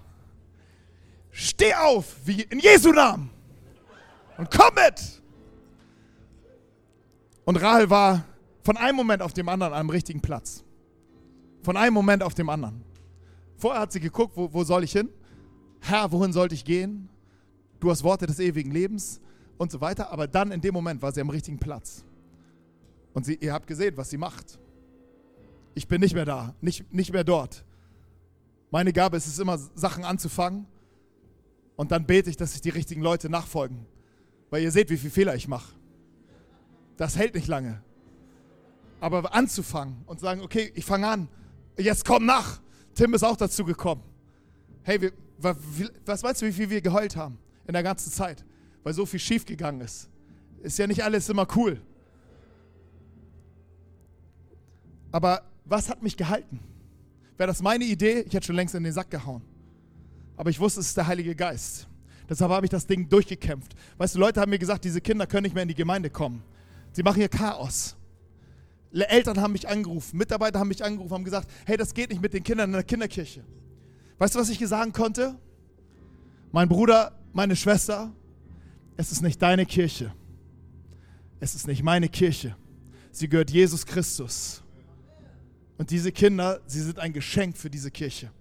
Steh 1.29 1.73
auf, 1.73 2.15
wie 2.25 2.41
in 2.41 2.59
Jesu 2.59 2.91
Namen! 2.91 3.29
Und 4.37 4.49
komm 4.49 4.73
mit! 4.75 5.21
Und 7.45 7.57
Rahel 7.57 7.89
war 7.89 8.25
von 8.63 8.77
einem 8.77 8.95
Moment 8.95 9.21
auf 9.21 9.33
dem 9.33 9.49
anderen 9.49 9.73
an 9.73 9.79
einem 9.79 9.89
richtigen 9.89 10.21
Platz. 10.21 10.63
Von 11.61 11.77
einem 11.77 11.93
Moment 11.93 12.23
auf 12.23 12.33
dem 12.33 12.49
anderen. 12.49 12.83
Vorher 13.57 13.81
hat 13.81 13.91
sie 13.91 13.99
geguckt, 13.99 14.35
wo, 14.35 14.51
wo 14.51 14.63
soll 14.63 14.83
ich 14.83 14.91
hin? 14.91 15.09
Herr, 15.79 16.11
wohin 16.11 16.33
sollte 16.33 16.55
ich 16.55 16.65
gehen? 16.65 17.09
Du 17.83 17.91
hast 17.91 18.01
Worte 18.01 18.25
des 18.25 18.39
ewigen 18.39 18.71
Lebens 18.71 19.19
und 19.57 19.69
so 19.69 19.81
weiter. 19.81 20.09
Aber 20.09 20.25
dann 20.25 20.53
in 20.53 20.61
dem 20.61 20.73
Moment 20.73 21.01
war 21.01 21.11
sie 21.11 21.19
am 21.19 21.29
richtigen 21.29 21.59
Platz. 21.59 22.05
Und 23.13 23.25
sie, 23.25 23.35
ihr 23.35 23.51
habt 23.51 23.67
gesehen, 23.67 23.97
was 23.97 24.09
sie 24.09 24.15
macht. 24.15 24.57
Ich 25.75 25.89
bin 25.89 25.99
nicht 25.99 26.13
mehr 26.13 26.23
da, 26.23 26.55
nicht, 26.61 26.93
nicht 26.93 27.11
mehr 27.11 27.25
dort. 27.25 27.65
Meine 28.71 28.93
Gabe 28.93 29.17
ist 29.17 29.27
es 29.27 29.37
immer, 29.37 29.57
Sachen 29.57 30.05
anzufangen 30.05 30.65
und 31.75 31.91
dann 31.91 32.05
bete 32.05 32.29
ich, 32.29 32.37
dass 32.37 32.53
sich 32.53 32.61
die 32.61 32.69
richtigen 32.69 33.01
Leute 33.01 33.29
nachfolgen. 33.29 33.85
Weil 34.49 34.63
ihr 34.63 34.71
seht, 34.71 34.89
wie 34.89 34.95
viele 34.95 35.11
Fehler 35.11 35.35
ich 35.35 35.49
mache. 35.49 35.73
Das 36.95 37.17
hält 37.17 37.35
nicht 37.35 37.47
lange. 37.49 37.83
Aber 39.01 39.35
anzufangen 39.35 40.03
und 40.05 40.21
sagen, 40.21 40.39
okay, 40.39 40.71
ich 40.73 40.85
fange 40.85 41.09
an, 41.09 41.27
jetzt 41.77 42.05
komm 42.05 42.25
nach. 42.25 42.61
Tim 42.95 43.13
ist 43.13 43.23
auch 43.23 43.35
dazu 43.35 43.65
gekommen. 43.65 44.03
Hey, 44.83 45.01
wir, 45.01 45.11
was 46.05 46.23
meinst 46.23 46.41
du, 46.41 46.45
wie 46.45 46.53
viel 46.53 46.69
wir 46.69 46.79
geheult 46.79 47.17
haben 47.17 47.39
in 47.67 47.73
der 47.73 47.83
ganzen 47.83 48.11
Zeit? 48.11 48.45
weil 48.83 48.93
so 48.93 49.05
viel 49.05 49.19
schiefgegangen 49.19 49.81
ist. 49.81 50.09
Ist 50.61 50.77
ja 50.77 50.87
nicht 50.87 51.03
alles 51.03 51.27
immer 51.29 51.47
cool. 51.55 51.81
Aber 55.11 55.43
was 55.65 55.89
hat 55.89 56.03
mich 56.03 56.17
gehalten? 56.17 56.59
Wäre 57.37 57.47
das 57.47 57.61
meine 57.61 57.85
Idee, 57.85 58.21
ich 58.21 58.33
hätte 58.33 58.47
schon 58.47 58.55
längst 58.55 58.75
in 58.75 58.83
den 58.83 58.93
Sack 58.93 59.09
gehauen. 59.09 59.41
Aber 60.35 60.49
ich 60.49 60.59
wusste, 60.59 60.79
es 60.79 60.87
ist 60.87 60.97
der 60.97 61.07
Heilige 61.07 61.35
Geist. 61.35 61.87
Deshalb 62.29 62.51
habe 62.51 62.65
ich 62.65 62.69
das 62.69 62.87
Ding 62.87 63.09
durchgekämpft. 63.09 63.75
Weißt 63.97 64.15
du, 64.15 64.19
Leute 64.19 64.41
haben 64.41 64.49
mir 64.49 64.59
gesagt, 64.59 64.85
diese 64.85 65.01
Kinder 65.01 65.27
können 65.27 65.43
nicht 65.43 65.53
mehr 65.53 65.63
in 65.63 65.69
die 65.69 65.75
Gemeinde 65.75 66.09
kommen. 66.09 66.43
Sie 66.91 67.03
machen 67.03 67.17
hier 67.17 67.29
Chaos. 67.29 67.95
Eltern 68.91 69.41
haben 69.41 69.53
mich 69.53 69.67
angerufen, 69.67 70.17
Mitarbeiter 70.17 70.59
haben 70.59 70.67
mich 70.67 70.83
angerufen, 70.83 71.13
haben 71.13 71.23
gesagt, 71.23 71.49
hey, 71.65 71.77
das 71.77 71.95
geht 71.95 72.11
nicht 72.11 72.21
mit 72.21 72.33
den 72.33 72.43
Kindern 72.43 72.69
in 72.69 72.73
der 72.73 72.83
Kinderkirche. 72.83 73.43
Weißt 74.19 74.35
du, 74.35 74.39
was 74.39 74.49
ich 74.49 74.59
sagen 74.67 74.91
konnte? 74.91 75.35
Mein 76.51 76.69
Bruder, 76.69 77.11
meine 77.33 77.55
Schwester, 77.55 78.13
es 78.95 79.11
ist 79.11 79.21
nicht 79.21 79.41
deine 79.41 79.65
Kirche. 79.65 80.13
Es 81.39 81.55
ist 81.55 81.67
nicht 81.67 81.83
meine 81.83 82.07
Kirche. 82.07 82.55
Sie 83.11 83.27
gehört 83.27 83.51
Jesus 83.51 83.85
Christus. 83.85 84.63
Und 85.77 85.89
diese 85.89 86.11
Kinder, 86.11 86.61
sie 86.67 86.81
sind 86.81 86.99
ein 86.99 87.11
Geschenk 87.11 87.57
für 87.57 87.69
diese 87.69 87.91
Kirche. 87.91 88.31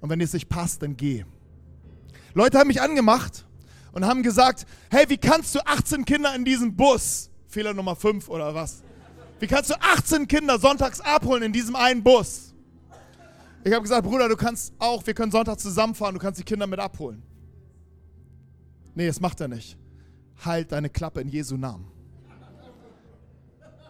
Und 0.00 0.10
wenn 0.10 0.20
es 0.20 0.34
nicht 0.34 0.48
passt, 0.48 0.82
dann 0.82 0.96
geh. 0.96 1.24
Leute 2.34 2.58
haben 2.58 2.68
mich 2.68 2.82
angemacht 2.82 3.46
und 3.92 4.04
haben 4.04 4.22
gesagt, 4.22 4.66
hey, 4.90 5.06
wie 5.08 5.16
kannst 5.16 5.54
du 5.54 5.60
18 5.66 6.04
Kinder 6.04 6.34
in 6.34 6.44
diesem 6.44 6.76
Bus, 6.76 7.30
Fehler 7.48 7.72
Nummer 7.72 7.96
5 7.96 8.28
oder 8.28 8.54
was? 8.54 8.82
Wie 9.40 9.46
kannst 9.46 9.70
du 9.70 9.74
18 9.80 10.28
Kinder 10.28 10.58
sonntags 10.58 11.00
abholen 11.00 11.42
in 11.42 11.52
diesem 11.52 11.74
einen 11.74 12.02
Bus? 12.02 12.54
Ich 13.66 13.72
habe 13.72 13.82
gesagt, 13.82 14.06
Bruder, 14.06 14.28
du 14.28 14.36
kannst 14.36 14.72
auch, 14.78 15.04
wir 15.04 15.12
können 15.12 15.32
Sonntag 15.32 15.58
zusammenfahren, 15.58 16.14
du 16.14 16.20
kannst 16.20 16.38
die 16.38 16.44
Kinder 16.44 16.68
mit 16.68 16.78
abholen. 16.78 17.20
Nee, 18.94 19.08
das 19.08 19.18
macht 19.18 19.40
er 19.40 19.48
nicht. 19.48 19.76
Halt 20.44 20.70
deine 20.70 20.88
Klappe 20.88 21.20
in 21.20 21.28
Jesu 21.28 21.56
Namen. 21.56 21.90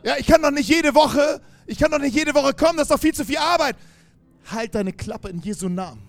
Ja, 0.03 0.15
ich 0.17 0.27
kann 0.27 0.41
doch 0.41 0.51
nicht 0.51 0.67
jede 0.67 0.95
Woche, 0.95 1.43
ich 1.67 1.77
kann 1.77 1.91
doch 1.91 1.99
nicht 1.99 2.17
jede 2.17 2.35
Woche 2.35 2.55
kommen, 2.55 2.79
das 2.79 2.85
ist 2.85 2.91
doch 2.91 2.99
viel 2.99 3.13
zu 3.13 3.27
viel 3.27 3.37
Arbeit. 3.37 3.77
Halt 4.51 4.75
deine 4.75 4.95
Klappe 4.95 5.29
in 5.29 5.41
Jesu 5.41 5.69
Namen. 5.69 6.01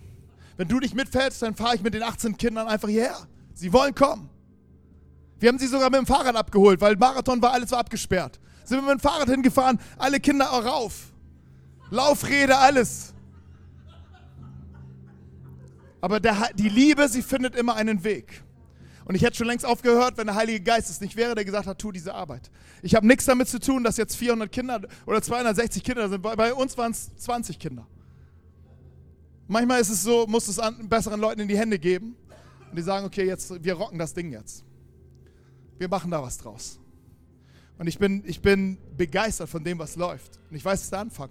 Wenn 0.56 0.68
du 0.68 0.78
nicht 0.78 0.94
mitfällst, 0.94 1.42
dann 1.42 1.54
fahre 1.54 1.74
ich 1.74 1.82
mit 1.82 1.92
den 1.92 2.02
18 2.02 2.38
Kindern 2.38 2.68
einfach 2.68 2.88
hierher. 2.88 3.18
Sie 3.52 3.70
wollen 3.70 3.94
kommen. 3.94 4.30
Wir 5.40 5.50
haben 5.50 5.58
sie 5.58 5.66
sogar 5.66 5.90
mit 5.90 5.98
dem 5.98 6.06
Fahrrad 6.06 6.36
abgeholt, 6.36 6.80
weil 6.80 6.96
Marathon 6.96 7.42
war, 7.42 7.52
alles 7.52 7.70
war 7.70 7.80
abgesperrt. 7.80 8.40
Sind 8.64 8.78
wir 8.78 8.94
mit 8.94 8.98
dem 8.98 9.00
Fahrrad 9.00 9.28
hingefahren, 9.28 9.78
alle 9.98 10.20
Kinder 10.20 10.50
auch 10.52 10.64
rauf. 10.64 11.12
Laufrede, 11.90 12.56
alles. 12.56 13.12
Aber 16.00 16.20
der, 16.20 16.50
die 16.54 16.68
Liebe, 16.68 17.08
sie 17.08 17.22
findet 17.22 17.56
immer 17.56 17.74
einen 17.74 18.04
Weg. 18.04 18.42
Und 19.04 19.14
ich 19.14 19.22
hätte 19.22 19.36
schon 19.36 19.46
längst 19.46 19.64
aufgehört, 19.64 20.18
wenn 20.18 20.26
der 20.26 20.36
Heilige 20.36 20.60
Geist 20.60 20.90
es 20.90 21.00
nicht 21.00 21.16
wäre, 21.16 21.34
der 21.34 21.44
gesagt 21.44 21.66
hat, 21.66 21.78
tu 21.78 21.90
diese 21.90 22.14
Arbeit. 22.14 22.50
Ich 22.82 22.94
habe 22.94 23.06
nichts 23.06 23.24
damit 23.24 23.48
zu 23.48 23.58
tun, 23.58 23.82
dass 23.82 23.96
jetzt 23.96 24.16
400 24.16 24.52
Kinder 24.52 24.82
oder 25.06 25.22
260 25.22 25.82
Kinder 25.82 26.08
sind. 26.10 26.20
Bei, 26.20 26.36
bei 26.36 26.52
uns 26.52 26.76
waren 26.76 26.92
es 26.92 27.14
20 27.16 27.58
Kinder. 27.58 27.86
Manchmal 29.46 29.80
ist 29.80 29.88
es 29.88 30.02
so, 30.02 30.26
muss 30.26 30.46
es 30.46 30.58
an 30.58 30.90
besseren 30.90 31.20
Leuten 31.20 31.40
in 31.40 31.48
die 31.48 31.56
Hände 31.56 31.78
geben 31.78 32.16
und 32.68 32.76
die 32.76 32.82
sagen, 32.82 33.06
okay, 33.06 33.24
jetzt 33.24 33.64
wir 33.64 33.74
rocken 33.74 33.98
das 33.98 34.12
Ding 34.12 34.30
jetzt. 34.30 34.62
wir 35.78 35.88
machen 35.88 36.10
da 36.10 36.22
was 36.22 36.36
draus. 36.36 36.78
Und 37.78 37.86
ich 37.86 37.98
bin, 37.98 38.22
ich 38.26 38.42
bin 38.42 38.76
begeistert 38.96 39.48
von 39.48 39.64
dem, 39.64 39.78
was 39.78 39.96
läuft. 39.96 40.38
Und 40.50 40.56
ich 40.56 40.64
weiß, 40.64 40.80
es 40.80 40.84
ist 40.84 40.92
der 40.92 41.00
Anfang. 41.00 41.30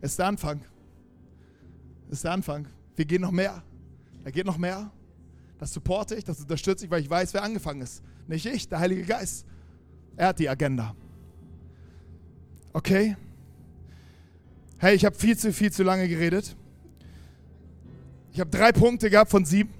Es 0.00 0.12
ist 0.12 0.18
der 0.18 0.26
Anfang. 0.26 0.60
Es 2.06 2.18
ist 2.18 2.24
der 2.24 2.32
Anfang. 2.32 2.68
Wir 2.96 3.04
gehen 3.04 3.22
noch 3.22 3.30
mehr. 3.30 3.62
Da 4.24 4.30
geht 4.30 4.46
noch 4.46 4.58
mehr. 4.58 4.90
Das 5.58 5.72
supporte 5.72 6.14
ich, 6.14 6.24
das 6.24 6.40
unterstütze 6.40 6.84
ich, 6.84 6.90
weil 6.90 7.02
ich 7.02 7.10
weiß, 7.10 7.34
wer 7.34 7.42
angefangen 7.42 7.80
ist. 7.82 8.02
Nicht 8.26 8.46
ich, 8.46 8.68
der 8.68 8.80
Heilige 8.80 9.02
Geist. 9.02 9.46
Er 10.16 10.28
hat 10.28 10.38
die 10.38 10.48
Agenda. 10.48 10.94
Okay? 12.72 13.16
Hey, 14.78 14.94
ich 14.94 15.04
habe 15.04 15.16
viel 15.16 15.36
zu, 15.36 15.52
viel 15.52 15.72
zu 15.72 15.82
lange 15.82 16.08
geredet. 16.08 16.56
Ich 18.32 18.40
habe 18.40 18.50
drei 18.50 18.72
Punkte 18.72 19.10
gehabt 19.10 19.30
von 19.30 19.44
sieben. 19.44 19.72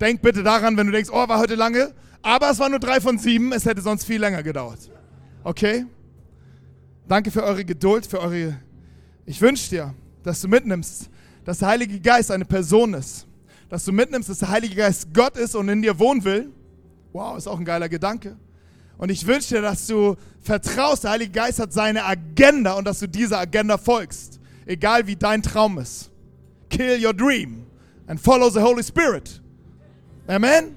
Denk 0.00 0.20
bitte 0.20 0.42
daran, 0.42 0.76
wenn 0.76 0.86
du 0.86 0.92
denkst, 0.92 1.10
oh, 1.10 1.28
war 1.28 1.38
heute 1.38 1.54
lange. 1.54 1.94
Aber 2.20 2.50
es 2.50 2.58
waren 2.58 2.70
nur 2.70 2.80
drei 2.80 3.00
von 3.00 3.18
sieben, 3.18 3.52
es 3.52 3.64
hätte 3.64 3.80
sonst 3.80 4.04
viel 4.04 4.20
länger 4.20 4.42
gedauert. 4.42 4.90
Okay? 5.42 5.86
Danke 7.08 7.30
für 7.30 7.42
eure 7.42 7.64
Geduld, 7.64 8.06
für 8.06 8.20
eure. 8.20 8.58
Ich 9.26 9.40
wünsche 9.40 9.70
dir, 9.70 9.94
dass 10.22 10.40
du 10.40 10.48
mitnimmst, 10.48 11.10
dass 11.44 11.58
der 11.58 11.68
Heilige 11.68 12.00
Geist 12.00 12.30
eine 12.30 12.44
Person 12.44 12.94
ist. 12.94 13.26
Dass 13.68 13.84
du 13.84 13.92
mitnimmst, 13.92 14.28
dass 14.28 14.38
der 14.38 14.50
Heilige 14.50 14.74
Geist 14.74 15.14
Gott 15.14 15.36
ist 15.36 15.54
und 15.54 15.68
in 15.68 15.82
dir 15.82 15.98
wohnen 15.98 16.24
will. 16.24 16.50
Wow, 17.12 17.36
ist 17.36 17.46
auch 17.46 17.58
ein 17.58 17.64
geiler 17.64 17.88
Gedanke. 17.88 18.36
Und 18.98 19.10
ich 19.10 19.26
wünsche 19.26 19.56
dir, 19.56 19.62
dass 19.62 19.86
du 19.86 20.16
vertraust, 20.40 21.04
der 21.04 21.12
Heilige 21.12 21.32
Geist 21.32 21.58
hat 21.58 21.72
seine 21.72 22.04
Agenda 22.04 22.74
und 22.74 22.84
dass 22.84 23.00
du 23.00 23.08
dieser 23.08 23.38
Agenda 23.38 23.78
folgst. 23.78 24.40
Egal 24.66 25.06
wie 25.06 25.16
dein 25.16 25.42
Traum 25.42 25.78
ist. 25.78 26.10
Kill 26.70 27.04
your 27.04 27.12
dream 27.12 27.66
and 28.06 28.20
follow 28.20 28.48
the 28.48 28.60
Holy 28.60 28.82
Spirit. 28.82 29.40
Amen. 30.26 30.76